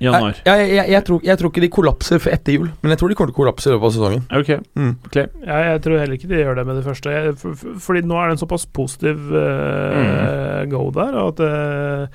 [0.00, 0.36] i januar?
[0.46, 2.98] Ja, jeg, jeg, jeg, tror, jeg tror ikke de kollapser for etter jul, men jeg
[3.00, 4.26] tror de kommer til å kollapse i løpet av sesongen.
[4.30, 4.92] Ok, Mm.
[5.08, 5.24] okay.
[5.46, 7.10] Ja, jeg tror heller ikke de gjør det med det første.
[7.16, 11.42] Jeg, for, for, fordi nå er det en såpass positiv eh, go der, og at
[11.48, 12.06] eh,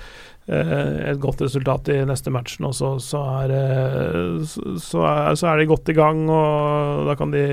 [0.48, 4.44] et godt resultat i neste matchen, og så, så, er, eh,
[4.84, 7.44] så, er, så er de godt i gang, og da kan de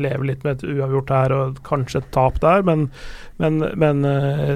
[0.00, 2.86] leve litt med et uavgjort her og kanskje et tap der, men,
[3.42, 4.54] men, men eh,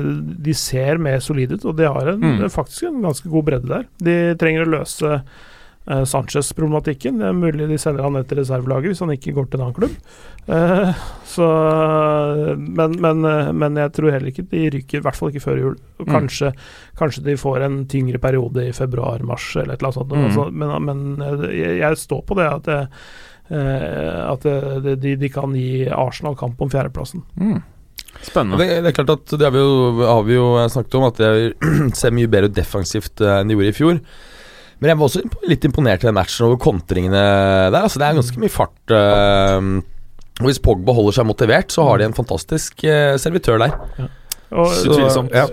[0.48, 2.48] de ser mer solide ut, og de har en, Mm.
[2.54, 3.84] faktisk en ganske god bredde der.
[4.00, 5.50] De trenger å løse eh,
[5.86, 7.16] Sanchez-problematikken.
[7.18, 9.64] Det er mulig de sender han ned til reservelaget hvis han ikke går til en
[9.66, 9.96] annen klubb.
[10.52, 10.92] Eh,
[11.26, 11.48] så
[12.58, 15.60] men, men, eh, men jeg tror heller ikke de ryker, i hvert fall ikke før
[15.64, 15.76] jul.
[15.98, 16.12] Og Mm.
[16.16, 16.52] Kanskje,
[16.98, 20.12] kanskje de får en tyngre periode i februar-mars eller et eller annet sånt.
[20.12, 20.24] Mm.
[20.24, 22.88] Altså, men men eh, jeg, jeg står på det at, jeg,
[23.50, 24.42] eh, at
[24.84, 27.22] det- de, de kan gi Arsenal kamp om fjerdeplassen.
[27.38, 27.62] Mm.
[28.22, 28.58] Spennende.
[28.58, 31.94] det er klart at det har vi jo, har vi jo snakket om, at det
[31.96, 34.00] ser mye bedre ut defensivt eh, enn de gjorde i fjor.
[34.82, 37.20] Men jeg var også litt imponert i den matchen over kontringene
[37.70, 37.82] der.
[37.84, 38.74] Altså Det er ganske mye fart.
[38.90, 39.70] eh,
[40.42, 43.76] og Hvis Pogba holder seg motivert, så har de en fantastisk eh, servitør der.
[44.52, 45.30] Og, Så- Utvilsomt.
[45.32, 45.46] Ja.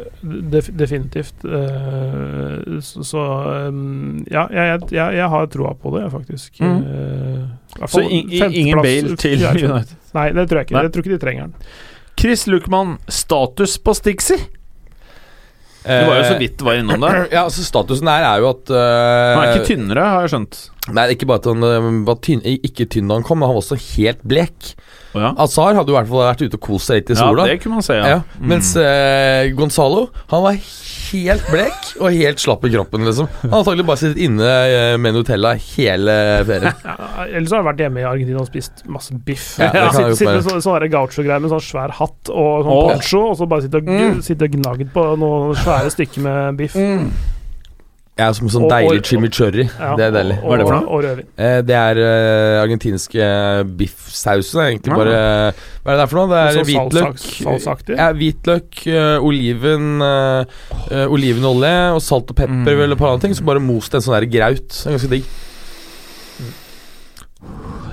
[0.52, 1.46] Def, definitivt.
[1.46, 3.22] eh, så så
[3.70, 6.60] um, ja, jeg, jeg, jeg har troa på det, faktisk.
[6.60, 6.82] Mm.
[6.84, 9.40] Eh, Så in, ingen Bale til.
[9.46, 9.96] United.
[10.18, 10.76] Nei, det tror jeg ikke.
[10.76, 10.84] Nei.
[10.84, 11.54] Jeg tror ikke de trenger den.
[12.20, 14.42] Chris Luckman, status på Stixie?
[15.84, 17.12] Du var jo så vidt var innom det.
[17.36, 20.60] Ja, altså Statusen her er jo at eh, Han er ikke tynnere, har jeg skjønt.
[20.98, 23.56] Nei, ikke bare at han eh, var tynn, ikke tynn da han kom, men han
[23.58, 24.74] var også helt blek.
[25.10, 25.30] Å ja.
[25.42, 27.58] Azar hadde jo i hvert fall vært ute og kost seg litt i ja, det
[27.64, 28.20] kunne man se, Ja, ja.
[28.38, 28.48] Mm.
[28.52, 30.60] Mens eh, Gonzalo Han var
[31.10, 33.06] helt blek og helt slapp i kroppen.
[33.08, 36.84] liksom Han har antakelig bare sittet inne eh, med Nutella hele ferien.
[36.86, 37.08] Ja,
[37.40, 39.48] ellers har jeg vært hjemme i Argentina og spist masse biff.
[39.58, 42.76] Ja, det kan Sitte jo sitte med sånne, gaucho-greier med sånn svær hatt og sånn
[42.76, 42.86] oh.
[42.92, 44.22] poncho, og så bare sitte og, Mm.
[44.22, 46.78] sitte og gnagd på noen svære stykker med biff.
[48.20, 49.66] Ja, Som sånn Og- deilig og- chimichurri.
[49.80, 50.38] Ja, Det er deilig.
[50.44, 50.90] Og, Hva er det for noe?
[50.90, 51.26] og rødvin.
[51.40, 53.28] Eh, det er uh, argentinske
[53.80, 54.60] biffsausen.
[54.60, 56.28] er Egentlig bare Hva er det der for noe?
[56.30, 57.24] Det er Sånn hvitløk.
[57.40, 57.96] salsaktig.
[57.98, 60.46] Ja, hvitløk, uh, oliven eh,
[60.92, 62.78] eh, Olivenolje og salt og pepper Mm.
[62.78, 63.34] vel, og et par andre ting.
[63.34, 64.68] Så bare most en sånn der graut.
[64.68, 65.24] Det er ganske digg.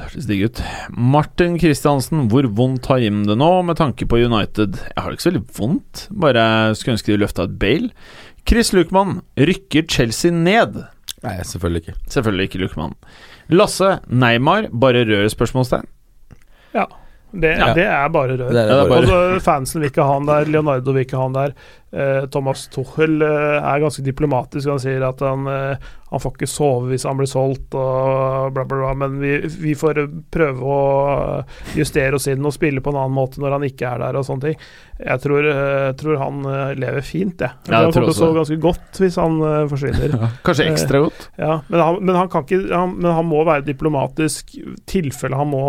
[0.06, 0.60] hørtes digg ut.
[0.96, 4.74] Martin Kristiansen, hvor vondt har Jim det nå med tanke på United?
[4.76, 7.90] Jeg har det ikke så veldig vondt, bare skulle ønske de løfta et Bale.
[8.46, 10.76] Chris Lukman, rykker Chelsea ned?
[11.24, 11.94] Nei, selvfølgelig ikke.
[12.12, 12.94] Selvfølgelig ikke Lukman.
[13.50, 15.28] Lasse, Neymar, bare rør?
[15.32, 15.86] spørsmålstegn.
[17.36, 17.72] Det, Ja.
[17.74, 18.48] det er bare rør.
[18.52, 21.22] Det er det bare- Altså, fansen vil ikke ha han der, Leonardo vil ikke ha
[21.26, 21.52] han der.
[21.96, 24.68] Eh, Thomas Tuchel eh, er ganske diplomatisk.
[24.68, 28.64] Han sier at han, eh, han får ikke sove hvis han blir solgt, og bla,
[28.64, 28.90] bla, bla.
[29.00, 30.02] Men vi, vi får
[30.32, 30.80] prøve å
[31.76, 34.26] justere oss inn og spille på en annen måte når han ikke er der, og
[34.28, 34.66] sånne ting.
[34.96, 35.46] Jeg tror,
[36.00, 36.44] tror han
[36.80, 37.52] lever fint, jeg.
[37.66, 39.34] Jeg Ja, jeg han tror kommer til å sove ganske godt hvis han
[39.72, 40.14] forsvinner.
[40.46, 41.26] Kanskje ekstra godt?
[41.40, 44.54] Ja, men han, men han kan ikke han, Men han må være diplomatisk
[44.88, 45.60] tilfelle han må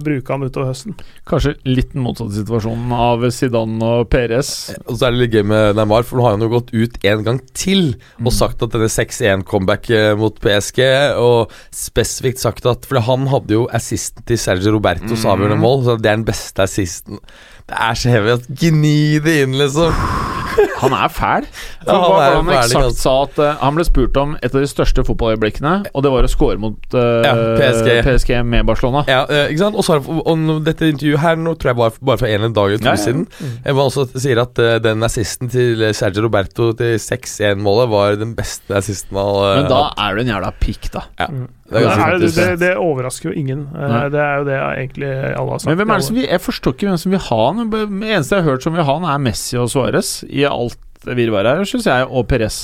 [0.00, 0.96] bruke han utover høsten.
[1.28, 4.54] Kanskje litt den motsatte situasjonen av Zidane og Perez.
[4.86, 6.98] Og så er det litt gøy med Neymar, for nå har han jo gått ut
[7.10, 9.90] en gang til og sagt at denne 6-1-comeback
[10.20, 10.82] mot PSG,
[11.20, 15.96] og spesifikt sagt at For han hadde jo assisten til Sergio Robertos avgjørende mål, så
[15.98, 17.20] det er den beste assisten.
[17.70, 19.94] Det er så heavy at gni det inn, liksom.
[20.82, 21.46] Han er fæl.
[21.84, 24.60] For Ja, han er han eksakt sa at uh, Han ble spurt om et av
[24.64, 27.90] de største fotballøyeblikkene, og det var å score mot uh, Ja, PSG.
[28.06, 29.04] PSG med Barcelona.
[29.10, 29.78] Ja, eh, ikke sant?
[29.80, 32.48] Og så har og, dette intervjuet her nå tror jeg var bare for en eller
[32.50, 33.04] annen dag eller to Ja, ja.
[33.04, 33.26] siden.
[33.64, 38.34] Jeg var også sier at uh, den assisten til Sergio Roberto til 6-1-målet var den
[38.38, 41.06] beste assisten han Men da er du en jævla pikk, da.
[41.20, 41.46] Ja, Mm.
[41.70, 43.60] det er Det, er, det, det overrasker jo ingen.
[43.70, 44.08] Nei.
[44.10, 45.68] det er jo det egentlig alle har sagt.
[45.70, 47.70] Men hvem er det som vi, Jeg forstår ikke hvem som vil ha han.
[47.70, 50.78] Det eneste jeg har hørt som vil ha han, er Messi og Suárez i alt
[51.04, 52.60] virvaret her, syns jeg, og Perez.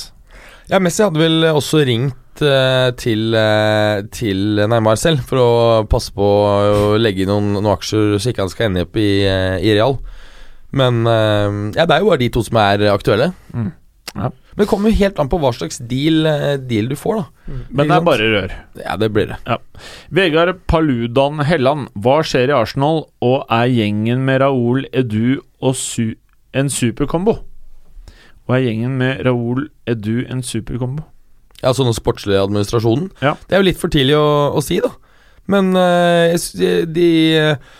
[0.70, 5.50] Ja, Messi hadde vel også ringt eh, til, eh, til Neymar selv for å
[5.90, 9.10] passe på å legge inn noen, noen aksjer så ikke han skal ende opp i,
[9.28, 9.98] eh, i Real.
[10.76, 13.30] Men eh, ja, det er jo bare de to som er aktuelle.
[13.54, 13.70] Mm.
[14.16, 14.32] Ja.
[14.56, 17.56] Men det kommer jo helt an på hva slags deal, eh, deal du får, da.
[17.68, 18.54] Men det er bare rør.
[18.80, 19.58] Ja, det blir det.
[20.16, 26.16] Vegard Paludan Helland, hva skjer i Arsenal, og er gjengen med Raoul Edu og su
[26.56, 27.42] en superkombo?
[28.46, 31.04] Og er gjengen med Raoul Edu en superkombo?
[31.62, 33.10] Ja, sånn den sportslige administrasjonen.
[33.24, 33.34] Ja.
[33.48, 34.92] Det er jo litt for tidlig å, å si, da.
[35.50, 36.36] Men eh,
[36.90, 37.08] de
[37.38, 37.74] eh,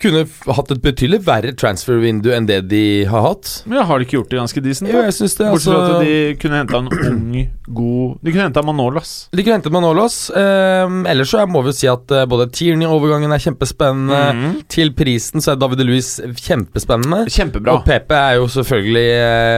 [0.00, 0.24] kunne
[0.56, 3.50] hatt et betydelig verre transfer-vindu enn det de har hatt.
[3.68, 4.90] Men har de ikke gjort det ganske decent?
[4.92, 7.36] Jo, jeg synes det, Bortsett fra altså at de kunne henta en ung,
[7.70, 9.12] god De kunne henta Manolas.
[9.32, 10.16] De kunne hentet Manolas.
[10.34, 14.20] Eh, ellers så må vi si at eh, både Tierney-overgangen er kjempespennende.
[14.40, 14.56] Mhm.
[14.70, 16.10] Til prisen så er David Louis
[16.40, 17.24] kjempespennende.
[17.30, 17.78] Kjempebra.
[17.78, 19.06] Og Pepe er jo selvfølgelig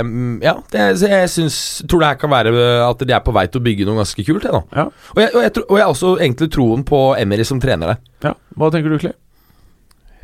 [0.09, 1.57] mm, Ja, det jeg synes,
[1.89, 4.03] tror det her kan være eh, at de er på vei til å bygge noe
[4.03, 4.47] ganske kult.
[4.47, 4.63] Jeg, da.
[4.83, 4.89] Ja.
[5.15, 8.03] Og, jeg, og, jeg, og jeg har også egentlig troen på Emery som trener der.
[8.27, 8.37] Ja.
[8.59, 9.15] Hva tenker du, Clay?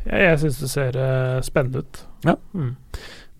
[0.05, 2.01] Jeg, jeg syns det ser uh, spennende ut.
[2.25, 2.35] Ja.
[2.53, 2.75] Mm.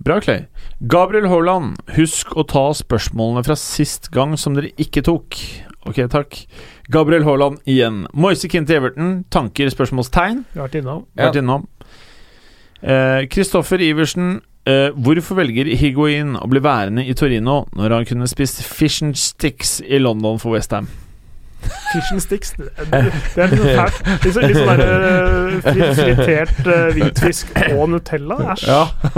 [0.04, 0.46] Bra, Clay.
[0.80, 5.40] Gabriel Haaland, husk å ta spørsmålene fra sist gang som dere ikke tok.
[5.90, 6.38] Ok, takk.
[6.92, 8.06] Gabriel Haaland igjen.
[8.14, 9.12] Moise Keane Everton.
[9.32, 9.72] Tanker?
[9.74, 10.46] Spørsmålstegn?
[10.54, 11.04] Vi har vært innom.
[11.16, 11.28] Ja.
[11.28, 11.68] Vært innom.
[13.34, 14.40] Kristoffer Iversen.
[14.70, 19.18] uh, hvorfor velger Higuain å bli værende i Torino når han kunne spist fish and
[19.18, 20.88] sticks i London for Westham?
[21.62, 22.52] Fish and sticks.
[22.58, 24.00] Det, er litt sånn fælt.
[24.24, 28.38] Litt, sånn- litt sånn der, eh, fritert eh, hvitfisk og Nutella.
[28.54, 28.68] Æsj.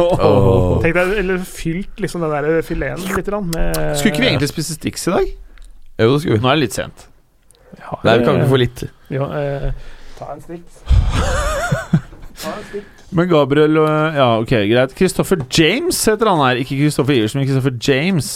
[0.02, 0.82] Åh.
[0.84, 4.78] Tenk deg, eller fylt liksom den der fileten litt med Skulle ikke vi egentlig spise
[4.78, 5.34] sticks i dag?
[6.02, 6.44] Jo, det skulle vi.
[6.46, 7.06] Nå er det litt sent.
[7.80, 8.84] Ja, Nei, vi kan ikke få litt.
[9.12, 9.68] Ja, eh,
[10.18, 10.82] ta en sticks.
[12.42, 12.98] Ta en sticks.
[13.12, 13.76] Men Gabriel
[14.16, 14.96] Ja, ok, greit.
[14.96, 16.64] Christopher James heter han her.
[16.64, 18.32] Ikke Christopher Iversen, men Christopher James.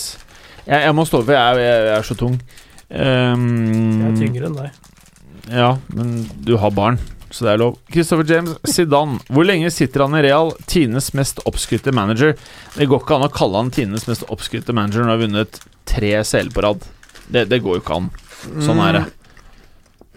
[0.68, 2.36] Jeg, jeg må stå for jeg, jeg, jeg er så tung.
[2.90, 4.72] Ehm, Jeg er tyngre enn deg.
[5.52, 6.98] Ja, men du har barn,
[7.30, 7.78] så det er lov.
[7.94, 9.20] Christopher James Zidane.
[9.30, 10.52] Hvor lenge sitter han i Real?
[10.70, 12.36] Tines mest oppskrytte manager.
[12.76, 15.60] Det går ikke an å kalle han Tines mest oppskrytte manager når han har vunnet
[15.86, 16.86] tre CL på rad.
[17.30, 18.10] Det, det går jo ikke an.
[18.62, 19.03] Sånn er det.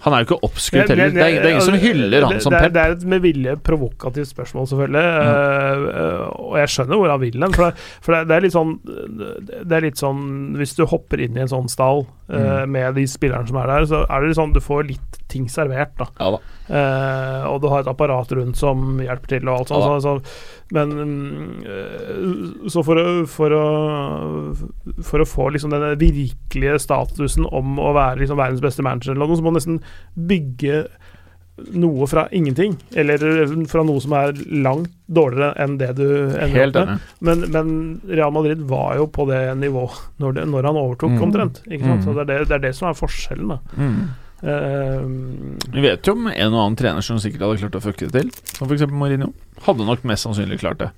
[0.05, 1.11] Han er jo ikke oppskrytt heller.
[1.15, 2.75] Det er, det er ingen som hyller han som det, Pep.
[2.77, 5.05] Det er et med vilje provokativt spørsmål, selvfølgelig.
[5.23, 7.57] eh, eh, og jeg skjønner hvor han vil hen.
[7.59, 10.23] For, det, er litt sånn Det er litt sånn
[10.59, 12.71] Hvis du hopper inn i en sånn stall eh, Mm.
[12.71, 15.47] med de spillerne som er der, så er det litt sånn du får litt ting
[15.53, 16.07] servert, da.
[16.69, 19.73] Eh, og du har et apparat rundt som hjelper til, og alt
[20.05, 20.29] sånt.
[20.77, 23.63] Men mm, eh, så for å, for å
[25.09, 29.27] For å få liksom den virkelige statusen om å være liksom verdens beste manager, eller
[29.31, 29.79] noe, så må du nesten
[30.29, 30.83] bygge
[31.75, 33.19] noe fra ingenting, eller
[33.67, 36.05] fra noe som er langt dårligere enn det du
[36.39, 37.09] ender opp med.
[37.27, 37.73] Men, men
[38.13, 41.23] Real Madrid var jo på det nivået når, det, når han overtok, Mm.
[41.27, 41.59] omtrent.
[41.67, 42.05] Ikke sant?
[42.05, 42.07] Mm.
[42.07, 43.59] Så det er det, det er det som er forskjellen, da.
[43.75, 43.99] Mm.
[44.43, 45.01] Eh,
[45.73, 48.23] Vi vet jo om en og annen trener som sikkert hadde klart å fucke det
[48.23, 48.33] til.
[48.55, 48.87] Som f.eks.
[48.91, 49.33] Mourinho.
[49.67, 50.93] Hadde nok mest sannsynlig klart det.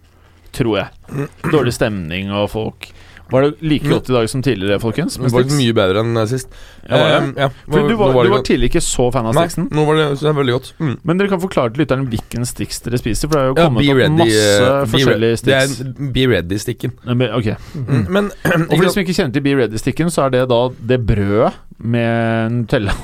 [0.56, 1.28] Tror jeg.
[1.52, 2.90] Dårlig stemning og folk.
[3.30, 5.14] Var det like godt i dag som tidligere, folkens?
[5.20, 6.50] Det var mye bedre enn eh, sist.
[6.82, 7.18] Ja, var det?
[7.20, 7.48] Eh, ja.
[7.68, 10.32] For du var, var, var tidligere ikke så fan av Nei, nå var det, det
[10.40, 10.72] veldig godt.
[10.82, 10.96] Mm.
[11.06, 13.68] Men dere kan forklare til lytteren hvilken Stix dere spiser, for det er jo Ja,
[13.68, 15.78] kommet opp ready, masse uh, forskjellige Stix.
[15.78, 16.96] Det er Be ready-stikken.
[17.38, 17.52] Ok.
[17.78, 18.02] Mm.
[18.18, 18.32] Men
[18.66, 20.60] Og for de som ikke kjenner til Be Ready-stikken, så er det da
[20.90, 22.98] det brødet med Nutella.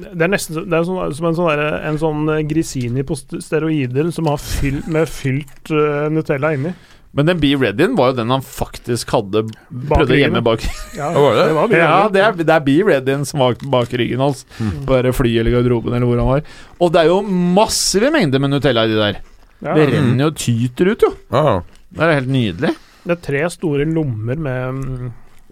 [0.00, 3.16] Det er nesten det er sånn, som en sånn, der, en sånn eh, Grisini på
[3.18, 6.74] steroider som har fylt, med fylt uh, Nutella inni.
[7.16, 10.62] Men den Be Ready-en var jo den han faktisk hadde prøvde å gjemme bak.
[10.94, 11.46] Ja, var det?
[11.48, 14.44] det var Ja, det er, det er Be Ready-en som var bak ryggen hans.
[14.86, 16.44] På det flyet eller garderoben eller hvor han var.
[16.78, 17.18] Og det er jo
[17.56, 19.18] massive mengder med Nutella i de der.
[19.60, 21.10] Ja, Det renner jo og tyter ut, jo.
[21.34, 21.56] Aha.
[21.90, 22.70] Det er helt nydelig.
[23.02, 25.10] det er tre store lommer med mm,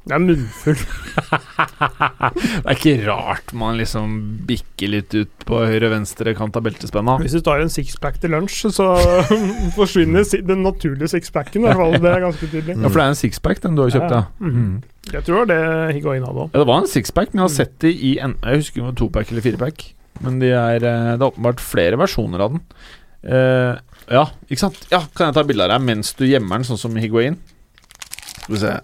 [0.09, 0.83] Det er munnfull.
[1.59, 4.13] Det er ikke rart man liksom
[4.49, 7.17] bikker litt ut på høyre-venstre kant av beltespenna.
[7.21, 8.87] Hvis du tar en sixpack til lunsj, så
[9.79, 11.67] forsvinner den naturlige sixpacken.
[11.69, 12.77] Det er ganske tydelig.
[12.77, 14.23] Ja, for det er en sixpack den du har kjøpt, ja.
[14.25, 14.53] Ja.
[14.53, 14.79] Mm.
[15.13, 16.51] Jeg tror det det Higuain hadde òg.
[16.53, 18.89] Ja, det var en sixpack, men jeg har sett de i en Jeg husker om
[18.89, 19.85] det var topack eller firepack.
[20.25, 22.65] Men de er, eh, det er åpenbart flere versjoner av den.
[23.19, 23.75] Uh,
[24.15, 24.79] ja, ikke sant?
[24.93, 27.39] Ja, Kan jeg ta bilde av deg mens du gjemmer den, sånn som Higuain?
[28.45, 28.77] Skal vi se.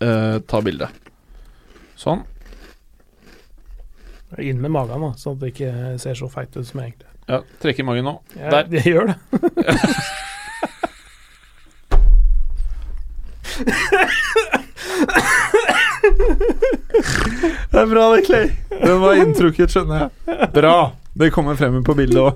[0.00, 0.88] Eh, ta bilde.
[2.00, 2.22] Sånn.
[4.40, 7.08] Inn med magen, da, sånn at det ikke ser så feit ut som jeg egentlig.
[7.30, 8.14] Ja, trekker i magen nå.
[8.38, 8.70] Ja, Der.
[8.70, 9.16] Det gjør det.
[17.70, 18.48] Det er bra det, Clay.
[18.70, 20.48] Den var inntrukket, skjønner jeg.
[20.54, 20.74] Bra.
[21.20, 22.34] Det kommer frem på bildet òg.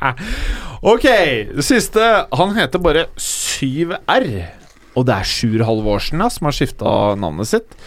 [0.94, 1.06] ok,
[1.58, 2.06] det siste.
[2.38, 4.59] Han heter bare 7R.
[4.98, 7.78] Og det er Sjur Halvorsen da, som har skifta navnet sitt.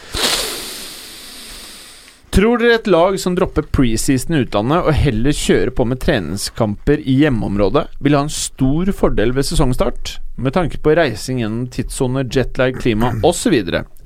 [2.34, 7.04] Tror dere et lag som dropper preseason i utlandet og heller kjører på med treningskamper
[7.06, 12.26] i hjemmeområdet, vil ha en stor fordel ved sesongstart, med tanke på reising gjennom tidssoner,
[12.26, 13.54] jetlag, klima osv.?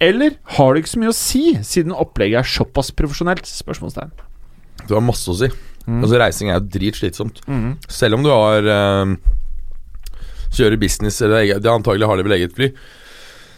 [0.03, 3.47] Eller har det ikke så mye å si, siden opplegget er såpass profesjonelt?
[3.47, 4.11] Spørsmålstegn.
[4.89, 5.47] Du har masse å si.
[5.87, 6.01] Mm.
[6.01, 7.39] Altså Reising er jo dritslitsomt.
[7.47, 7.77] Mm.
[7.87, 9.15] Selv om du har eh,
[10.53, 12.71] Kjører business, eller det antagelig har de vel eget fly.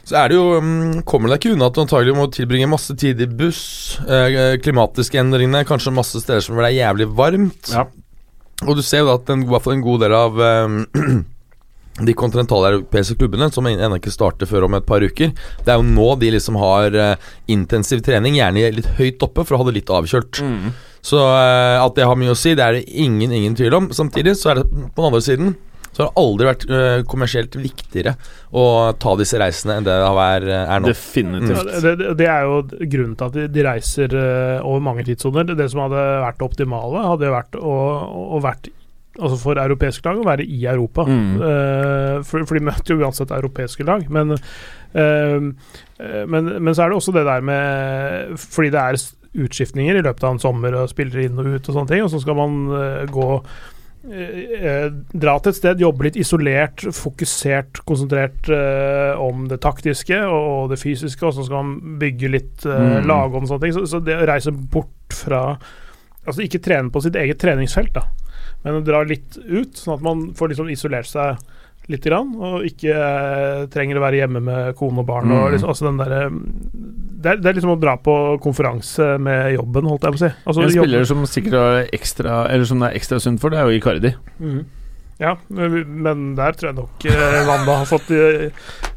[0.09, 2.95] Så er det jo mm, Kommer deg ikke unna at du antagelig må tilbringe masse
[2.97, 3.63] tid i buss.
[4.09, 7.73] Eh, klimatiske endringene, kanskje masse steder som det er jævlig varmt.
[7.73, 7.85] Ja.
[8.65, 10.79] Og du ser jo at en, i hvert fall en god del av eh,
[12.09, 15.87] de kontinentaleuropeiske klubbene, som ennå ikke starter før om et par uker, det er jo
[15.87, 19.77] nå de liksom har eh, intensiv trening, gjerne litt høyt oppe, for å ha det
[19.81, 20.41] litt avkjølt.
[20.41, 20.69] Mm.
[21.05, 23.91] Så eh, at det har mye å si, det er det ingen, ingen tvil om.
[23.95, 25.57] Samtidig så er det på den andre siden
[25.99, 28.13] så har det aldri vært eh, kommersielt viktigere
[28.55, 28.63] å
[28.95, 30.93] ta disse reisene enn det det er, er nå.
[30.93, 31.59] Definitivt.
[31.59, 35.49] Ja, det, det- er jo grunnen til at de, reiser eh, over mange tidssoner.
[35.51, 37.79] Det, som hadde vært det optimale, hadde vært å,
[38.39, 38.71] å vært
[39.19, 41.03] Altså for europeiske lag å være i Europa.
[41.03, 41.41] Mm.
[41.41, 44.05] Uh, for, for de møter jo uansett europeiske lag.
[44.07, 44.37] Men,
[44.95, 45.49] eh,
[45.99, 49.01] eh, men, men så er det også det der med Fordi det er
[49.37, 52.13] utskiftninger i løpet av en sommer, og spillere inn og ut og sånne ting, og
[52.13, 57.81] så skal man uh, gå eh, eh, dra til et sted, jobbe litt isolert, fokusert,
[57.89, 62.65] konsentrert eh, om det taktiske og, og det fysiske, og så skal man bygge litt,
[62.65, 63.07] eh, Mm.
[63.09, 63.73] lage om sånne ting.
[63.75, 65.43] Så, så det å reise bort fra
[66.29, 68.03] Altså ikke trene på sitt eget treningsfelt, da,
[68.63, 71.39] men å dra litt ut, sånn at man får liksom isolert seg
[71.89, 75.31] litt, grann, og ikke eh, trenger å være hjemme med kone og barn.
[75.31, 75.51] Og Mm.
[75.55, 76.29] liksom, altså den der,
[77.19, 80.23] det, er- det er liksom å dra på konferanse med jobben, holdt jeg på å
[80.23, 80.31] si.
[80.45, 83.59] Altså, En spiller som sikkert er ekstra Eller som det er ekstra sunt for, det
[83.59, 84.13] er jo Icardi.
[84.39, 84.65] Mm.
[85.19, 88.45] Ja, men der tror jeg nok eh, Wanda har fått eh,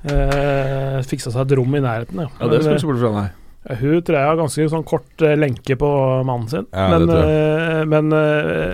[0.06, 2.20] eh, fiksa seg et rom i nærheten.
[2.22, 2.28] Ja.
[2.38, 3.30] Ja, det skal Men, du ikke bort fra, nei.
[3.68, 5.90] Eh, hun tror jeg har ganske sånn kort eh, lenke på
[6.28, 6.66] mannen sin.
[6.72, 8.08] Ja, men, eh, men,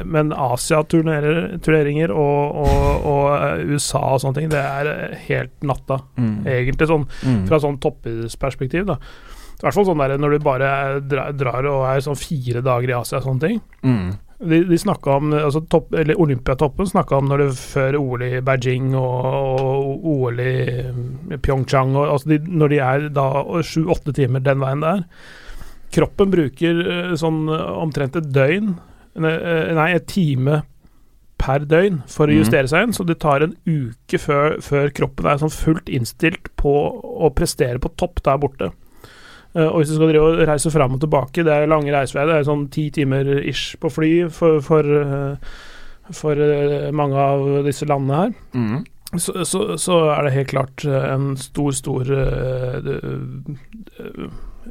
[0.09, 6.01] men Asia-turneringer og, og, og USA og sånne ting, det er helt natta.
[6.19, 6.37] Mm.
[6.47, 7.47] Egentlig sånn Mm.
[7.49, 8.89] fra sånn toppidrettsperspektiv.
[8.89, 12.95] I hvert fall sånn der når du bare drar og er sånn fire dager i
[12.99, 13.61] Asia og sånne ting.
[13.83, 14.13] Mm.
[14.39, 14.77] De, de
[15.11, 20.05] om altså topp, eller Olympiatoppen snakka om når det før OL i Beijing og, og
[20.13, 20.53] OL i
[21.43, 23.25] Pyeongchang og, altså de, Når de er da
[23.67, 25.03] sju-åtte timer den veien der.
[25.91, 28.77] Kroppen bruker eh, sånn eh, omtrent et døgn
[29.19, 30.61] Nei, eh, et time
[31.39, 32.39] per døgn for å Mhm.
[32.45, 36.51] justere seg inn, så det tar en uke før, før kroppen er sånn fullt innstilt
[36.59, 38.71] på å prestere på topp der borte.
[39.57, 42.29] Eh, og hvis du skal drive og reise fram og tilbake, det er lange reiseveier,
[42.31, 45.57] det er sånn ti timer ish på fly for, for, eh,
[46.15, 48.39] for eh, mange av disse landene her.
[48.53, 48.87] Mm.
[49.17, 52.11] Så, så, så er det helt klart en stor, stor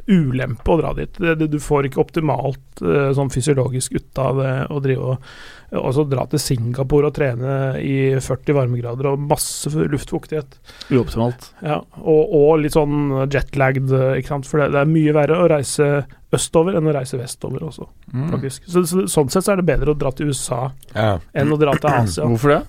[0.08, 1.14] ulempe å dra dit.
[1.18, 5.38] Det, du får ikke optimalt eh, sånn fysiologisk ut av det å drive og
[5.68, 7.54] og så dra til Singapore og trene
[7.84, 10.54] i 40 varmegrader og masse luftfuktighet.
[10.96, 11.50] Uoptimalt.
[11.60, 14.48] Ja, og, og litt sånn jetlagd, ikke sant.
[14.48, 15.90] For det, det er mye verre å reise
[16.32, 18.30] østover enn å reise vestover også, Mm.
[18.32, 18.64] faktisk.
[18.72, 21.18] Så, så, sånn sett så er det bedre å dra til USA Ja.
[21.36, 22.24] enn å dra til Asia.
[22.32, 22.62] Hvorfor det?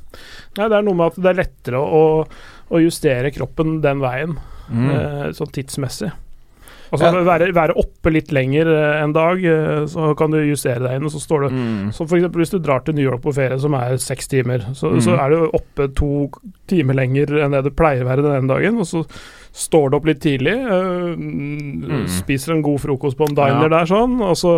[0.59, 4.35] Nei, det er noe med at det er lettere å, å justere kroppen den veien,
[4.69, 4.91] Mm.
[4.91, 6.11] eh, sånn tidsmessig.
[6.93, 7.23] Altså Ja.
[7.27, 11.05] være, være oppe litt lenger eh, en dag, eh, så kan du justere deg inn,
[11.05, 11.91] og så står du Mm.
[11.93, 14.93] så eksempel hvis du drar til New York på ferie, som er seks timer, så,
[14.95, 15.01] mm.
[15.05, 16.31] så er du oppe to
[16.67, 19.03] timer lenger enn det du pleier å være den dagen, og så
[19.53, 23.69] står du opp litt tidlig, øh, spiser en god frokost på en diner.
[23.69, 23.73] Ja.
[23.79, 24.53] der sånn, og så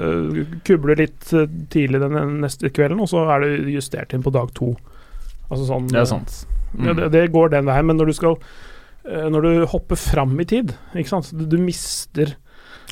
[0.00, 1.30] øh, kubler litt
[1.70, 4.74] tidlig den neste kvelden, og så er du justert inn på dag to.
[5.50, 6.46] Altså sånn Det er sant.
[6.78, 8.36] ja, det, det går den veien, men når du skal
[9.04, 12.34] Når du hopper fram i tid, ikke sant, du, du mister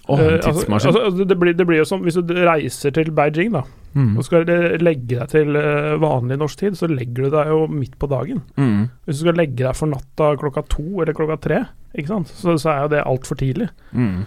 [0.09, 3.53] oh, en altså- altså, det, blir, det blir jo som hvis du reiser til Beijing,
[3.53, 3.65] da.
[3.97, 4.17] Mm.
[4.17, 4.49] Og skal
[4.81, 8.43] legge deg til eh, vanlig norsk tid, så legger du deg jo midt på dagen.
[8.57, 8.89] Mm.
[9.05, 11.63] Hvis du skal legge deg for natta klokka to eller klokka tre,
[11.97, 12.33] ikke sant?
[12.37, 13.71] Så, så er jo det altfor tidlig.
[13.93, 14.27] Mm.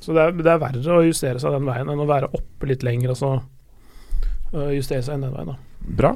[0.00, 2.70] Så det er, det er verre å justere seg den veien enn å være oppe
[2.70, 3.30] litt lenger og så
[4.54, 5.52] uh, justere seg den veien.
[5.52, 5.88] da.
[5.98, 6.12] Bra.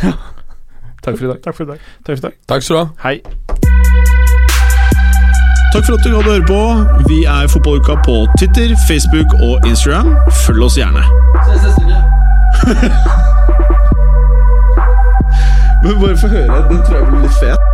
[1.03, 1.39] Takk for i dag.
[1.43, 1.79] Takk for i dag.
[2.03, 2.33] Takk for i dag.
[2.47, 2.87] Takk skal du ha.
[3.03, 3.15] Hei.
[5.73, 6.61] Takk for at du hadde høre på.
[7.07, 10.15] Vi er Fotballuka på Twitter, Facebook og Instagram.
[10.45, 11.03] Følg oss gjerne.
[11.47, 11.99] Ses neste uke.
[15.83, 16.69] Men bare få høre.
[16.69, 17.72] Den tror jeg blir litt fet.